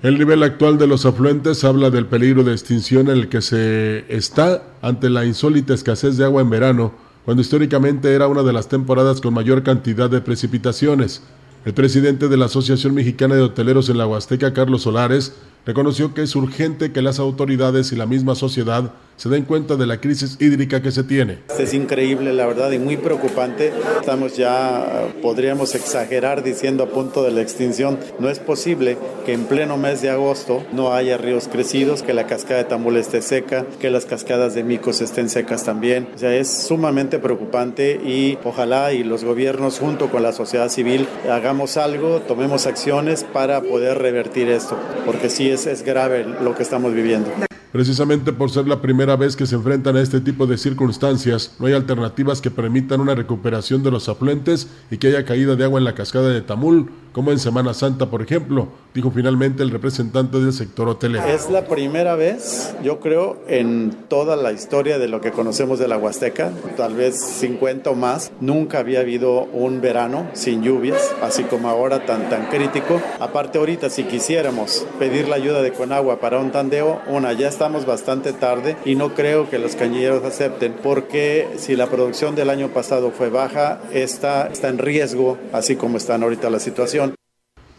El 0.00 0.16
nivel 0.16 0.44
actual 0.44 0.78
de 0.78 0.86
los 0.86 1.06
afluentes 1.06 1.64
habla 1.64 1.90
del 1.90 2.06
peligro 2.06 2.44
de 2.44 2.52
extinción 2.52 3.08
en 3.08 3.16
el 3.16 3.28
que 3.28 3.42
se 3.42 4.04
está 4.08 4.62
ante 4.80 5.10
la 5.10 5.24
insólita 5.24 5.74
escasez 5.74 6.16
de 6.16 6.24
agua 6.24 6.40
en 6.40 6.50
verano, 6.50 6.92
cuando 7.24 7.40
históricamente 7.40 8.14
era 8.14 8.28
una 8.28 8.44
de 8.44 8.52
las 8.52 8.68
temporadas 8.68 9.20
con 9.20 9.34
mayor 9.34 9.64
cantidad 9.64 10.08
de 10.08 10.20
precipitaciones. 10.20 11.24
El 11.64 11.74
presidente 11.74 12.28
de 12.28 12.36
la 12.36 12.44
Asociación 12.44 12.94
Mexicana 12.94 13.34
de 13.34 13.42
Hoteleros 13.42 13.88
en 13.88 13.98
la 13.98 14.06
Huasteca, 14.06 14.52
Carlos 14.52 14.82
Solares, 14.82 15.34
reconoció 15.66 16.14
que 16.14 16.22
es 16.22 16.36
urgente 16.36 16.92
que 16.92 17.02
las 17.02 17.18
autoridades 17.18 17.90
y 17.90 17.96
la 17.96 18.06
misma 18.06 18.36
sociedad 18.36 18.92
se 19.18 19.28
den 19.28 19.44
cuenta 19.44 19.76
de 19.76 19.86
la 19.86 20.00
crisis 20.00 20.36
hídrica 20.40 20.80
que 20.80 20.92
se 20.92 21.02
tiene. 21.02 21.40
Es 21.58 21.74
increíble, 21.74 22.32
la 22.32 22.46
verdad, 22.46 22.70
y 22.70 22.78
muy 22.78 22.96
preocupante. 22.96 23.72
Estamos 24.00 24.36
ya, 24.36 25.08
podríamos 25.20 25.74
exagerar 25.74 26.42
diciendo 26.42 26.84
a 26.84 26.88
punto 26.88 27.24
de 27.24 27.32
la 27.32 27.42
extinción. 27.42 27.98
No 28.20 28.30
es 28.30 28.38
posible 28.38 28.96
que 29.26 29.32
en 29.32 29.44
pleno 29.44 29.76
mes 29.76 30.00
de 30.02 30.10
agosto 30.10 30.64
no 30.72 30.94
haya 30.94 31.18
ríos 31.18 31.48
crecidos, 31.48 32.02
que 32.02 32.14
la 32.14 32.26
cascada 32.26 32.62
de 32.62 32.68
Tambul 32.68 32.96
esté 32.96 33.20
seca, 33.20 33.66
que 33.80 33.90
las 33.90 34.06
cascadas 34.06 34.54
de 34.54 34.62
Micos 34.62 35.00
estén 35.00 35.28
secas 35.28 35.64
también. 35.64 36.08
O 36.14 36.18
sea, 36.18 36.34
es 36.34 36.48
sumamente 36.48 37.18
preocupante 37.18 38.00
y 38.04 38.38
ojalá 38.44 38.92
y 38.92 39.02
los 39.02 39.24
gobiernos 39.24 39.80
junto 39.80 40.10
con 40.10 40.22
la 40.22 40.32
sociedad 40.32 40.68
civil 40.68 41.08
hagamos 41.28 41.76
algo, 41.76 42.20
tomemos 42.20 42.66
acciones 42.66 43.24
para 43.24 43.62
poder 43.62 43.98
revertir 43.98 44.48
esto, 44.48 44.78
porque 45.04 45.28
sí 45.28 45.50
es, 45.50 45.66
es 45.66 45.82
grave 45.82 46.24
lo 46.24 46.54
que 46.54 46.62
estamos 46.62 46.94
viviendo. 46.94 47.47
Precisamente 47.72 48.32
por 48.32 48.50
ser 48.50 48.66
la 48.66 48.80
primera 48.80 49.16
vez 49.16 49.36
que 49.36 49.46
se 49.46 49.54
enfrentan 49.54 49.96
a 49.96 50.00
este 50.00 50.20
tipo 50.20 50.46
de 50.46 50.56
circunstancias, 50.56 51.54
no 51.58 51.66
hay 51.66 51.74
alternativas 51.74 52.40
que 52.40 52.50
permitan 52.50 53.00
una 53.00 53.14
recuperación 53.14 53.82
de 53.82 53.90
los 53.90 54.08
afluentes 54.08 54.68
y 54.90 54.96
que 54.96 55.08
haya 55.08 55.26
caída 55.26 55.54
de 55.54 55.64
agua 55.64 55.78
en 55.78 55.84
la 55.84 55.94
cascada 55.94 56.30
de 56.30 56.40
Tamul, 56.40 56.90
como 57.12 57.32
en 57.32 57.38
Semana 57.38 57.74
Santa, 57.74 58.06
por 58.06 58.22
ejemplo, 58.22 58.68
dijo 58.94 59.10
finalmente 59.10 59.62
el 59.62 59.70
representante 59.70 60.38
del 60.38 60.52
sector 60.52 60.88
hotelero. 60.88 61.24
Es 61.26 61.50
la 61.50 61.66
primera 61.66 62.16
vez, 62.16 62.74
yo 62.82 63.00
creo, 63.00 63.38
en 63.46 63.90
toda 64.08 64.36
la 64.36 64.52
historia 64.52 64.98
de 64.98 65.08
lo 65.08 65.20
que 65.20 65.30
conocemos 65.30 65.78
de 65.78 65.88
la 65.88 65.96
Huasteca, 65.98 66.52
tal 66.76 66.94
vez 66.94 67.20
50 67.20 67.90
o 67.90 67.94
más, 67.94 68.32
nunca 68.40 68.78
había 68.78 69.00
habido 69.00 69.44
un 69.52 69.80
verano 69.80 70.28
sin 70.32 70.62
lluvias, 70.62 71.14
así 71.22 71.44
como 71.44 71.68
ahora 71.68 72.06
tan, 72.06 72.28
tan 72.28 72.46
crítico. 72.46 73.00
Aparte 73.20 73.58
ahorita, 73.58 73.90
si 73.90 74.04
quisiéramos 74.04 74.86
pedir 74.98 75.28
la 75.28 75.36
ayuda 75.36 75.62
de 75.62 75.72
Conagua 75.72 76.20
para 76.20 76.38
un 76.38 76.50
tandeo, 76.50 77.00
una, 77.08 77.32
ya 77.32 77.48
estamos 77.48 77.86
bastante 77.86 78.32
tarde 78.32 78.76
y 78.84 78.94
no 78.94 79.14
creo 79.14 79.48
que 79.48 79.58
los 79.58 79.76
cañilleros 79.76 80.24
acepten, 80.24 80.74
porque 80.82 81.48
si 81.56 81.76
la 81.76 81.86
producción 81.86 82.34
del 82.34 82.50
año 82.50 82.68
pasado 82.68 83.10
fue 83.10 83.30
baja, 83.30 83.80
esta 83.92 84.48
está 84.48 84.68
en 84.68 84.78
riesgo, 84.78 85.38
así 85.52 85.76
como 85.76 85.96
están 85.96 86.22
ahorita 86.22 86.50
la 86.50 86.60
situación. 86.60 87.07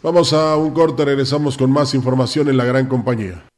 Vamos 0.02 0.32
a 0.32 0.56
un 0.56 0.70
corte, 0.70 1.04
regresamos 1.04 1.58
con 1.58 1.70
más 1.70 1.94
información 1.94 2.48
en 2.48 2.56
la 2.56 2.64
gran 2.64 2.86
compañía. 2.86 3.49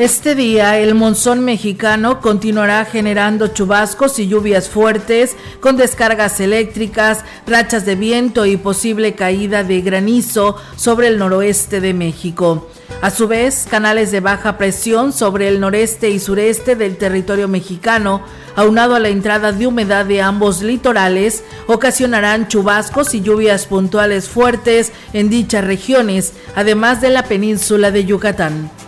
Este 0.00 0.34
día 0.34 0.78
el 0.78 0.94
monzón 0.94 1.44
mexicano 1.44 2.22
continuará 2.22 2.86
generando 2.86 3.48
chubascos 3.48 4.18
y 4.18 4.28
lluvias 4.28 4.70
fuertes 4.70 5.36
con 5.60 5.76
descargas 5.76 6.40
eléctricas, 6.40 7.22
rachas 7.46 7.84
de 7.84 7.96
viento 7.96 8.46
y 8.46 8.56
posible 8.56 9.12
caída 9.12 9.62
de 9.62 9.82
granizo 9.82 10.56
sobre 10.74 11.08
el 11.08 11.18
noroeste 11.18 11.82
de 11.82 11.92
México. 11.92 12.66
A 13.02 13.10
su 13.10 13.28
vez, 13.28 13.66
canales 13.70 14.10
de 14.10 14.20
baja 14.20 14.56
presión 14.56 15.12
sobre 15.12 15.48
el 15.48 15.60
noreste 15.60 16.08
y 16.08 16.18
sureste 16.18 16.76
del 16.76 16.96
territorio 16.96 17.46
mexicano, 17.46 18.22
aunado 18.56 18.94
a 18.94 19.00
la 19.00 19.10
entrada 19.10 19.52
de 19.52 19.66
humedad 19.66 20.06
de 20.06 20.22
ambos 20.22 20.62
litorales, 20.62 21.44
ocasionarán 21.66 22.48
chubascos 22.48 23.12
y 23.12 23.20
lluvias 23.20 23.66
puntuales 23.66 24.30
fuertes 24.30 24.92
en 25.12 25.28
dichas 25.28 25.62
regiones, 25.62 26.32
además 26.56 27.02
de 27.02 27.10
la 27.10 27.24
península 27.24 27.90
de 27.90 28.06
Yucatán. 28.06 28.79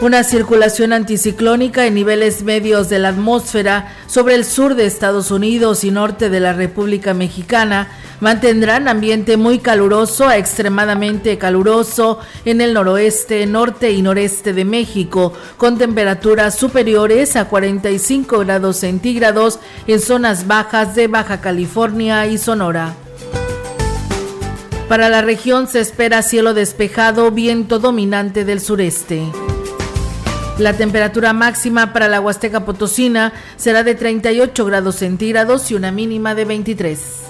Una 0.00 0.24
circulación 0.24 0.94
anticiclónica 0.94 1.86
en 1.86 1.92
niveles 1.92 2.42
medios 2.42 2.88
de 2.88 2.98
la 2.98 3.10
atmósfera 3.10 3.94
sobre 4.06 4.34
el 4.34 4.46
sur 4.46 4.74
de 4.74 4.86
Estados 4.86 5.30
Unidos 5.30 5.84
y 5.84 5.90
norte 5.90 6.30
de 6.30 6.40
la 6.40 6.54
República 6.54 7.12
Mexicana 7.12 7.88
mantendrán 8.20 8.88
ambiente 8.88 9.36
muy 9.36 9.58
caluroso 9.58 10.26
a 10.26 10.38
extremadamente 10.38 11.36
caluroso 11.36 12.18
en 12.46 12.62
el 12.62 12.72
noroeste, 12.72 13.44
norte 13.44 13.90
y 13.90 14.00
noreste 14.00 14.54
de 14.54 14.64
México, 14.64 15.34
con 15.58 15.76
temperaturas 15.76 16.54
superiores 16.54 17.36
a 17.36 17.44
45 17.48 18.38
grados 18.38 18.78
centígrados 18.78 19.60
en 19.86 20.00
zonas 20.00 20.46
bajas 20.46 20.94
de 20.94 21.08
Baja 21.08 21.42
California 21.42 22.26
y 22.26 22.38
Sonora. 22.38 22.94
Para 24.88 25.10
la 25.10 25.20
región 25.20 25.68
se 25.68 25.80
espera 25.80 26.22
cielo 26.22 26.54
despejado, 26.54 27.30
viento 27.30 27.78
dominante 27.78 28.46
del 28.46 28.62
sureste. 28.62 29.30
La 30.60 30.74
temperatura 30.74 31.32
máxima 31.32 31.94
para 31.94 32.06
la 32.06 32.20
Huasteca 32.20 32.66
Potosina 32.66 33.32
será 33.56 33.82
de 33.82 33.94
38 33.94 34.62
grados 34.66 34.96
centígrados 34.96 35.70
y 35.70 35.74
una 35.74 35.90
mínima 35.90 36.34
de 36.34 36.44
23. 36.44 37.29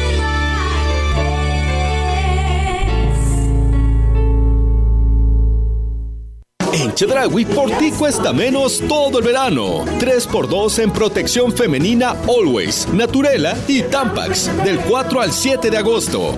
En 6.73 6.93
Chedragui 6.93 7.43
por 7.45 7.69
ti 7.71 7.91
cuesta 7.91 8.31
menos 8.31 8.81
todo 8.87 9.19
el 9.19 9.25
verano. 9.25 9.83
3x2 9.99 10.79
en 10.79 10.91
protección 10.91 11.51
femenina 11.51 12.15
Always, 12.27 12.87
Naturela 12.93 13.57
y 13.67 13.81
Tampax 13.83 14.49
del 14.63 14.79
4 14.79 15.21
al 15.21 15.33
7 15.33 15.69
de 15.69 15.77
agosto. 15.77 16.37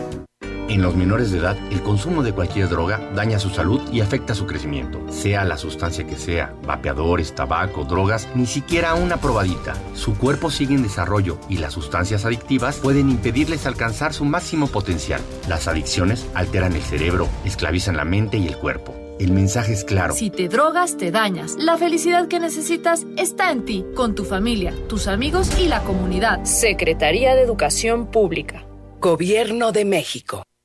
En 0.69 0.81
los 0.81 0.95
menores 0.95 1.29
de 1.31 1.37
edad, 1.37 1.55
el 1.71 1.83
consumo 1.83 2.23
de 2.23 2.33
cualquier 2.33 2.67
droga 2.67 2.99
daña 3.13 3.37
su 3.37 3.51
salud 3.51 3.79
y 3.91 4.01
afecta 4.01 4.33
su 4.33 4.47
crecimiento. 4.47 5.05
Sea 5.11 5.45
la 5.45 5.57
sustancia 5.57 6.07
que 6.07 6.15
sea, 6.15 6.55
vapeadores, 6.65 7.35
tabaco, 7.35 7.83
drogas, 7.83 8.27
ni 8.33 8.47
siquiera 8.47 8.95
una 8.95 9.17
probadita. 9.17 9.75
Su 9.93 10.17
cuerpo 10.17 10.49
sigue 10.49 10.73
en 10.73 10.81
desarrollo 10.81 11.37
y 11.47 11.57
las 11.57 11.73
sustancias 11.73 12.25
adictivas 12.25 12.77
pueden 12.77 13.11
impedirles 13.11 13.67
alcanzar 13.67 14.13
su 14.13 14.25
máximo 14.25 14.65
potencial. 14.65 15.21
Las 15.47 15.67
adicciones 15.67 16.25
alteran 16.33 16.73
el 16.73 16.81
cerebro, 16.81 17.27
esclavizan 17.45 17.97
la 17.97 18.05
mente 18.05 18.37
y 18.37 18.47
el 18.47 18.57
cuerpo. 18.57 19.02
El 19.19 19.31
mensaje 19.31 19.73
es 19.73 19.83
claro. 19.83 20.13
Si 20.13 20.29
te 20.29 20.47
drogas, 20.47 20.97
te 20.97 21.11
dañas. 21.11 21.55
La 21.57 21.77
felicidad 21.77 22.27
que 22.27 22.39
necesitas 22.39 23.05
está 23.17 23.51
en 23.51 23.65
ti, 23.65 23.85
con 23.95 24.15
tu 24.15 24.25
familia, 24.25 24.73
tus 24.87 25.07
amigos 25.07 25.49
y 25.59 25.67
la 25.67 25.83
comunidad. 25.83 26.43
Secretaría 26.45 27.35
de 27.35 27.41
Educación 27.41 28.07
Pública. 28.07 28.65
Gobierno 28.99 29.71
de 29.71 29.85
México. 29.85 30.43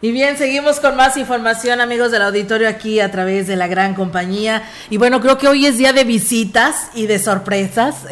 Y 0.00 0.12
bien, 0.12 0.36
seguimos 0.38 0.78
con 0.78 0.94
más 0.94 1.16
información, 1.16 1.80
amigos 1.80 2.12
del 2.12 2.22
auditorio, 2.22 2.68
aquí 2.68 3.00
a 3.00 3.10
través 3.10 3.48
de 3.48 3.56
la 3.56 3.66
gran 3.66 3.94
compañía. 3.94 4.62
Y 4.90 4.96
bueno, 4.96 5.20
creo 5.20 5.38
que 5.38 5.48
hoy 5.48 5.66
es 5.66 5.76
día 5.76 5.92
de 5.92 6.04
visitas 6.04 6.88
y 6.94 7.06
de 7.08 7.18
sorpresas. 7.18 8.06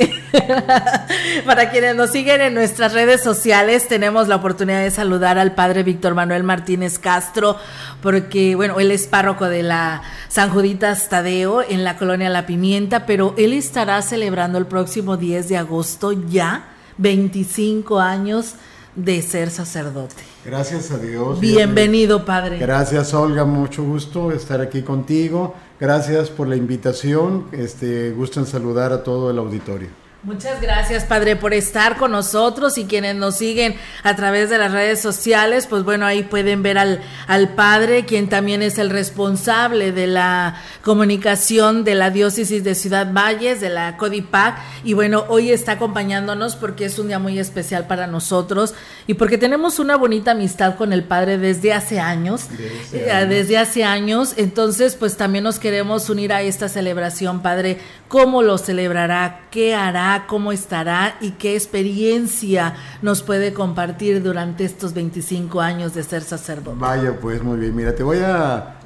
Para 1.47 1.71
quienes 1.71 1.95
nos 1.95 2.11
siguen 2.11 2.41
en 2.41 2.55
nuestras 2.55 2.93
redes 2.93 3.23
sociales, 3.23 3.87
tenemos 3.87 4.27
la 4.27 4.35
oportunidad 4.35 4.83
de 4.83 4.91
saludar 4.91 5.39
al 5.39 5.55
padre 5.55 5.85
Víctor 5.85 6.17
Manuel 6.17 6.43
Martínez 6.43 6.99
Castro, 6.99 7.57
porque, 8.03 8.57
bueno, 8.57 8.81
él 8.81 8.91
es 8.91 9.07
párroco 9.07 9.45
de 9.45 9.63
la 9.63 10.03
San 10.27 10.51
Juditas 10.51 11.09
Tadeo 11.09 11.63
en 11.63 11.85
la 11.85 11.97
colonia 11.97 12.29
La 12.31 12.47
Pimienta, 12.47 13.07
pero 13.07 13.33
él 13.39 13.53
estará 13.53 14.03
celebrando 14.03 14.59
el 14.59 14.67
próximo 14.67 15.17
10 15.17 15.49
de 15.51 15.57
agosto 15.57 16.11
ya 16.11 16.65
25 16.99 18.01
años 18.01 18.55
de 18.97 19.23
ser 19.23 19.53
sacerdote. 19.53 20.36
Gracias 20.47 20.93
a 20.93 20.99
Dios. 20.99 21.41
Bienvenido, 21.41 22.25
Padre. 22.25 22.59
Gracias, 22.59 23.13
Olga. 23.15 23.45
Mucho 23.45 23.83
gusto 23.83 24.31
estar 24.31 24.61
aquí 24.61 24.83
contigo. 24.83 25.55
Gracias 25.81 26.31
por 26.31 26.47
la 26.47 26.55
invitación. 26.55 27.47
Este, 27.51 28.13
gusto 28.13 28.39
en 28.39 28.47
saludar 28.47 28.93
a 28.93 29.03
todo 29.03 29.29
el 29.29 29.39
auditorio. 29.39 30.06
Muchas 30.27 30.61
gracias, 30.61 31.05
Padre, 31.05 31.37
por 31.37 31.55
estar 31.55 31.99
con 31.99 32.11
nosotros 32.11 32.79
y 32.79 32.87
quienes 32.87 33.15
nos 33.15 33.37
siguen 33.37 33.77
a 34.03 34.17
través 34.17 34.51
de 34.51 34.59
las 34.59 34.73
redes 34.73 35.01
sociales, 35.01 35.69
pues 35.69 35.85
bueno, 35.85 36.05
ahí 36.05 36.25
pueden 36.25 36.65
ver 36.65 36.79
al, 36.79 37.01
al 37.29 37.51
Padre, 37.51 38.07
quien 38.07 38.29
también 38.29 38.61
es 38.61 38.79
el 38.79 38.91
responsable 38.91 39.93
de 39.93 40.09
la 40.09 40.61
comunicación 40.83 41.85
de 41.85 41.95
la 41.95 42.11
diócesis 42.11 42.65
de 42.65 42.75
Ciudad 42.75 43.13
Valles, 43.13 43.61
de 43.61 43.71
la 43.71 43.97
CODIPAC, 43.97 44.59
y 44.83 44.95
bueno, 44.95 45.27
hoy 45.29 45.53
está 45.53 45.73
acompañándonos 45.73 46.57
porque 46.57 46.87
es 46.87 46.99
un 46.99 47.07
día 47.07 47.21
muy 47.21 47.39
especial 47.39 47.87
para 47.87 48.09
nosotros 48.09 48.75
y 49.07 49.15
porque 49.15 49.39
tenemos 49.39 49.79
una 49.79 49.95
bonita 49.95 50.33
amistad 50.33 50.75
con 50.75 50.93
el 50.93 51.05
Padre 51.05 51.39
desde 51.39 51.73
hace 51.73 52.01
años, 52.01 52.49
desde, 52.91 53.09
eh, 53.09 53.27
desde 53.27 53.59
hace 53.59 53.85
años, 53.85 54.35
entonces 54.39 54.97
pues 54.97 55.17
también 55.17 55.45
nos 55.45 55.61
queremos 55.61 56.11
unir 56.11 56.33
a 56.33 56.43
esta 56.43 56.69
celebración, 56.69 57.43
Padre, 57.43 57.79
¿cómo 58.09 58.43
lo 58.43 58.59
celebrará? 58.59 59.49
¿Qué 59.51 59.75
hará? 59.75 60.27
cómo 60.27 60.53
estará 60.53 61.17
y 61.21 61.33
qué 61.33 61.55
experiencia 61.55 62.75
nos 63.03 63.23
puede 63.23 63.53
compartir 63.53 64.23
durante 64.23 64.65
estos 64.65 64.95
25 64.95 65.61
años 65.61 65.95
de 65.95 66.03
ser 66.03 66.23
sacerdote. 66.23 66.79
Vaya, 66.79 67.19
pues 67.21 67.43
muy 67.43 67.59
bien. 67.59 67.75
Mira, 67.75 67.95
te 67.95 68.03
voy 68.03 68.19
a, 68.19 68.79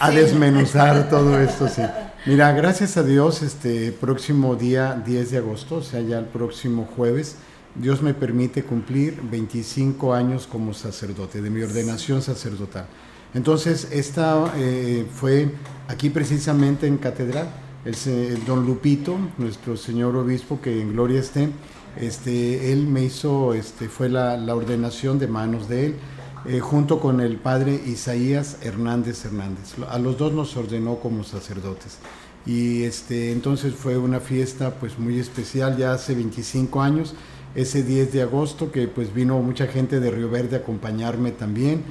a, 0.00 0.10
desmenuzar 0.10 1.08
todo 1.10 1.38
esto. 1.40 1.68
Sí. 1.68 1.82
Mira, 2.26 2.52
gracias 2.52 2.96
a 2.96 3.02
Dios, 3.02 3.42
este 3.42 3.92
próximo 3.92 4.56
día 4.56 5.00
10 5.04 5.30
de 5.30 5.38
agosto, 5.38 5.76
o 5.76 5.82
sea, 5.82 6.00
ya 6.00 6.18
el 6.18 6.26
próximo 6.26 6.88
jueves, 6.96 7.36
Dios 7.74 8.02
me 8.02 8.14
permite 8.14 8.64
cumplir 8.64 9.20
25 9.22 10.14
años 10.14 10.46
como 10.46 10.74
sacerdote, 10.74 11.40
de 11.40 11.50
mi 11.50 11.62
ordenación 11.62 12.22
sacerdotal. 12.22 12.86
Entonces, 13.34 13.88
esta 13.92 14.52
eh, 14.56 15.06
fue 15.12 15.50
aquí 15.86 16.10
precisamente 16.10 16.86
en 16.86 16.96
Catedral 16.96 17.48
el, 17.88 18.44
don 18.44 18.66
Lupito, 18.66 19.18
nuestro 19.38 19.76
señor 19.76 20.14
obispo, 20.16 20.60
que 20.60 20.80
en 20.80 20.92
gloria 20.92 21.20
esté, 21.20 21.48
este, 21.96 22.72
él 22.72 22.86
me 22.86 23.04
hizo, 23.04 23.54
este, 23.54 23.88
fue 23.88 24.08
la, 24.08 24.34
ordenación 24.54 25.18
de 25.18 25.26
manos 25.26 25.68
de 25.68 25.86
él, 25.86 25.94
eh, 26.46 26.60
junto 26.60 27.00
con 27.00 27.20
el 27.20 27.36
padre 27.36 27.80
Isaías 27.86 28.58
Hernández 28.62 29.24
Hernández. 29.24 29.74
A 29.88 29.98
los 29.98 30.18
dos 30.18 30.32
nos 30.32 30.56
ordenó 30.56 30.96
como 30.96 31.24
sacerdotes. 31.24 31.98
Y 32.46 32.84
este, 32.84 33.32
entonces 33.32 33.74
fue 33.74 33.98
una 33.98 34.20
fiesta 34.20 34.74
pues 34.74 34.98
muy 34.98 35.18
especial, 35.18 35.76
ya 35.76 35.92
hace 35.92 36.14
25 36.14 36.80
años, 36.80 37.14
ese 37.54 37.82
10 37.82 38.12
de 38.12 38.22
agosto, 38.22 38.70
que 38.70 38.86
pues 38.86 39.12
vino 39.12 39.40
mucha 39.40 39.66
gente 39.66 39.98
de 39.98 40.10
Río 40.10 40.30
Verde 40.30 40.56
a 40.56 40.60
acompañarme 40.60 41.32
también. 41.32 41.82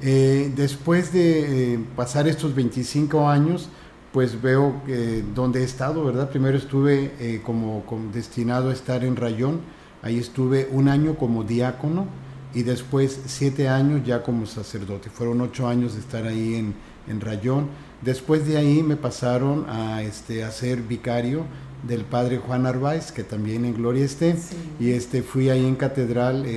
Eh, 0.00 0.52
después 0.54 1.12
de 1.12 1.74
eh, 1.74 1.78
pasar 1.96 2.28
estos 2.28 2.54
25 2.54 3.28
años, 3.28 3.68
pues 4.14 4.40
veo 4.40 4.80
que 4.86 5.24
donde 5.34 5.62
he 5.62 5.64
estado, 5.64 6.04
¿verdad? 6.04 6.30
Primero 6.30 6.56
estuve 6.56 7.14
eh, 7.18 7.40
como, 7.44 7.82
destinado 8.12 8.70
a 8.70 8.72
estar 8.72 9.02
en 9.02 9.16
Rayón, 9.16 9.60
ahí 10.02 10.20
estuve 10.20 10.68
un 10.70 10.88
año 10.88 11.16
como 11.16 11.42
diácono 11.42 12.06
y 12.54 12.62
después 12.62 13.22
siete 13.26 13.68
años 13.68 14.06
ya 14.06 14.22
como 14.22 14.46
sacerdote. 14.46 15.10
Fueron 15.10 15.40
ocho 15.40 15.66
años 15.66 15.94
de 15.94 16.00
estar 16.00 16.28
ahí 16.28 16.54
en, 16.54 16.74
en 17.08 17.20
Rayón. 17.20 17.66
Después 18.02 18.46
de 18.46 18.56
ahí 18.56 18.84
me 18.84 18.94
pasaron 18.94 19.66
a, 19.68 20.04
este, 20.04 20.44
a 20.44 20.52
ser 20.52 20.82
vicario 20.82 21.44
del 21.82 22.04
padre 22.04 22.38
Juan 22.38 22.66
Arváez, 22.66 23.10
que 23.10 23.24
también 23.24 23.64
en 23.64 23.74
Gloria 23.74 24.04
esté, 24.04 24.36
y 24.78 24.92
este, 24.92 25.22
fui 25.22 25.50
ahí 25.50 25.66
en 25.66 25.74
Catedral 25.74 26.46
eh, 26.46 26.50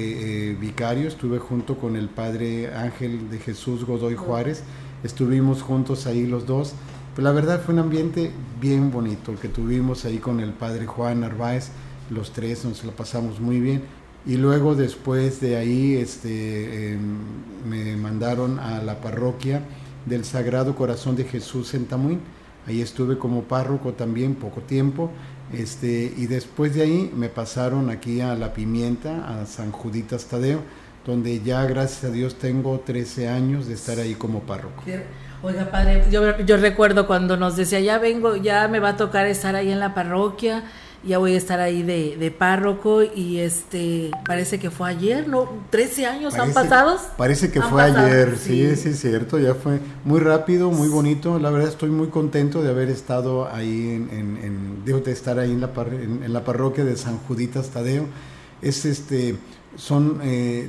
eh, 0.52 0.58
vicario, 0.62 1.08
estuve 1.08 1.40
junto 1.40 1.80
con 1.80 1.96
el 1.96 2.08
padre 2.08 2.72
Ángel 2.72 3.32
de 3.32 3.40
Jesús 3.40 3.84
Godoy. 3.84 4.16
Juárez, 4.16 4.62
estuvimos 5.04 5.64
juntos 5.64 6.06
ahí 6.06 6.28
los 6.28 6.46
dos, 6.46 6.76
pues 7.18 7.24
la 7.24 7.32
verdad 7.32 7.60
fue 7.60 7.74
un 7.74 7.80
ambiente 7.80 8.32
bien 8.62 8.92
bonito 8.92 9.32
el 9.32 9.40
que 9.40 9.48
tuvimos 9.48 10.06
ahí 10.06 10.20
con 10.20 10.40
el 10.40 10.54
padre 10.54 10.86
Juan 10.86 11.22
Narváez, 11.22 11.70
los 12.12 12.32
tres 12.32 12.64
nos 12.64 12.84
lo 12.84 12.92
pasamos 12.92 13.40
muy 13.40 13.60
bien. 13.60 13.82
Y 14.28 14.38
luego 14.38 14.76
después 14.76 15.42
de 15.42 15.56
ahí 15.56 15.96
este, 15.96 16.92
em, 16.92 17.18
me 17.68 17.96
mandaron 17.96 18.60
a 18.60 18.84
la 18.84 19.02
parroquia 19.02 19.64
del 20.06 20.26
Sagrado 20.26 20.76
Corazón 20.76 21.16
de 21.16 21.24
Jesús 21.24 21.74
en 21.74 21.88
Tamuín. 21.88 22.20
Ahí 22.68 22.82
estuve 22.82 23.18
como 23.18 23.46
párroco 23.46 23.94
también 23.94 24.36
poco 24.36 24.62
tiempo. 24.62 25.10
Este, 25.52 26.14
y 26.16 26.28
después 26.28 26.76
de 26.76 26.84
ahí 26.84 27.12
me 27.16 27.30
pasaron 27.30 27.90
aquí 27.90 28.22
a 28.22 28.36
La 28.36 28.54
Pimienta, 28.54 29.42
a 29.42 29.48
San 29.48 29.72
Juditas 29.72 30.26
Tadeo, 30.26 30.60
donde 31.04 31.42
ya 31.42 31.66
gracias 31.66 32.04
a 32.04 32.12
Dios 32.12 32.36
tengo 32.36 32.80
13 32.82 33.28
años 33.28 33.66
de 33.66 33.74
estar 33.74 33.98
ahí 33.98 34.14
como 34.14 34.42
párroco. 34.42 34.84
Oiga, 35.44 35.70
padre, 35.70 36.04
yo, 36.10 36.40
yo 36.40 36.58
recuerdo 36.58 37.06
cuando 37.06 37.38
nos 37.38 37.56
decía, 37.56 37.80
ya 37.80 38.00
vengo, 38.00 38.36
ya 38.36 38.68
me 38.68 38.80
va 38.80 38.90
a 38.90 38.98
tocar 38.98 39.28
estar 39.28 39.56
ahí 39.56 39.72
en 39.72 39.80
la 39.80 39.94
parroquia, 39.94 40.64
ya 41.04 41.20
voy 41.20 41.36
a 41.36 41.38
estar 41.38 41.60
ahí 41.60 41.84
de, 41.84 42.18
de 42.18 42.32
párroco 42.32 43.04
y 43.04 43.38
este, 43.38 44.10
parece 44.26 44.58
que 44.58 44.72
fue 44.72 44.90
ayer, 44.90 45.28
¿no? 45.28 45.48
13 45.70 46.08
años 46.08 46.34
han 46.36 46.54
pasado. 46.54 46.98
Parece 47.18 47.52
que 47.52 47.62
fue 47.62 47.84
ayer, 47.84 48.36
sí. 48.36 48.76
sí, 48.76 48.90
es 48.90 49.00
cierto, 49.00 49.38
ya 49.38 49.54
fue 49.54 49.80
muy 50.04 50.20
rápido, 50.20 50.72
muy 50.72 50.88
bonito, 50.88 51.38
la 51.38 51.52
verdad 51.52 51.70
estoy 51.70 51.92
muy 51.92 52.08
contento 52.08 52.64
de 52.64 52.72
haber 52.72 52.90
estado 52.90 53.48
ahí, 53.54 53.90
en, 54.12 54.40
en, 54.42 54.86
de 54.86 55.12
estar 55.12 55.38
ahí 55.38 55.52
en 55.52 55.62
la, 55.62 55.70
en, 55.92 56.24
en 56.24 56.34
la 56.34 56.44
parroquia 56.44 56.84
de 56.84 56.98
San 56.98 57.20
Juditas 57.20 57.70
Tadeo. 57.70 58.06
Es 58.60 58.86
este 58.86 59.38
son 59.78 60.20
eh, 60.24 60.68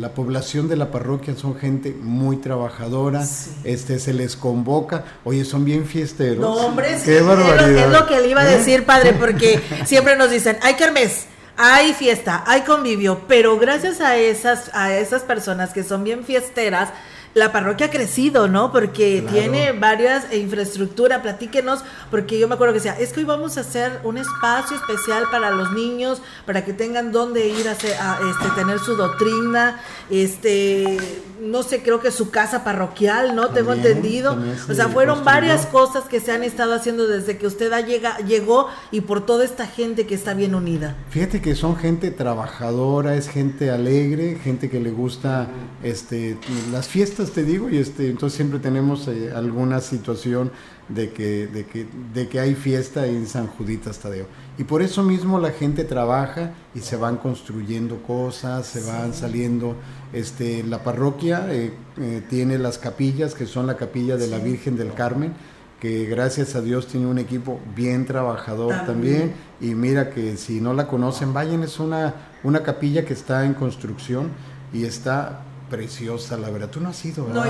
la 0.00 0.12
población 0.12 0.68
de 0.68 0.76
la 0.76 0.90
parroquia 0.90 1.36
son 1.36 1.56
gente 1.56 1.96
muy 1.98 2.36
trabajadora, 2.36 3.24
este 3.64 3.98
se 4.00 4.12
les 4.12 4.36
convoca, 4.36 5.04
oye, 5.24 5.44
son 5.44 5.64
bien 5.64 5.86
fiesteros. 5.86 6.38
No, 6.38 6.54
hombre, 6.54 6.98
Qué 7.04 7.20
barbaridad. 7.20 7.86
Es 7.86 7.92
lo, 7.92 8.06
que 8.06 8.20
le 8.20 8.28
iba 8.28 8.42
a 8.42 8.52
¿Eh? 8.52 8.58
decir, 8.58 8.84
padre, 8.84 9.12
porque 9.12 9.60
siempre 9.86 10.16
nos 10.16 10.30
dicen, 10.30 10.58
hay 10.62 10.74
kermés, 10.74 11.26
hay 11.56 11.94
fiesta, 11.94 12.42
hay 12.46 12.62
convivio, 12.62 13.20
pero 13.28 13.56
gracias 13.56 14.00
a 14.00 14.16
esas, 14.16 14.70
a 14.74 14.96
esas 14.96 15.22
personas 15.22 15.72
que 15.72 15.84
son 15.84 16.02
bien 16.02 16.24
fiesteras, 16.24 16.88
la 17.34 17.52
parroquia 17.52 17.86
ha 17.86 17.90
crecido, 17.90 18.48
¿no? 18.48 18.72
Porque 18.72 19.24
tiene 19.30 19.72
varias 19.72 20.32
infraestructura. 20.32 21.22
Platíquenos, 21.22 21.84
porque 22.10 22.38
yo 22.38 22.48
me 22.48 22.54
acuerdo 22.54 22.74
que 22.74 22.80
decía, 22.80 22.98
es 22.98 23.12
que 23.12 23.20
hoy 23.20 23.26
vamos 23.26 23.56
a 23.56 23.60
hacer 23.60 24.00
un 24.02 24.18
espacio 24.18 24.76
especial 24.76 25.24
para 25.30 25.50
los 25.50 25.72
niños, 25.72 26.20
para 26.46 26.64
que 26.64 26.72
tengan 26.72 27.12
dónde 27.12 27.46
ir 27.48 27.68
a, 27.68 27.72
hacer, 27.72 27.94
a 28.00 28.18
este, 28.30 28.54
tener 28.54 28.78
su 28.80 28.96
doctrina, 28.96 29.80
este, 30.10 30.98
no 31.40 31.62
sé, 31.62 31.82
creo 31.82 32.00
que 32.00 32.10
su 32.10 32.30
casa 32.30 32.64
parroquial, 32.64 33.34
¿no? 33.34 33.48
Tengo 33.50 33.72
entendido. 33.72 34.38
o 34.68 34.74
sea, 34.74 34.88
fueron 34.88 35.24
varias 35.24 35.66
cosas 35.66 36.04
que 36.04 36.20
se 36.20 36.32
han 36.32 36.44
estado 36.44 36.74
haciendo 36.74 37.06
desde 37.06 37.38
que 37.38 37.46
usted 37.46 37.72
ha 37.72 37.80
llega, 37.80 38.18
llegó 38.18 38.68
y 38.90 39.00
por 39.00 39.24
toda 39.24 39.44
esta 39.44 39.66
gente 39.66 40.06
que 40.06 40.14
está 40.14 40.34
bien 40.34 40.54
unida. 40.54 40.96
Fíjate 41.10 41.40
que 41.40 41.54
son 41.54 41.76
gente 41.76 42.10
trabajadora, 42.10 43.14
es 43.16 43.28
gente 43.28 43.70
alegre, 43.70 44.38
gente 44.42 44.70
que 44.70 44.80
le 44.80 44.90
gusta 44.90 45.48
este, 45.82 46.36
las 46.70 46.88
fiestas 46.88 47.30
te 47.30 47.44
digo, 47.44 47.70
y 47.70 47.78
este, 47.78 48.08
entonces 48.08 48.36
siempre 48.36 48.58
tenemos 48.58 49.08
eh, 49.08 49.32
alguna 49.34 49.80
situación 49.80 50.50
de 50.94 51.10
que, 51.10 51.46
de, 51.46 51.66
que, 51.66 51.86
de 52.12 52.28
que 52.28 52.40
hay 52.40 52.54
fiesta 52.54 53.06
en 53.06 53.26
San 53.26 53.46
Juditas 53.46 53.98
Tadeo. 53.98 54.26
Y 54.58 54.64
por 54.64 54.82
eso 54.82 55.02
mismo 55.02 55.38
la 55.38 55.50
gente 55.50 55.84
trabaja 55.84 56.52
y 56.74 56.80
se 56.80 56.96
van 56.96 57.16
construyendo 57.16 58.02
cosas, 58.02 58.66
se 58.66 58.82
van 58.82 59.14
saliendo. 59.14 59.76
Este, 60.12 60.62
la 60.64 60.82
parroquia 60.82 61.46
eh, 61.50 61.72
eh, 61.98 62.22
tiene 62.28 62.58
las 62.58 62.78
capillas, 62.78 63.34
que 63.34 63.46
son 63.46 63.66
la 63.66 63.76
capilla 63.76 64.16
de 64.16 64.26
la 64.26 64.38
Virgen 64.38 64.76
del 64.76 64.92
Carmen, 64.92 65.32
que 65.80 66.04
gracias 66.04 66.56
a 66.56 66.60
Dios 66.60 66.88
tiene 66.88 67.06
un 67.06 67.18
equipo 67.18 67.60
bien 67.74 68.04
trabajador 68.04 68.74
también. 68.84 69.32
Y 69.60 69.74
mira 69.74 70.10
que 70.10 70.36
si 70.36 70.60
no 70.60 70.74
la 70.74 70.88
conocen, 70.88 71.32
vayan, 71.32 71.62
es 71.62 71.78
una, 71.78 72.14
una 72.42 72.62
capilla 72.62 73.04
que 73.04 73.14
está 73.14 73.46
en 73.46 73.54
construcción 73.54 74.28
y 74.72 74.84
está 74.84 75.42
preciosa, 75.70 76.36
la 76.36 76.50
verdad. 76.50 76.68
Tú 76.68 76.80
no 76.80 76.90
has 76.90 77.02
ido, 77.04 77.26
¿verdad? 77.26 77.46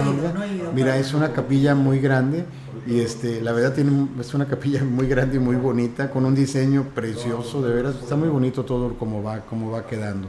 Mira, 0.75 0.97
es 0.99 1.15
una 1.15 1.33
capilla 1.33 1.75
muy 1.75 1.99
grande 1.99 2.45
y 2.87 3.01
este, 3.01 3.41
la 3.41 3.53
verdad 3.53 3.75
tiene, 3.75 4.09
es 4.21 4.35
una 4.35 4.47
capilla 4.47 4.85
muy 4.85 5.09
grande 5.09 5.37
y 5.37 5.41
muy 5.41 5.57
bonita, 5.57 6.11
con 6.11 6.25
un 6.25 6.35
diseño 6.35 6.85
precioso, 6.95 7.63
de 7.63 7.73
veras, 7.73 7.97
está 8.01 8.15
muy 8.17 8.29
bonito 8.29 8.65
todo 8.65 8.95
como 8.97 9.23
va, 9.23 9.41
como 9.41 9.71
va 9.71 9.87
quedando. 9.87 10.29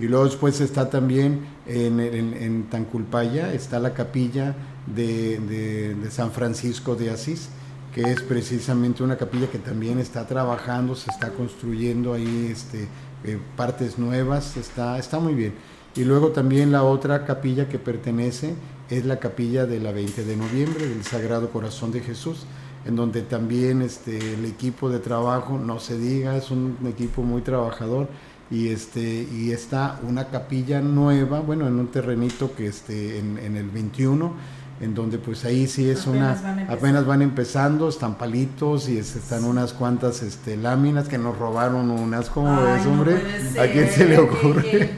Y 0.00 0.06
luego 0.06 0.26
después 0.26 0.60
está 0.60 0.90
también 0.90 1.40
en, 1.66 1.98
en, 1.98 2.64
Tanculpaya, 2.70 3.52
está 3.52 3.80
la 3.80 3.94
capilla 3.94 4.54
de, 4.86 5.40
de, 5.40 6.10
San 6.10 6.30
Francisco 6.30 6.94
de 6.94 7.10
Asís, 7.10 7.48
que 7.92 8.02
es 8.02 8.22
precisamente 8.22 9.02
una 9.02 9.16
capilla 9.16 9.48
que 9.48 9.58
también 9.58 9.98
está 9.98 10.24
trabajando, 10.26 10.94
se 10.94 11.10
está 11.10 11.30
construyendo 11.30 12.14
ahí 12.14 12.48
este, 12.52 12.86
eh, 13.24 13.38
partes 13.56 13.98
nuevas, 13.98 14.56
está, 14.56 14.98
está 14.98 15.18
muy 15.18 15.34
bien. 15.34 15.54
Y 15.98 16.04
luego 16.04 16.28
también 16.28 16.70
la 16.70 16.84
otra 16.84 17.24
capilla 17.24 17.68
que 17.68 17.80
pertenece 17.80 18.54
es 18.88 19.04
la 19.04 19.18
capilla 19.18 19.66
de 19.66 19.80
la 19.80 19.90
20 19.90 20.24
de 20.24 20.36
noviembre 20.36 20.86
del 20.86 21.02
Sagrado 21.02 21.50
Corazón 21.50 21.90
de 21.90 21.98
Jesús, 21.98 22.46
en 22.86 22.94
donde 22.94 23.22
también 23.22 23.82
este, 23.82 24.34
el 24.34 24.44
equipo 24.44 24.90
de 24.90 25.00
trabajo, 25.00 25.58
no 25.58 25.80
se 25.80 25.98
diga, 25.98 26.36
es 26.36 26.52
un 26.52 26.76
equipo 26.86 27.22
muy 27.22 27.42
trabajador 27.42 28.06
y, 28.48 28.68
este, 28.68 29.26
y 29.34 29.50
está 29.50 29.98
una 30.06 30.28
capilla 30.28 30.80
nueva, 30.80 31.40
bueno, 31.40 31.66
en 31.66 31.74
un 31.80 31.88
terrenito 31.88 32.54
que 32.54 32.68
este, 32.68 33.18
en, 33.18 33.36
en 33.36 33.56
el 33.56 33.68
21, 33.68 34.32
en 34.80 34.94
donde 34.94 35.18
pues 35.18 35.44
ahí 35.44 35.66
sí 35.66 35.88
es 35.90 36.06
Apenas 36.06 36.40
una, 36.40 36.54
van 36.54 36.70
apenas 36.70 37.06
van 37.06 37.22
empezando, 37.22 37.88
están 37.88 38.16
palitos 38.16 38.88
y 38.88 38.98
es- 38.98 39.16
están 39.16 39.44
unas 39.44 39.72
cuantas 39.72 40.22
este, 40.22 40.56
láminas 40.56 41.08
que 41.08 41.18
nos 41.18 41.36
robaron 41.36 41.90
unas, 41.90 42.30
¿cómo 42.30 42.56
Ay, 42.60 42.74
ves, 42.78 42.86
hombre? 42.86 43.14
¿A 43.60 43.66
quién 43.72 43.88
se 43.90 44.04
le 44.06 44.14
qué 44.14 44.20
ocurre? 44.20 44.90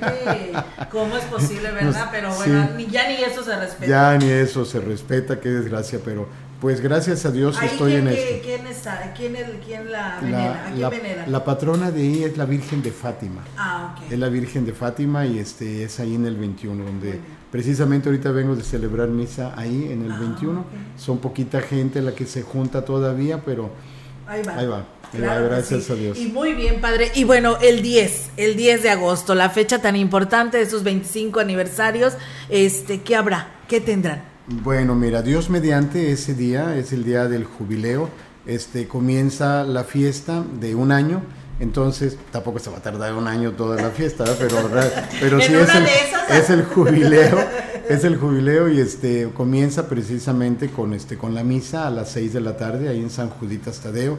¿Cómo 0.90 1.16
es 1.16 1.24
posible, 1.24 1.70
verdad? 1.72 2.08
Pero 2.10 2.30
Sí. 2.32 2.50
bueno, 2.50 2.68
ni, 2.76 2.86
ya 2.86 3.08
ni 3.08 3.14
eso 3.22 3.42
se 3.42 3.56
respeta. 3.58 3.86
Ya 3.86 4.18
ni 4.18 4.28
eso 4.30 4.64
se 4.64 4.80
respeta, 4.80 5.40
qué 5.40 5.48
desgracia, 5.48 5.98
pero 6.04 6.28
pues 6.60 6.82
gracias 6.82 7.24
a 7.24 7.30
Dios 7.30 7.56
Ahí, 7.58 7.68
estoy 7.72 7.92
¿quién, 7.92 8.06
en 8.08 8.12
esto. 8.14 8.34
¿quién, 8.44 8.66
está? 8.66 9.14
¿Quién, 9.16 9.34
el- 9.36 9.60
quién 9.64 9.90
la 9.90 10.18
venera? 10.20 10.52
¿A 10.52 10.54
La, 10.56 10.66
quién 10.68 10.80
la- 10.82 10.88
venera? 10.90 11.26
la 11.26 11.44
patrona 11.44 11.90
de 11.90 12.02
ahí 12.02 12.24
es 12.24 12.36
la 12.36 12.44
Virgen 12.44 12.82
de 12.82 12.92
Fátima. 12.92 13.40
Ah, 13.56 13.94
ok. 13.96 14.12
Es 14.12 14.18
la 14.18 14.28
Virgen 14.28 14.66
de 14.66 14.74
Fátima 14.74 15.24
y 15.24 15.38
este 15.38 15.84
es 15.84 15.98
ahí 16.00 16.14
en 16.16 16.26
el 16.26 16.36
21, 16.36 16.84
donde 16.84 17.18
precisamente 17.50 18.08
ahorita 18.08 18.30
vengo 18.30 18.54
de 18.56 18.62
celebrar 18.62 19.08
misa 19.08 19.52
ahí 19.56 19.88
en 19.90 20.02
el 20.04 20.12
21. 20.18 20.64
Son 20.96 21.18
poquita 21.18 21.60
gente 21.60 22.00
la 22.02 22.14
que 22.14 22.26
se 22.26 22.42
junta 22.42 22.84
todavía, 22.84 23.42
pero 23.44 23.70
Ahí 24.26 24.42
va. 24.46 24.56
ahí 24.56 24.66
va, 24.66 24.84
Claro 25.10 25.46
gracias 25.46 25.84
sí. 25.84 25.92
a 25.92 25.96
Dios. 25.96 26.18
Y 26.18 26.26
muy 26.26 26.54
bien, 26.54 26.80
padre. 26.80 27.10
Y 27.16 27.24
bueno, 27.24 27.56
el 27.60 27.82
10, 27.82 28.30
el 28.36 28.56
10 28.56 28.84
de 28.84 28.90
agosto, 28.90 29.34
la 29.34 29.50
fecha 29.50 29.82
tan 29.82 29.96
importante 29.96 30.56
de 30.58 30.70
sus 30.70 30.84
25 30.84 31.40
aniversarios, 31.40 32.14
este, 32.48 33.00
¿qué 33.00 33.16
habrá? 33.16 33.48
¿Qué 33.66 33.80
tendrán? 33.80 34.22
Bueno, 34.46 34.94
mira, 34.94 35.22
Dios 35.22 35.50
mediante 35.50 36.12
ese 36.12 36.34
día 36.34 36.76
es 36.76 36.92
el 36.92 37.04
día 37.04 37.26
del 37.26 37.44
jubileo. 37.44 38.08
Este 38.46 38.86
comienza 38.86 39.64
la 39.64 39.82
fiesta 39.84 40.44
de 40.60 40.74
un 40.76 40.92
año. 40.92 41.22
Entonces, 41.60 42.16
tampoco 42.32 42.58
se 42.58 42.70
va 42.70 42.78
a 42.78 42.82
tardar 42.82 43.14
un 43.14 43.28
año 43.28 43.52
toda 43.52 43.76
la 43.80 43.90
fiesta, 43.90 44.24
pero, 44.38 44.56
pero 45.20 45.38
sí 45.40 45.52
es 45.54 45.74
el, 45.74 45.84
de 45.84 45.90
esas. 45.90 46.30
es 46.30 46.50
el 46.50 46.64
jubileo, 46.64 47.38
es 47.88 48.02
el 48.04 48.16
jubileo 48.16 48.68
y 48.70 48.80
este 48.80 49.28
comienza 49.34 49.86
precisamente 49.88 50.70
con 50.70 50.94
este 50.94 51.18
con 51.18 51.34
la 51.34 51.44
misa 51.44 51.86
a 51.86 51.90
las 51.90 52.10
6 52.12 52.32
de 52.32 52.40
la 52.40 52.56
tarde 52.56 52.88
ahí 52.88 53.00
en 53.00 53.10
San 53.10 53.28
Juditas 53.28 53.80
Tadeo. 53.80 54.18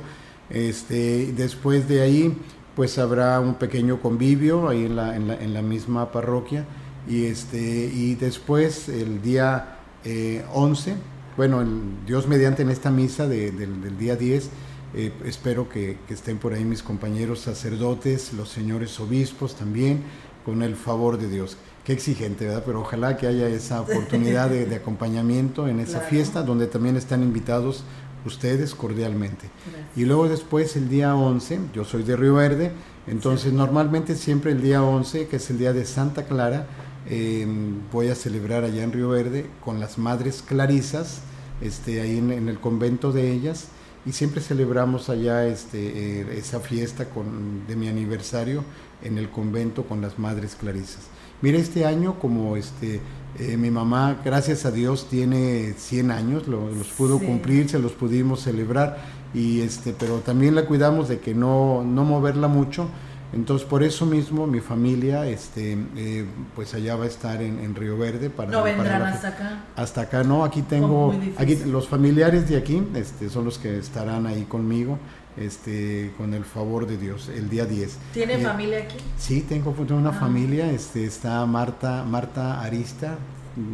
Este, 0.51 1.31
después 1.35 1.87
de 1.87 2.01
ahí, 2.01 2.37
pues 2.75 2.97
habrá 2.99 3.39
un 3.39 3.55
pequeño 3.55 3.99
convivio 4.01 4.69
ahí 4.69 4.85
en 4.85 4.95
la, 4.95 5.15
en 5.15 5.27
la, 5.27 5.35
en 5.35 5.53
la 5.53 5.61
misma 5.61 6.11
parroquia 6.11 6.65
y 7.09 7.25
este 7.25 7.57
y 7.59 8.15
después 8.15 8.87
el 8.89 9.21
día 9.21 9.77
eh, 10.05 10.43
11, 10.53 10.95
bueno, 11.37 11.61
el, 11.61 11.79
Dios 12.05 12.27
mediante 12.27 12.61
en 12.61 12.69
esta 12.69 12.91
misa 12.91 13.27
de- 13.27 13.51
del, 13.51 13.81
del 13.81 13.97
día 13.97 14.15
10, 14.15 14.49
eh, 14.93 15.11
espero 15.25 15.69
que, 15.69 15.97
que 16.07 16.13
estén 16.13 16.37
por 16.37 16.53
ahí 16.53 16.63
mis 16.65 16.83
compañeros 16.83 17.39
sacerdotes, 17.41 18.33
los 18.33 18.49
señores 18.49 18.99
obispos 18.99 19.55
también, 19.55 20.03
con 20.45 20.63
el 20.63 20.75
favor 20.75 21.17
de 21.17 21.29
Dios. 21.29 21.57
Qué 21.85 21.93
exigente, 21.93 22.45
¿verdad? 22.45 22.63
Pero 22.65 22.81
ojalá 22.81 23.17
que 23.17 23.27
haya 23.27 23.47
esa 23.47 23.81
oportunidad 23.85 24.49
de, 24.49 24.65
de 24.65 24.75
acompañamiento 24.75 25.67
en 25.67 25.79
esa 25.79 25.99
Claro. 25.99 26.07
fiesta, 26.09 26.43
donde 26.43 26.67
también 26.67 26.95
están 26.97 27.23
invitados 27.23 27.83
ustedes 28.25 28.75
cordialmente. 28.75 29.49
Y 29.95 30.05
luego 30.05 30.27
después 30.29 30.75
el 30.75 30.89
día 30.89 31.15
11, 31.15 31.59
yo 31.73 31.85
soy 31.85 32.03
de 32.03 32.15
Río 32.15 32.35
Verde, 32.35 32.71
entonces 33.07 33.51
normalmente 33.51 34.15
siempre 34.15 34.51
el 34.51 34.61
día 34.61 34.83
11, 34.83 35.27
que 35.27 35.37
es 35.37 35.49
el 35.49 35.57
día 35.57 35.73
de 35.73 35.85
Santa 35.85 36.25
Clara, 36.25 36.67
eh, 37.09 37.47
voy 37.91 38.09
a 38.09 38.15
celebrar 38.15 38.63
allá 38.63 38.83
en 38.83 38.91
Río 38.93 39.09
Verde 39.09 39.47
con 39.65 39.79
las 39.79 39.97
Madres 39.97 40.43
Clarisas, 40.43 41.21
este, 41.61 41.99
ahí 42.01 42.19
en, 42.19 42.31
en 42.31 42.47
el 42.47 42.59
convento 42.59 43.11
de 43.11 43.31
ellas, 43.31 43.69
y 44.05 44.11
siempre 44.13 44.41
celebramos 44.41 45.09
allá 45.09 45.45
este, 45.47 46.21
eh, 46.21 46.37
esa 46.37 46.59
fiesta 46.59 47.09
con, 47.09 47.67
de 47.67 47.75
mi 47.75 47.87
aniversario 47.87 48.63
en 49.03 49.17
el 49.17 49.29
convento 49.29 49.83
con 49.83 50.01
las 50.01 50.17
Madres 50.19 50.55
Clarisas. 50.59 51.01
Mira, 51.41 51.57
este 51.57 51.85
año 51.85 52.19
como 52.19 52.55
este, 52.55 52.99
eh, 53.39 53.57
mi 53.57 53.71
mamá, 53.71 54.19
gracias 54.23 54.65
a 54.65 54.71
Dios, 54.71 55.07
tiene 55.09 55.73
100 55.77 56.11
años, 56.11 56.47
lo- 56.47 56.69
los 56.69 56.87
pudo 56.89 57.19
Sí. 57.19 57.25
cumplir, 57.25 57.69
se 57.69 57.79
los 57.79 57.93
pudimos 57.93 58.41
celebrar, 58.41 58.97
y 59.33 59.61
este, 59.61 59.93
pero 59.97 60.17
también 60.19 60.55
la 60.55 60.65
cuidamos 60.65 61.07
de 61.07 61.19
que 61.19 61.33
no, 61.33 61.83
no 61.83 62.03
moverla 62.03 62.47
mucho. 62.47 62.87
Entonces, 63.33 63.65
por 63.65 63.81
eso 63.81 64.05
mismo 64.05 64.45
mi 64.45 64.59
familia, 64.59 65.25
este, 65.27 65.77
eh, 65.95 66.25
pues 66.55 66.73
allá 66.73 66.97
va 66.97 67.05
a 67.05 67.07
estar 67.07 67.41
en, 67.41 67.59
en 67.59 67.75
Río 67.75 67.97
Verde 67.97 68.29
para... 68.29 68.51
¿No 68.51 68.59
para 68.61 68.75
vendrán 68.75 69.01
la 69.03 69.09
hasta 69.09 69.27
acá? 69.29 69.63
hasta 69.77 70.01
acá 70.01 70.23
no, 70.23 70.43
aquí 70.43 70.61
tengo, 70.63 71.15
aquí 71.37 71.55
los 71.65 71.87
familiares 71.87 72.49
de 72.49 72.57
aquí, 72.57 72.83
este, 72.95 73.29
son 73.29 73.45
los 73.45 73.57
que 73.57 73.77
estarán 73.77 74.25
ahí 74.27 74.43
conmigo, 74.43 74.99
este, 75.37 76.11
con 76.17 76.33
el 76.33 76.43
favor 76.43 76.85
de 76.87 76.97
Dios, 76.97 77.29
el 77.29 77.49
día 77.49 77.65
10. 77.65 77.97
¿Tiene 78.13 78.33
Eh, 78.33 78.43
familia 78.43 78.79
aquí? 78.79 78.97
Sí, 79.17 79.45
tengo 79.47 79.71
tengo 79.71 79.95
una 80.01 80.09
Ah. 80.09 80.13
familia, 80.13 80.69
este, 80.69 81.05
está 81.05 81.45
Marta, 81.45 82.03
Marta 82.03 82.61
Arista, 82.61 83.15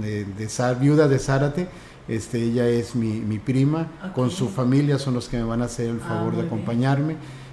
de, 0.02 0.26
de 0.26 0.48
viuda 0.80 1.08
de 1.08 1.18
Zárate, 1.18 1.68
este, 2.08 2.44
ella 2.44 2.68
es 2.68 2.96
mi, 2.96 3.20
mi 3.22 3.40
prima, 3.40 3.88
con 4.14 4.28
Ok. 4.28 4.32
su 4.34 4.50
familia 4.50 5.00
son 5.00 5.16
los 5.16 5.28
que 5.28 5.38
me 5.38 5.44
van 5.44 5.62
a 5.64 5.66
hacer 5.66 5.88
el 5.90 6.00
Ah, 6.04 6.08
favor 6.08 6.34
muy 6.34 6.44
de 6.44 6.48
bien. 6.48 6.50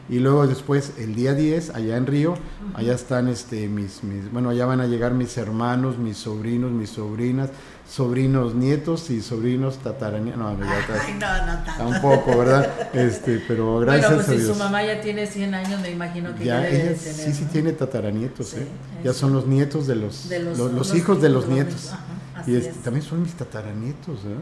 Y 0.08 0.18
luego 0.18 0.46
después, 0.46 0.92
el 0.98 1.14
día 1.14 1.32
10, 1.32 1.70
allá 1.70 1.96
en 1.96 2.06
Río, 2.06 2.34
allá 2.74 2.92
están 2.92 3.26
este, 3.28 3.68
mis, 3.68 4.04
mis, 4.04 4.30
bueno, 4.30 4.50
allá 4.50 4.66
van 4.66 4.80
a 4.82 4.86
llegar 4.86 5.14
mis 5.14 5.36
hermanos, 5.38 5.96
mis 5.96 6.18
sobrinos, 6.18 6.70
mis 6.72 6.90
sobrinas, 6.90 7.48
sobrinos 7.88 8.54
nietos 8.54 9.08
y 9.08 9.22
sobrinos 9.22 9.78
tataranietos. 9.78 10.38
No, 10.38 10.52
no, 10.52 10.58
no. 10.58 11.62
Tampoco, 11.78 12.36
¿verdad? 12.38 12.70
Este, 12.92 13.42
pero 13.48 13.78
gracias 13.80 14.10
bueno, 14.10 14.24
pues 14.24 14.28
a 14.28 14.32
si 14.40 14.44
Dios. 14.44 14.56
su 14.56 14.62
mamá 14.62 14.84
ya 14.84 15.00
tiene 15.00 15.26
100 15.26 15.54
años, 15.54 15.80
me 15.80 15.90
imagino 15.90 16.34
que 16.34 16.44
ya, 16.44 16.56
Ya, 16.56 16.60
debe 16.60 16.76
ella 16.76 16.84
de 16.90 16.94
tener. 16.96 17.14
sí, 17.14 17.32
sí 17.32 17.44
tiene 17.50 17.72
tataranietos, 17.72 18.48
Sí, 18.48 18.56
¿eh? 18.58 18.66
Ya 19.02 19.12
son 19.14 19.32
los 19.32 19.46
nietos 19.46 19.86
de 19.86 19.96
los, 19.96 20.28
De 20.28 20.38
los- 20.40 20.58
los, 20.58 20.70
los 20.70 20.88
los 20.88 20.94
hijos 20.96 21.22
de 21.22 21.28
los 21.30 21.48
nietos. 21.48 21.74
nietos, 21.74 21.92
ajá, 21.92 22.04
así 22.42 22.52
y 22.52 22.56
este, 22.56 22.70
es. 22.70 22.76
también 22.82 23.04
son 23.06 23.22
mis 23.22 23.32
tataranietos, 23.32 24.18
¿eh? 24.26 24.36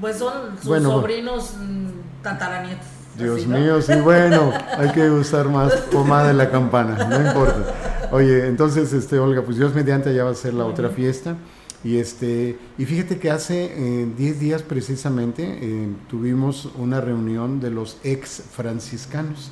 Pues 0.00 0.16
son 0.16 0.56
sus 0.56 0.64
Bueno, 0.68 0.90
sobrinos 0.90 1.52
mm, 1.60 2.22
tataranietos. 2.22 2.86
Dios 3.18 3.46
mío, 3.46 3.82
sí, 3.82 3.92
bueno, 4.02 4.52
hay 4.78 4.90
que 4.92 5.10
usar 5.10 5.48
más 5.48 5.72
pomada 5.92 6.30
en 6.30 6.38
la 6.38 6.50
campana, 6.50 7.06
no 7.08 7.26
importa. 7.26 8.08
Oye, 8.12 8.46
entonces, 8.46 8.92
este, 8.92 9.18
Olga, 9.18 9.42
pues 9.42 9.56
Dios 9.58 9.74
mediante 9.74 10.10
allá 10.10 10.24
va 10.24 10.30
a 10.30 10.34
ser 10.34 10.54
la 10.54 10.64
otra 10.64 10.88
fiesta. 10.90 11.36
Y 11.84 11.96
este, 11.96 12.58
y 12.78 12.84
fíjate 12.84 13.18
que 13.18 13.30
hace 13.30 13.72
eh, 14.02 14.08
10 14.16 14.38
días 14.40 14.62
precisamente 14.62 15.58
eh, 15.60 15.88
tuvimos 16.08 16.68
una 16.78 17.00
reunión 17.00 17.60
de 17.60 17.70
los 17.70 17.98
ex 18.04 18.42
franciscanos. 18.52 19.50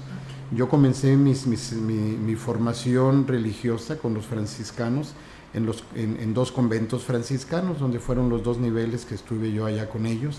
Yo 0.52 0.68
comencé 0.68 1.16
mis- 1.16 1.46
mis- 1.46 1.72
mi, 1.72 1.94
mi 1.94 2.36
formación 2.36 3.26
religiosa 3.26 3.98
con 3.98 4.14
los 4.14 4.26
franciscanos 4.26 5.12
en, 5.54 5.66
los, 5.66 5.82
en, 5.96 6.18
en 6.20 6.32
dos 6.32 6.52
conventos 6.52 7.02
franciscanos, 7.04 7.80
donde 7.80 7.98
fueron 7.98 8.28
los 8.28 8.42
dos 8.44 8.58
niveles 8.58 9.04
que 9.04 9.16
estuve 9.16 9.52
yo 9.52 9.66
allá 9.66 9.88
con 9.88 10.06
ellos. 10.06 10.38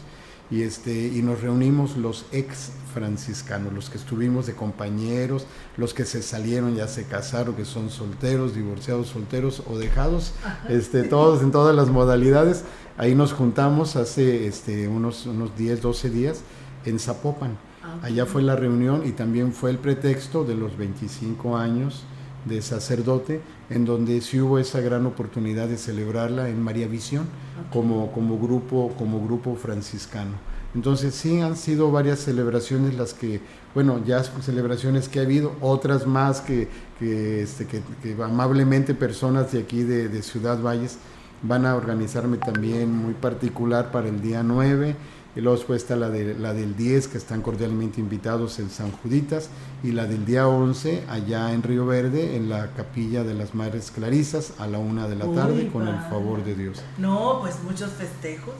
Y, 0.51 0.63
este, 0.63 1.07
y 1.07 1.21
nos 1.21 1.41
reunimos 1.41 1.95
los 1.95 2.25
ex 2.31 2.71
franciscanos, 2.93 3.71
los 3.73 3.89
que 3.89 3.97
estuvimos 3.97 4.45
de 4.45 4.53
compañeros, 4.53 5.47
los 5.77 5.93
que 5.93 6.03
se 6.03 6.21
salieron, 6.21 6.75
ya 6.75 6.87
se 6.87 7.05
casaron, 7.05 7.55
que 7.55 7.63
son 7.63 7.89
solteros, 7.89 8.53
divorciados, 8.53 9.07
solteros 9.07 9.63
o 9.67 9.77
dejados, 9.77 10.33
este, 10.67 11.03
todos 11.03 11.41
en 11.41 11.51
todas 11.51 11.73
las 11.73 11.89
modalidades. 11.89 12.65
Ahí 12.97 13.15
nos 13.15 13.31
juntamos 13.31 13.95
hace 13.95 14.45
este, 14.45 14.87
unos, 14.89 15.25
unos 15.25 15.55
10, 15.57 15.81
12 15.81 16.09
días 16.09 16.41
en 16.85 16.99
Zapopan. 16.99 17.57
Allá 18.03 18.25
fue 18.25 18.41
la 18.41 18.55
reunión 18.55 19.03
y 19.05 19.11
también 19.11 19.53
fue 19.53 19.71
el 19.71 19.77
pretexto 19.77 20.43
de 20.43 20.55
los 20.55 20.77
25 20.77 21.57
años 21.57 22.03
de 22.45 22.61
sacerdote, 22.61 23.41
en 23.69 23.85
donde 23.85 24.21
sí 24.21 24.39
hubo 24.39 24.59
esa 24.59 24.81
gran 24.81 25.05
oportunidad 25.05 25.67
de 25.67 25.77
celebrarla 25.77 26.49
en 26.49 26.61
María 26.61 26.87
Visión 26.87 27.25
como, 27.71 28.11
como, 28.11 28.39
grupo, 28.39 28.93
como 28.97 29.23
grupo 29.23 29.55
franciscano. 29.55 30.31
Entonces 30.73 31.13
sí 31.13 31.41
han 31.41 31.57
sido 31.57 31.91
varias 31.91 32.19
celebraciones 32.19 32.95
las 32.95 33.13
que, 33.13 33.41
bueno, 33.73 34.01
ya 34.05 34.23
celebraciones 34.23 35.09
que 35.09 35.19
ha 35.19 35.23
habido, 35.23 35.53
otras 35.59 36.07
más 36.07 36.41
que, 36.41 36.69
que, 36.97 37.41
este, 37.41 37.67
que, 37.67 37.81
que 38.01 38.21
amablemente 38.23 38.93
personas 38.93 39.51
de 39.51 39.59
aquí 39.59 39.83
de, 39.83 40.07
de 40.07 40.21
Ciudad 40.21 40.61
Valles 40.61 40.97
van 41.43 41.65
a 41.65 41.75
organizarme 41.75 42.37
también 42.37 42.93
muy 42.93 43.13
particular 43.13 43.91
para 43.91 44.07
el 44.07 44.21
día 44.21 44.43
9 44.43 44.95
y 45.35 45.41
luego 45.41 45.57
después 45.57 45.81
está 45.83 45.95
la, 45.95 46.09
de, 46.09 46.33
la 46.35 46.53
del 46.53 46.75
10 46.75 47.07
que 47.07 47.17
están 47.17 47.41
cordialmente 47.41 47.99
invitados 48.01 48.59
en 48.59 48.69
San 48.69 48.91
Juditas 48.91 49.49
y 49.83 49.91
la 49.93 50.05
del 50.05 50.25
día 50.25 50.47
11 50.47 51.03
allá 51.09 51.53
en 51.53 51.63
Río 51.63 51.85
Verde 51.85 52.35
en 52.35 52.49
la 52.49 52.67
capilla 52.75 53.23
de 53.23 53.33
las 53.33 53.55
Madres 53.55 53.91
Clarisas 53.91 54.53
a 54.59 54.67
la 54.67 54.77
una 54.79 55.07
de 55.07 55.15
la 55.15 55.25
Uy, 55.25 55.35
tarde 55.35 55.67
con 55.71 55.87
el 55.87 55.95
favor 56.09 56.43
de 56.43 56.55
Dios. 56.55 56.81
No, 56.97 57.37
pues 57.41 57.55
muchos 57.63 57.91
festejos. 57.91 58.53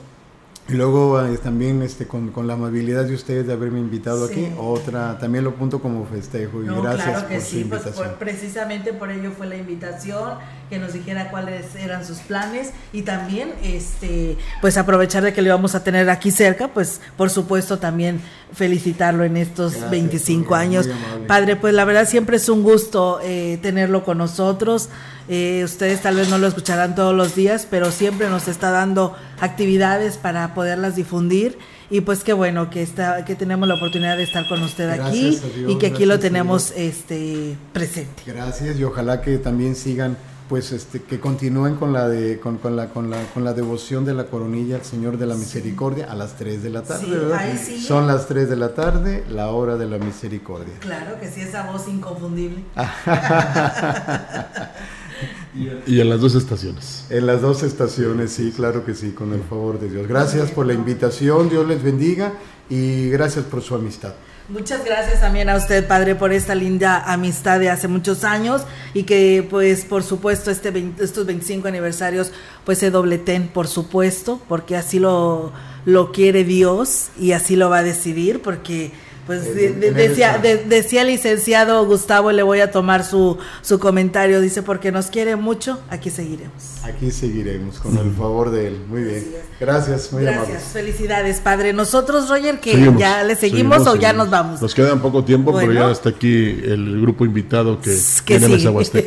Y 0.68 0.74
luego 0.74 1.20
eh, 1.20 1.36
también 1.38 1.82
este, 1.82 2.06
con, 2.06 2.30
con 2.30 2.46
la 2.46 2.54
amabilidad 2.54 3.04
de 3.04 3.14
ustedes 3.14 3.48
de 3.48 3.52
haberme 3.52 3.80
invitado 3.80 4.28
Sí. 4.28 4.32
aquí, 4.46 4.54
otra, 4.58 5.18
también 5.18 5.42
lo 5.42 5.50
apunto 5.50 5.82
como 5.82 6.06
festejo 6.06 6.62
y 6.62 6.66
No, 6.66 6.80
gracias 6.80 7.04
claro 7.08 7.28
que 7.28 7.34
por 7.34 7.42
su 7.44 7.50
sí, 7.50 7.64
pues 7.64 7.80
invitación. 7.82 8.08
por- 8.10 8.18
precisamente 8.18 8.92
por 8.92 9.10
ello 9.10 9.32
fue 9.36 9.48
la 9.48 9.56
invitación, 9.56 10.34
que 10.70 10.78
nos 10.78 10.92
dijera 10.92 11.30
cuáles 11.30 11.74
eran 11.76 12.04
sus 12.04 12.18
planes 12.18 12.70
y 12.92 13.02
también 13.02 13.52
este 13.62 14.36
pues 14.60 14.76
aprovechar 14.78 15.22
de 15.22 15.32
que 15.32 15.42
le 15.42 15.50
vamos 15.50 15.74
a 15.74 15.84
tener 15.84 16.08
aquí 16.10 16.30
cerca, 16.30 16.68
pues 16.68 17.00
por 17.16 17.30
supuesto 17.30 17.78
también 17.78 18.20
felicitarlo 18.52 19.24
en 19.24 19.36
estos 19.36 19.72
Gracias, 19.72 19.90
25 19.90 20.44
Olga, 20.44 20.56
muy 20.56 20.66
años. 20.66 20.88
Padre, 21.26 21.56
pues 21.56 21.74
la 21.74 21.84
verdad 21.84 22.08
siempre 22.08 22.36
es 22.36 22.48
un 22.48 22.62
gusto 22.62 23.20
eh, 23.22 23.58
tenerlo 23.62 24.04
con 24.04 24.18
nosotros. 24.18 24.88
Eh, 25.28 25.62
ustedes 25.64 26.00
tal 26.00 26.16
vez 26.16 26.28
no 26.28 26.38
lo 26.38 26.46
escucharán 26.46 26.94
todos 26.94 27.14
los 27.14 27.34
días, 27.34 27.66
pero 27.70 27.90
siempre 27.90 28.28
nos 28.28 28.48
está 28.48 28.70
dando 28.70 29.16
actividades 29.40 30.16
para 30.16 30.54
poderlas 30.54 30.96
difundir 30.96 31.58
y 31.90 32.00
pues 32.00 32.24
qué 32.24 32.32
bueno 32.32 32.70
que 32.70 32.82
está 32.82 33.24
que 33.24 33.34
tenemos 33.34 33.68
la 33.68 33.74
oportunidad 33.74 34.16
de 34.16 34.22
estar 34.22 34.48
con 34.48 34.62
usted 34.62 34.88
aquí 34.88 35.38
y 35.68 35.76
que 35.76 35.88
aquí 35.88 36.06
lo 36.06 36.18
tenemos 36.18 36.72
este 36.74 37.56
presente. 37.72 38.22
Gracias 38.26 38.78
y 38.78 38.84
ojalá 38.84 39.20
que 39.20 39.36
también 39.38 39.76
sigan 39.76 40.16
pues 40.48 40.72
este, 40.72 41.02
que 41.02 41.20
continúen 41.20 41.76
con 41.76 41.92
la 41.92 42.08
de 42.08 42.40
con, 42.40 42.58
con, 42.58 42.76
la 42.76 42.88
con 42.88 43.10
la 43.10 43.22
con 43.34 43.44
la 43.44 43.54
devoción 43.54 44.04
de 44.04 44.14
la 44.14 44.26
coronilla 44.26 44.76
al 44.76 44.84
Señor 44.84 45.18
de 45.18 45.26
la 45.26 45.34
Misericordia 45.34 46.10
a 46.10 46.14
las 46.14 46.36
3 46.36 46.62
de 46.62 46.70
la 46.70 46.82
tarde, 46.82 47.80
Son 47.80 48.06
las 48.06 48.26
3 48.26 48.48
de 48.48 48.56
la 48.56 48.74
tarde, 48.74 49.24
la 49.30 49.48
hora 49.48 49.76
de 49.76 49.86
la 49.86 49.98
misericordia. 49.98 50.74
Claro 50.80 51.18
que 51.20 51.30
sí, 51.30 51.40
esa 51.40 51.70
voz 51.70 51.88
inconfundible. 51.88 52.62
y 55.86 56.00
en 56.00 56.08
las 56.08 56.20
dos 56.20 56.34
estaciones. 56.34 57.06
En 57.10 57.26
las 57.26 57.40
dos 57.40 57.62
estaciones, 57.62 58.32
sí, 58.32 58.52
claro 58.54 58.84
que 58.84 58.94
sí, 58.94 59.12
con 59.12 59.32
el 59.32 59.42
favor 59.42 59.78
de 59.78 59.88
Dios. 59.88 60.06
Gracias 60.06 60.50
por 60.50 60.66
la 60.66 60.74
invitación, 60.74 61.48
Dios 61.48 61.66
les 61.66 61.82
bendiga 61.82 62.34
y 62.68 63.08
gracias 63.10 63.44
por 63.44 63.62
su 63.62 63.74
amistad. 63.74 64.14
Muchas 64.48 64.84
gracias 64.84 65.20
también 65.20 65.48
a 65.48 65.56
usted, 65.56 65.86
padre, 65.86 66.16
por 66.16 66.32
esta 66.32 66.54
linda 66.54 67.00
amistad 67.12 67.60
de 67.60 67.70
hace 67.70 67.86
muchos 67.86 68.24
años 68.24 68.62
y 68.92 69.04
que, 69.04 69.46
pues, 69.48 69.84
por 69.84 70.02
supuesto, 70.02 70.50
este 70.50 70.72
estos 70.98 71.26
25 71.26 71.68
aniversarios, 71.68 72.32
pues, 72.64 72.78
se 72.78 72.90
dobleten, 72.90 73.46
por 73.48 73.68
supuesto, 73.68 74.40
porque 74.48 74.76
así 74.76 74.98
lo, 74.98 75.52
lo 75.86 76.10
quiere 76.10 76.42
Dios 76.42 77.10
y 77.18 77.32
así 77.32 77.54
lo 77.54 77.70
va 77.70 77.78
a 77.78 77.82
decidir, 77.84 78.42
porque 78.42 78.90
pues 79.26 79.54
decía, 79.54 80.38
decía 80.38 81.02
el 81.02 81.08
licenciado 81.08 81.86
Gustavo, 81.86 82.32
le 82.32 82.42
voy 82.42 82.60
a 82.60 82.72
tomar 82.72 83.04
su, 83.04 83.38
su 83.60 83.78
comentario, 83.78 84.40
dice, 84.40 84.62
porque 84.62 84.90
nos 84.90 85.06
quiere 85.06 85.36
mucho, 85.36 85.78
aquí 85.90 86.10
seguiremos. 86.10 86.54
Aquí 86.82 87.12
seguiremos, 87.12 87.78
con 87.78 87.96
el 87.98 88.12
favor 88.12 88.50
de 88.50 88.68
él. 88.68 88.80
Muy 88.88 89.04
bien. 89.04 89.24
Gracias, 89.60 90.12
muy 90.12 90.24
Gracias, 90.24 90.64
felicidades, 90.72 91.38
padre. 91.38 91.72
Nosotros, 91.72 92.28
Roger, 92.28 92.58
que 92.58 92.92
ya 92.98 93.22
le 93.22 93.36
seguimos, 93.36 93.86
o 93.86 93.94
ya 93.94 94.12
nos 94.12 94.28
vamos. 94.28 94.60
Nos 94.60 94.74
queda 94.74 94.96
poco 94.96 95.22
tiempo, 95.24 95.54
pero 95.56 95.72
ya 95.72 95.90
está 95.92 96.08
aquí 96.08 96.60
el 96.64 97.00
grupo 97.00 97.24
invitado 97.24 97.80
que, 97.80 97.96
que 98.24 98.38
tiene 98.38 98.58
sí. 98.58 98.68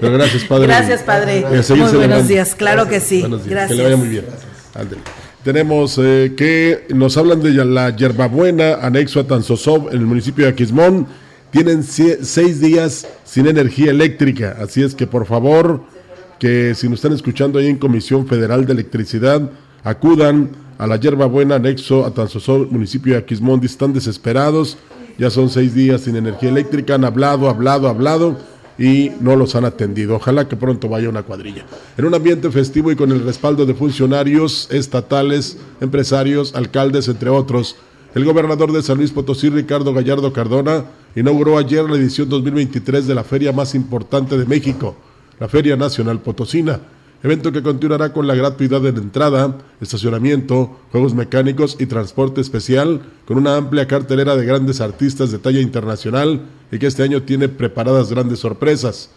Pero 0.00 0.12
gracias, 0.12 0.44
padre. 0.44 0.66
Gracias, 0.66 1.02
padre. 1.02 1.44
muy 1.76 1.92
buenos 1.92 2.26
días, 2.26 2.54
claro 2.54 2.88
que 2.88 3.00
sí. 3.00 3.22
Gracias. 3.22 3.68
Que 3.68 3.74
le 3.74 3.82
vaya 3.84 3.96
muy 3.96 4.08
bien. 4.08 4.24
Tenemos 5.48 5.96
eh, 5.96 6.34
que 6.36 6.84
nos 6.94 7.16
hablan 7.16 7.40
de 7.40 7.52
la 7.64 7.96
hierbabuena, 7.96 8.74
anexo 8.82 9.18
a 9.18 9.26
Tanzosov, 9.26 9.88
en 9.88 10.00
el 10.00 10.04
municipio 10.04 10.44
de 10.44 10.50
Aquismón. 10.50 11.06
Tienen 11.50 11.82
seis 11.84 12.60
días 12.60 13.08
sin 13.24 13.46
energía 13.46 13.90
eléctrica, 13.90 14.58
así 14.60 14.82
es 14.82 14.94
que 14.94 15.06
por 15.06 15.24
favor, 15.24 15.80
que 16.38 16.74
si 16.74 16.86
nos 16.90 16.98
están 16.98 17.14
escuchando 17.14 17.58
ahí 17.58 17.68
en 17.68 17.78
Comisión 17.78 18.26
Federal 18.26 18.66
de 18.66 18.74
Electricidad, 18.74 19.50
acudan 19.84 20.50
a 20.76 20.86
la 20.86 21.00
hierbabuena, 21.00 21.54
anexo 21.54 22.04
a 22.04 22.12
Tanzosov, 22.12 22.70
municipio 22.70 23.14
de 23.14 23.20
Aquismón. 23.20 23.64
Están 23.64 23.94
desesperados, 23.94 24.76
ya 25.16 25.30
son 25.30 25.48
seis 25.48 25.72
días 25.74 26.02
sin 26.02 26.16
energía 26.16 26.50
eléctrica, 26.50 26.96
han 26.96 27.06
hablado, 27.06 27.48
hablado, 27.48 27.88
hablado 27.88 28.36
y 28.78 29.10
no 29.20 29.36
los 29.36 29.54
han 29.56 29.64
atendido. 29.64 30.16
Ojalá 30.16 30.48
que 30.48 30.56
pronto 30.56 30.88
vaya 30.88 31.08
una 31.08 31.24
cuadrilla. 31.24 31.66
En 31.96 32.04
un 32.04 32.14
ambiente 32.14 32.50
festivo 32.50 32.92
y 32.92 32.96
con 32.96 33.10
el 33.10 33.24
respaldo 33.24 33.66
de 33.66 33.74
funcionarios 33.74 34.68
estatales, 34.70 35.58
empresarios, 35.80 36.54
alcaldes, 36.54 37.08
entre 37.08 37.30
otros, 37.30 37.76
el 38.14 38.24
gobernador 38.24 38.72
de 38.72 38.82
San 38.82 38.98
Luis 38.98 39.10
Potosí, 39.10 39.50
Ricardo 39.50 39.92
Gallardo 39.92 40.32
Cardona, 40.32 40.84
inauguró 41.14 41.58
ayer 41.58 41.84
la 41.84 41.96
edición 41.96 42.28
2023 42.28 43.06
de 43.06 43.14
la 43.14 43.24
feria 43.24 43.52
más 43.52 43.74
importante 43.74 44.38
de 44.38 44.46
México, 44.46 44.96
la 45.40 45.48
Feria 45.48 45.76
Nacional 45.76 46.20
Potosina 46.20 46.80
evento 47.22 47.50
que 47.50 47.62
continuará 47.62 48.12
con 48.12 48.26
la 48.26 48.34
gratuidad 48.34 48.80
de 48.80 48.90
entrada, 48.90 49.58
estacionamiento, 49.80 50.78
juegos 50.92 51.14
mecánicos 51.14 51.76
y 51.80 51.86
transporte 51.86 52.40
especial, 52.40 53.02
con 53.26 53.38
una 53.38 53.56
amplia 53.56 53.88
cartelera 53.88 54.36
de 54.36 54.46
grandes 54.46 54.80
artistas 54.80 55.30
de 55.30 55.38
talla 55.38 55.60
internacional 55.60 56.42
y 56.70 56.78
que 56.78 56.86
este 56.86 57.02
año 57.02 57.22
tiene 57.22 57.48
preparadas 57.48 58.10
grandes 58.10 58.38
sorpresas. 58.38 59.10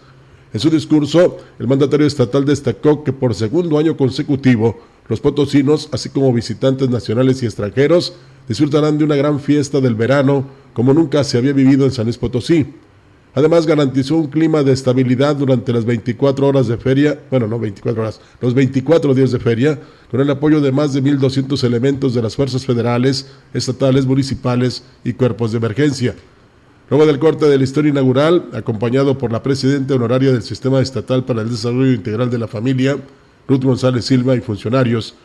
En 0.54 0.60
su 0.60 0.70
discurso, 0.70 1.38
el 1.60 1.68
mandatario 1.68 2.08
estatal 2.08 2.44
destacó 2.44 3.04
que 3.04 3.14
por 3.14 3.36
segundo 3.36 3.78
año 3.78 3.96
consecutivo, 3.96 4.80
los 5.08 5.22
potosinos, 5.22 5.88
así 5.92 6.10
como 6.10 6.34
visitantes 6.34 6.90
nacionales 6.90 7.42
y 7.42 7.46
extranjeros, 7.46 8.16
disfrutarán 8.48 8.98
de 8.98 9.04
una 9.04 9.16
gran 9.16 9.40
fiesta 9.40 9.80
del 9.80 9.96
verano 9.96 10.46
como 10.74 10.94
nunca 10.94 11.24
se 11.24 11.38
había 11.38 11.54
vivido 11.54 11.86
en 11.86 11.92
San 11.92 12.06
Luis 12.06 12.18
Potosí. 12.18 12.66
Además, 13.34 13.66
garantizó 13.66 14.18
un 14.18 14.28
clima 14.28 14.62
de 14.62 14.74
estabilidad 14.74 15.38
durante 15.38 15.72
las 15.72 15.86
24 15.86 16.48
horas 16.48 16.68
de 16.68 16.78
feria, 16.78 17.18
bueno, 17.30 17.48
no 17.48 17.60
24 17.60 18.02
horas, 18.02 18.20
los 18.42 18.54
24 18.54 19.14
días 19.14 19.32
de 19.32 19.40
feria, 19.40 19.80
con 20.10 20.20
el 20.20 20.30
apoyo 20.30 20.60
de 20.60 20.74
más 20.74 20.92
de 20.94 21.02
1.200 21.02 21.64
elementos 21.64 22.14
de 22.14 22.22
las 22.22 22.36
fuerzas 22.36 22.66
federales, 22.66 23.32
estatales, 23.54 24.06
municipales 24.06 24.84
y 25.06 25.14
cuerpos 25.14 25.52
de 25.52 25.60
emergencia. 25.60 26.16
Luego 26.90 27.06
del 27.06 27.20
corte 27.20 27.46
de 27.46 27.58
la 27.58 27.64
historia 27.64 27.92
inaugural, 27.92 28.50
acompañado 28.52 29.18
por 29.18 29.32
la 29.32 29.42
presidenta 29.42 29.96
honoraria 29.96 30.34
del 30.34 30.44
Sistema 30.44 30.82
Estatal 30.82 31.24
para 31.24 31.42
el 31.42 31.50
Desarrollo 31.50 31.94
Integral 31.94 32.30
de 32.30 32.38
la 32.38 32.50
Familia, 32.50 32.98
Ruth 33.48 33.64
González 33.64 34.04
Silva 34.04 34.36
y 34.36 34.42
funcionarios, 34.42 35.16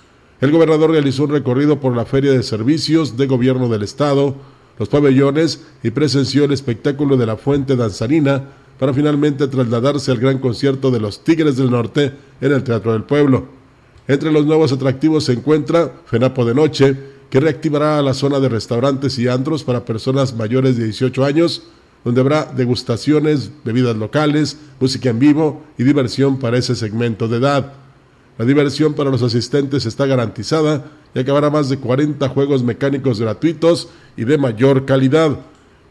el 0.41 0.53
gobernador 0.53 0.93
realizó 0.93 1.25
un 1.25 1.31
recorrido 1.31 1.81
por 1.81 1.97
la 1.97 2.05
Feria 2.05 2.31
de 2.31 2.45
Servicios 2.45 3.17
de 3.17 3.27
Gobierno 3.27 3.69
del 3.69 3.83
Estado, 3.83 4.37
los 4.79 4.89
pabellones 4.89 5.63
y 5.83 5.91
presenció 5.91 6.45
el 6.45 6.53
espectáculo 6.53 7.17
de 7.17 7.27
la 7.27 7.37
Fuente 7.37 7.77
Danzarina 7.77 8.45
para 8.79 8.93
finalmente 8.93 9.49
trasladarse 9.49 10.11
al 10.11 10.19
gran 10.19 10.39
concierto 10.39 10.91
de 10.91 11.01
los 11.01 11.25
Tigres 11.25 11.57
del 11.57 11.71
Norte 11.71 12.13
en 12.41 12.53
el 12.53 12.63
Teatro 12.63 12.93
del 12.93 13.05
Pueblo. 13.05 13.47
Entre 14.09 14.31
los 14.31 14.47
nuevos 14.47 14.73
atractivos 14.73 15.25
se 15.25 15.33
encuentra 15.33 15.93
Fenapo 16.07 16.45
de 16.45 16.55
Noche, 16.55 16.97
que 17.31 17.41
reactivará 17.41 18.01
la 18.03 18.15
zona 18.15 18.39
de 18.39 18.49
restaurantes 18.49 19.19
y 19.19 19.29
antros 19.29 19.65
para 19.65 19.85
personas 19.85 20.35
mayores 20.35 20.77
de 20.77 20.85
18 20.85 21.25
años, 21.25 21.63
donde 22.05 22.21
habrá 22.21 22.45
degustaciones, 22.45 23.51
bebidas 23.65 23.97
locales, 23.97 24.59
música 24.79 25.11
en 25.11 25.19
vivo 25.19 25.65
y 25.77 25.83
diversión 25.83 26.39
para 26.39 26.57
ese 26.57 26.77
segmento 26.77 27.27
de 27.27 27.39
edad. 27.39 27.86
La 28.39 28.45
diversión 28.45 28.93
para 28.93 29.11
los 29.11 29.23
asistentes 29.23 29.87
está 29.87 30.05
garantizada 30.05 30.85
y 31.15 31.19
acabará 31.19 31.49
más 31.49 31.71
de 31.71 31.79
40 31.79 32.29
juegos 32.29 32.63
mecánicos 32.63 33.19
gratuitos 33.19 33.89
y 34.17 34.25
de 34.25 34.37
mayor 34.37 34.85
calidad. 34.85 35.41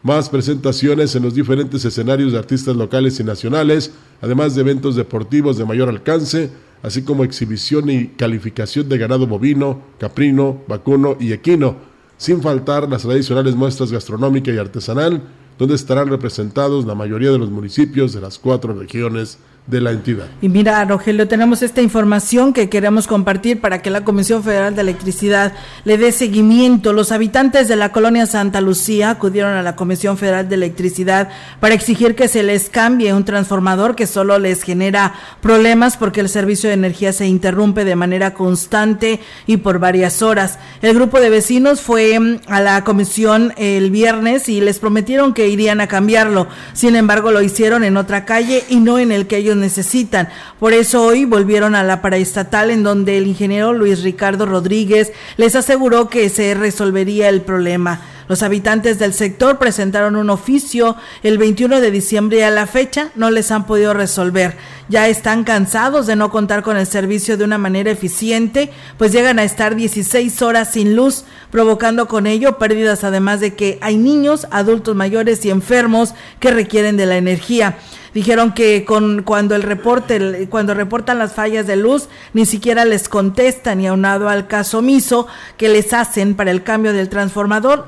Más 0.02 0.28
presentaciones 0.28 1.16
en 1.16 1.24
los 1.24 1.34
diferentes 1.34 1.84
escenarios 1.84 2.30
de 2.30 2.38
artistas 2.38 2.76
locales 2.76 3.18
y 3.18 3.24
nacionales, 3.24 3.92
además 4.22 4.54
de 4.54 4.60
eventos 4.60 4.94
deportivos 4.94 5.58
de 5.58 5.64
mayor 5.64 5.88
alcance, 5.88 6.50
así 6.84 7.02
como 7.02 7.24
exhibición 7.24 7.90
y 7.90 8.08
calificación 8.08 8.88
de 8.88 8.98
ganado 8.98 9.26
bovino, 9.26 9.82
caprino, 9.98 10.62
vacuno 10.68 11.16
y 11.18 11.32
equino, 11.32 11.76
sin 12.16 12.40
faltar 12.40 12.88
las 12.88 13.02
tradicionales 13.02 13.56
muestras 13.56 13.90
gastronómica 13.90 14.52
y 14.52 14.58
artesanal, 14.58 15.22
donde 15.58 15.74
estarán 15.74 16.08
representados 16.08 16.84
la 16.86 16.94
mayoría 16.94 17.32
de 17.32 17.38
los 17.38 17.50
municipios 17.50 18.12
de 18.12 18.20
las 18.20 18.38
cuatro 18.38 18.72
regiones 18.74 19.38
de 19.66 19.80
la 19.80 19.90
entidad. 19.90 20.26
Y 20.40 20.48
mira, 20.48 20.84
Rogelio, 20.84 21.26
tenemos 21.26 21.62
esta 21.62 21.82
información 21.82 22.52
que 22.52 22.68
queremos 22.68 23.08
compartir 23.08 23.60
para 23.60 23.82
que 23.82 23.90
la 23.90 24.04
Comisión 24.04 24.44
Federal 24.44 24.76
de 24.76 24.82
Electricidad 24.82 25.54
le 25.84 25.98
dé 25.98 26.12
seguimiento. 26.12 26.92
Los 26.92 27.10
habitantes 27.10 27.66
de 27.66 27.74
la 27.74 27.90
colonia 27.90 28.26
Santa 28.26 28.60
Lucía 28.60 29.10
acudieron 29.10 29.54
a 29.54 29.62
la 29.62 29.74
Comisión 29.74 30.18
Federal 30.18 30.48
de 30.48 30.54
Electricidad 30.54 31.30
para 31.58 31.74
exigir 31.74 32.14
que 32.14 32.28
se 32.28 32.44
les 32.44 32.70
cambie 32.70 33.12
un 33.12 33.24
transformador 33.24 33.96
que 33.96 34.06
solo 34.06 34.38
les 34.38 34.62
genera 34.62 35.14
problemas 35.40 35.96
porque 35.96 36.20
el 36.20 36.28
servicio 36.28 36.68
de 36.68 36.74
energía 36.74 37.12
se 37.12 37.26
interrumpe 37.26 37.84
de 37.84 37.96
manera 37.96 38.34
constante 38.34 39.20
y 39.46 39.56
por 39.56 39.80
varias 39.80 40.22
horas. 40.22 40.60
El 40.80 40.94
grupo 40.94 41.20
de 41.20 41.30
vecinos 41.30 41.80
fue 41.80 42.18
mm, 42.18 42.40
a 42.46 42.60
la 42.60 42.84
comisión 42.84 43.52
el 43.56 43.90
viernes 43.90 44.48
y 44.48 44.60
les 44.60 44.78
prometieron 44.78 45.34
que 45.34 45.48
irían 45.48 45.80
a 45.80 45.88
cambiarlo. 45.88 46.46
Sin 46.72 46.94
embargo, 46.94 47.32
lo 47.32 47.42
hicieron 47.42 47.82
en 47.82 47.96
otra 47.96 48.24
calle 48.24 48.62
y 48.68 48.76
no 48.76 49.00
en 49.00 49.10
el 49.10 49.26
que 49.26 49.38
ellos 49.38 49.55
necesitan. 49.56 50.28
Por 50.60 50.72
eso 50.72 51.02
hoy 51.02 51.24
volvieron 51.24 51.74
a 51.74 51.82
la 51.82 52.02
paraestatal 52.02 52.70
en 52.70 52.82
donde 52.82 53.18
el 53.18 53.26
ingeniero 53.26 53.72
Luis 53.72 54.02
Ricardo 54.02 54.46
Rodríguez 54.46 55.12
les 55.36 55.56
aseguró 55.56 56.08
que 56.08 56.28
se 56.28 56.54
resolvería 56.54 57.28
el 57.28 57.42
problema. 57.42 58.00
Los 58.28 58.42
habitantes 58.42 58.98
del 58.98 59.14
sector 59.14 59.58
presentaron 59.58 60.16
un 60.16 60.30
oficio 60.30 60.96
el 61.22 61.38
21 61.38 61.80
de 61.80 61.90
diciembre 61.90 62.38
y 62.38 62.42
a 62.42 62.50
la 62.50 62.66
fecha 62.66 63.10
no 63.14 63.30
les 63.30 63.50
han 63.50 63.66
podido 63.66 63.94
resolver. 63.94 64.56
Ya 64.88 65.08
están 65.08 65.44
cansados 65.44 66.06
de 66.06 66.16
no 66.16 66.30
contar 66.30 66.62
con 66.62 66.76
el 66.76 66.86
servicio 66.86 67.36
de 67.36 67.44
una 67.44 67.58
manera 67.58 67.90
eficiente, 67.90 68.70
pues 68.98 69.12
llegan 69.12 69.38
a 69.38 69.44
estar 69.44 69.76
16 69.76 70.42
horas 70.42 70.72
sin 70.72 70.94
luz, 70.94 71.24
provocando 71.50 72.06
con 72.08 72.26
ello 72.26 72.58
pérdidas 72.58 73.04
además 73.04 73.40
de 73.40 73.54
que 73.54 73.78
hay 73.80 73.96
niños, 73.96 74.46
adultos 74.50 74.94
mayores 74.94 75.44
y 75.44 75.50
enfermos 75.50 76.14
que 76.40 76.50
requieren 76.50 76.96
de 76.96 77.06
la 77.06 77.16
energía. 77.16 77.78
Dijeron 78.16 78.54
que 78.54 78.86
con 78.86 79.24
cuando 79.24 79.54
el 79.54 79.62
reporte, 79.62 80.48
cuando 80.48 80.72
reportan 80.72 81.18
las 81.18 81.34
fallas 81.34 81.66
de 81.66 81.76
luz, 81.76 82.08
ni 82.32 82.46
siquiera 82.46 82.86
les 82.86 83.10
contestan 83.10 83.82
y 83.82 83.88
aunado 83.88 84.30
al 84.30 84.46
caso 84.46 84.78
omiso 84.78 85.26
que 85.58 85.68
les 85.68 85.92
hacen 85.92 86.34
para 86.34 86.50
el 86.50 86.62
cambio 86.62 86.94
del 86.94 87.10
transformador, 87.10 87.84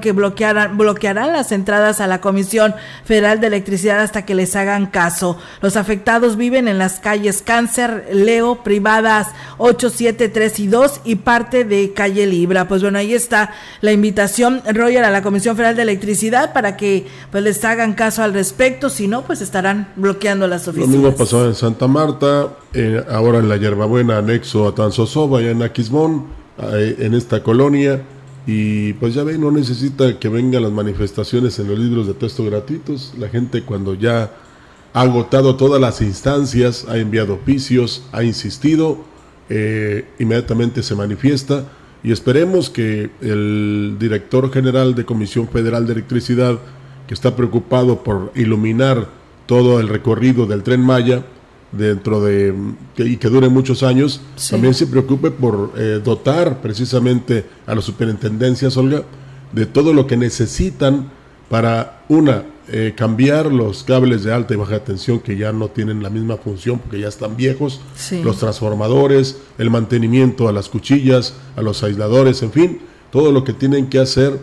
que 0.00 0.12
bloquearán, 0.12 0.76
bloquearán 0.76 1.32
las 1.32 1.52
entradas 1.52 2.00
a 2.00 2.06
la 2.06 2.20
Comisión 2.20 2.74
Federal 3.04 3.40
de 3.40 3.48
Electricidad 3.48 4.00
hasta 4.00 4.24
que 4.24 4.34
les 4.34 4.56
hagan 4.56 4.86
caso. 4.86 5.38
Los 5.60 5.76
afectados 5.76 6.36
viven 6.36 6.68
en 6.68 6.78
las 6.78 7.00
calles 7.00 7.42
Cáncer, 7.42 8.08
Leo, 8.12 8.62
Privadas 8.62 9.28
8, 9.58 9.90
7, 9.90 10.28
3 10.28 10.60
y 10.60 10.66
2 10.66 11.00
y 11.04 11.16
parte 11.16 11.64
de 11.64 11.92
Calle 11.92 12.26
Libra. 12.26 12.68
Pues 12.68 12.82
bueno, 12.82 12.98
ahí 12.98 13.14
está 13.14 13.52
la 13.80 13.92
invitación, 13.92 14.62
Roger, 14.72 15.04
a 15.04 15.10
la 15.10 15.22
Comisión 15.22 15.56
Federal 15.56 15.76
de 15.76 15.82
Electricidad 15.82 16.52
para 16.52 16.76
que 16.76 17.06
pues 17.30 17.42
les 17.42 17.64
hagan 17.64 17.94
caso 17.94 18.22
al 18.22 18.34
respecto, 18.34 18.90
si 18.90 19.08
no, 19.08 19.22
pues 19.22 19.40
estarán 19.40 19.88
bloqueando 19.96 20.46
las 20.46 20.68
oficinas. 20.68 20.90
Lo 20.90 20.96
mismo 20.96 21.16
pasó 21.16 21.46
en 21.46 21.54
Santa 21.54 21.86
Marta, 21.86 22.48
eh, 22.72 23.04
ahora 23.10 23.38
en 23.38 23.48
la 23.48 23.56
Yerbabuena, 23.56 24.18
anexo 24.18 24.66
a 24.68 24.74
Tanzosó, 24.74 25.34
allá 25.36 25.50
en 25.50 25.62
Aquismón, 25.62 26.26
en 26.58 27.14
esta 27.14 27.42
colonia. 27.42 28.00
Y 28.46 28.92
pues 28.94 29.14
ya 29.14 29.24
ven, 29.24 29.40
no 29.40 29.50
necesita 29.50 30.18
que 30.18 30.28
vengan 30.28 30.62
las 30.62 30.72
manifestaciones 30.72 31.58
en 31.58 31.68
los 31.68 31.78
libros 31.78 32.06
de 32.06 32.14
texto 32.14 32.44
gratuitos. 32.44 33.14
La 33.18 33.28
gente 33.28 33.62
cuando 33.62 33.94
ya 33.94 34.30
ha 34.92 35.00
agotado 35.00 35.56
todas 35.56 35.80
las 35.80 36.02
instancias, 36.02 36.86
ha 36.88 36.98
enviado 36.98 37.34
oficios, 37.34 38.04
ha 38.12 38.22
insistido, 38.22 38.98
eh, 39.48 40.06
inmediatamente 40.18 40.82
se 40.82 40.94
manifiesta 40.94 41.64
y 42.04 42.12
esperemos 42.12 42.68
que 42.68 43.10
el 43.22 43.96
director 43.98 44.52
general 44.52 44.94
de 44.94 45.06
Comisión 45.06 45.48
Federal 45.48 45.86
de 45.86 45.94
Electricidad, 45.94 46.58
que 47.08 47.14
está 47.14 47.34
preocupado 47.34 48.04
por 48.04 48.30
iluminar 48.34 49.08
todo 49.46 49.80
el 49.80 49.88
recorrido 49.88 50.46
del 50.46 50.62
tren 50.62 50.82
Maya, 50.82 51.24
dentro 51.76 52.22
de 52.22 52.54
y 52.96 53.16
que 53.16 53.28
dure 53.28 53.48
muchos 53.48 53.82
años, 53.82 54.20
también 54.50 54.74
se 54.74 54.86
preocupe 54.86 55.30
por 55.30 55.72
eh, 55.76 56.00
dotar 56.02 56.60
precisamente 56.60 57.44
a 57.66 57.74
las 57.74 57.84
superintendencias, 57.84 58.76
Olga, 58.76 59.02
de 59.52 59.66
todo 59.66 59.92
lo 59.92 60.06
que 60.06 60.16
necesitan 60.16 61.10
para 61.48 62.04
una 62.08 62.44
eh, 62.68 62.94
cambiar 62.96 63.52
los 63.52 63.84
cables 63.84 64.24
de 64.24 64.32
alta 64.32 64.54
y 64.54 64.56
baja 64.56 64.82
tensión 64.82 65.20
que 65.20 65.36
ya 65.36 65.52
no 65.52 65.68
tienen 65.68 66.02
la 66.02 66.08
misma 66.08 66.38
función 66.38 66.78
porque 66.78 66.98
ya 66.98 67.08
están 67.08 67.36
viejos, 67.36 67.82
los 68.22 68.38
transformadores, 68.38 69.38
el 69.58 69.68
mantenimiento 69.68 70.48
a 70.48 70.52
las 70.52 70.70
cuchillas, 70.70 71.34
a 71.56 71.62
los 71.62 71.82
aisladores, 71.82 72.42
en 72.42 72.52
fin, 72.52 72.78
todo 73.10 73.32
lo 73.32 73.44
que 73.44 73.52
tienen 73.52 73.88
que 73.88 73.98
hacer, 73.98 74.38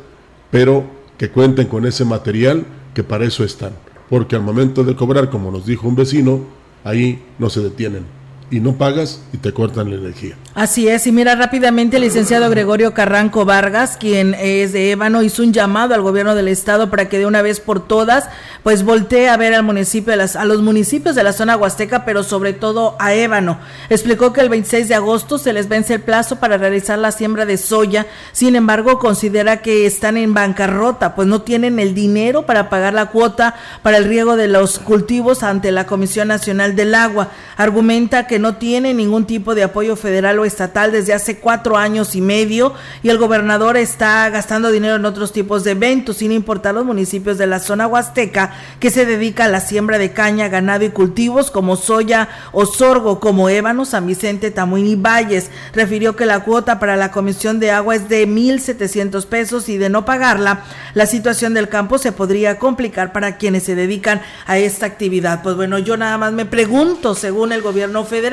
pero 0.52 0.86
que 1.18 1.32
cuenten 1.32 1.68
con 1.68 1.88
ese 1.88 2.06
material 2.06 2.66
que 2.94 3.04
para 3.04 3.26
eso 3.26 3.44
están. 3.44 3.74
Porque 4.08 4.36
al 4.36 4.44
momento 4.44 4.84
de 4.84 4.96
cobrar, 4.96 5.32
como 5.32 5.50
nos 5.50 5.66
dijo 5.66 5.88
un 5.88 5.96
vecino, 5.96 6.42
ahí 6.84 7.20
no 7.40 7.50
se 7.50 7.62
detienen 7.62 8.06
y 8.52 8.60
no 8.60 8.74
pagas 8.74 9.22
y 9.32 9.38
te 9.38 9.54
cortan 9.54 9.90
la 9.90 9.96
energía. 9.96 10.36
Así 10.54 10.90
es, 10.90 11.08
y 11.08 11.14
mira 11.14 11.36
rápidamente 11.36 11.96
el 11.96 12.04
licenciado 12.04 12.50
Gregorio 12.50 12.94
Carranco 12.94 13.46
Vargas, 13.46 13.96
quien 13.98 14.34
es 14.34 14.74
de 14.74 14.92
Ébano, 14.92 15.24
hizo 15.24 15.42
un 15.42 15.54
llamado 15.54 15.96
al 15.96 16.02
gobierno 16.02 16.36
del 16.36 16.50
estado 16.50 16.90
para 16.90 17.08
que 17.08 17.18
de 17.18 17.26
una 17.26 17.42
vez 17.42 17.62
por 17.62 17.88
todas, 17.88 18.26
pues 18.62 18.84
voltee 18.84 19.30
a 19.30 19.38
ver 19.38 19.54
al 19.54 19.64
municipio 19.64 20.14
a 20.14 20.46
los 20.46 20.62
municipios 20.62 21.16
de 21.16 21.24
la 21.24 21.32
zona 21.32 21.56
huasteca, 21.56 22.04
pero 22.04 22.24
sobre 22.24 22.52
todo 22.52 22.98
a 23.00 23.14
Ébano. 23.14 23.60
Explicó 23.90 24.34
que 24.34 24.42
el 24.42 24.50
26 24.50 24.90
de 24.90 24.96
agosto 24.96 25.38
se 25.38 25.54
les 25.54 25.70
vence 25.70 25.94
el 25.94 26.02
plazo 26.02 26.36
para 26.40 26.58
realizar 26.58 27.00
la 27.00 27.14
siembra 27.14 27.46
de 27.46 27.58
soya, 27.58 28.06
sin 28.34 28.58
embargo 28.58 29.00
considera 29.00 29.62
que 29.62 29.86
están 29.86 30.18
en 30.18 30.34
bancarrota, 30.34 31.16
pues 31.16 31.30
no 31.30 31.42
tienen 31.44 31.80
el 31.80 31.96
dinero 31.96 32.46
para 32.46 32.70
pagar 32.70 32.94
la 32.94 33.06
cuota 33.06 33.56
para 33.82 33.96
el 33.96 34.04
riego 34.04 34.36
de 34.36 34.50
los 34.50 34.80
cultivos 34.80 35.44
ante 35.44 35.72
la 35.72 35.86
Comisión 35.86 36.28
Nacional 36.28 36.76
del 36.76 36.94
Agua. 36.94 37.30
Argumenta 37.56 38.28
que 38.28 38.41
no 38.42 38.56
tiene 38.56 38.94
ningún 38.94 39.26
tipo 39.26 39.56
de 39.56 39.64
apoyo 39.64 39.96
federal 39.96 40.40
o 40.40 40.46
estatal 40.46 40.92
desde 40.92 41.14
hace 41.14 41.38
cuatro 41.38 41.78
años 41.78 42.16
y 42.16 42.22
medio 42.22 42.74
y 43.04 43.10
el 43.10 43.18
gobernador 43.18 43.78
está 43.78 44.30
gastando 44.30 44.72
dinero 44.72 44.96
en 44.96 45.06
otros 45.06 45.32
tipos 45.32 45.64
de 45.64 45.72
eventos, 45.72 46.18
sin 46.18 46.32
importar 46.32 46.74
los 46.74 46.86
municipios 46.86 47.38
de 47.38 47.48
la 47.48 47.60
zona 47.60 47.88
huasteca 47.88 48.54
que 48.80 48.90
se 48.90 49.06
dedica 49.06 49.46
a 49.46 49.50
la 49.50 49.62
siembra 49.62 49.98
de 49.98 50.12
caña, 50.12 50.50
ganado 50.50 50.84
y 50.84 50.90
cultivos 50.90 51.52
como 51.52 51.76
soya 51.76 52.30
o 52.52 52.66
sorgo, 52.66 53.20
como 53.20 53.50
ébano, 53.50 53.86
San 53.86 54.08
Vicente, 54.08 54.52
Tamuín 54.52 54.88
y 54.88 54.96
Valles. 54.96 55.50
Refirió 55.74 56.16
que 56.16 56.26
la 56.26 56.44
cuota 56.44 56.80
para 56.80 56.98
la 56.98 57.12
Comisión 57.12 57.60
de 57.60 57.72
Agua 57.72 57.96
es 57.96 58.10
de 58.10 58.28
1.700 58.28 59.26
pesos 59.26 59.70
y 59.70 59.78
de 59.78 59.90
no 59.90 60.06
pagarla, 60.06 60.64
la 60.94 61.06
situación 61.06 61.54
del 61.54 61.70
campo 61.70 61.98
se 61.98 62.12
podría 62.12 62.58
complicar 62.58 63.14
para 63.14 63.38
quienes 63.38 63.64
se 63.64 63.76
dedican 63.76 64.22
a 64.46 64.58
esta 64.58 64.86
actividad. 64.86 65.42
Pues 65.44 65.56
bueno, 65.56 65.80
yo 65.80 65.98
nada 65.98 66.18
más 66.18 66.34
me 66.34 66.46
pregunto, 66.46 67.16
según 67.16 67.52
el 67.52 67.62
gobierno 67.62 68.04
federal, 68.06 68.31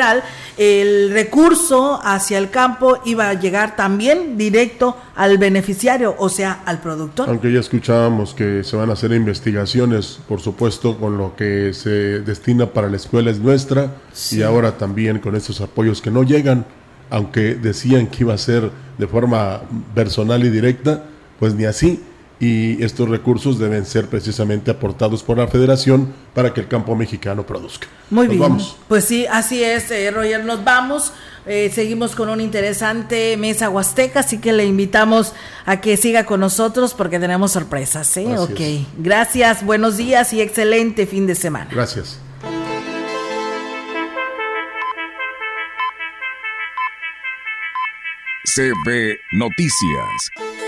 el 0.57 1.11
recurso 1.11 2.01
hacia 2.03 2.39
el 2.39 2.51
campo 2.51 2.99
iba 3.05 3.29
a 3.29 3.35
llegar 3.35 3.77
también 3.77 4.37
directo 4.37 4.97
al 5.15 5.39
beneficiario, 5.39 6.15
o 6.19 6.29
sea, 6.29 6.63
al 6.65 6.81
productor. 6.81 7.29
Aunque 7.29 7.53
ya 7.53 7.61
escuchábamos 7.61 8.35
que 8.35 8.65
se 8.65 8.77
van 8.77 8.91
a 8.91 8.95
hacer 8.95 9.13
investigaciones, 9.13 10.21
por 10.29 10.41
supuesto, 10.41 10.97
con 10.99 11.19
lo 11.19 11.37
que 11.37 11.73
se 11.75 12.21
destina 12.21 12.67
para 12.67 12.89
la 12.89 12.97
escuela 12.97 13.31
es 13.31 13.39
nuestra 13.39 13.95
y 14.33 14.43
ahora 14.43 14.77
también 14.77 15.19
con 15.19 15.37
estos 15.37 15.61
apoyos 15.61 16.03
que 16.03 16.11
no 16.11 16.23
llegan, 16.23 16.67
aunque 17.11 17.55
decían 17.55 18.07
que 18.07 18.25
iba 18.25 18.35
a 18.35 18.39
ser 18.39 18.71
de 18.99 19.07
forma 19.07 19.63
personal 19.95 20.45
y 20.45 20.51
directa, 20.51 21.05
pues 21.39 21.55
ni 21.55 21.65
así 21.65 22.03
y 22.41 22.83
estos 22.85 23.09
recursos 23.09 23.59
deben 23.59 23.85
ser 23.85 24.07
precisamente 24.07 24.71
aportados 24.71 25.23
por 25.23 25.39
la 25.39 25.49
federación 25.49 26.13
para 26.35 26.55
que 26.55 26.61
el 26.61 26.69
campo 26.69 26.95
mexicano 26.95 27.45
produzca. 27.45 27.89
Muy 28.11 28.29
bien. 28.29 28.41
Vamos. 28.41 28.77
Pues 28.87 29.05
sí, 29.05 29.27
así 29.27 29.63
es, 29.63 29.91
eh, 29.91 30.11
Roger, 30.11 30.45
nos 30.45 30.63
vamos. 30.63 31.13
Eh, 31.47 31.71
seguimos 31.75 32.15
con 32.15 32.29
una 32.29 32.43
interesante 32.43 33.37
mesa 33.37 33.71
huasteca, 33.71 34.21
así 34.21 34.39
que 34.39 34.53
le 34.53 34.67
invitamos 34.67 35.33
a 35.65 35.81
que 35.81 35.97
siga 35.97 36.25
con 36.25 36.41
nosotros 36.41 36.95
porque 36.95 37.19
tenemos 37.19 37.53
sorpresas. 37.53 38.17
¿eh? 38.17 38.39
ok, 38.39 38.61
gracias, 38.99 39.65
buenos 39.65 39.97
días 39.97 40.33
y 40.33 40.41
excelente 40.41 41.07
fin 41.07 41.27
de 41.27 41.35
semana. 41.35 41.71
Gracias. 41.73 42.21
CB 48.55 49.19
Noticias 49.33 50.68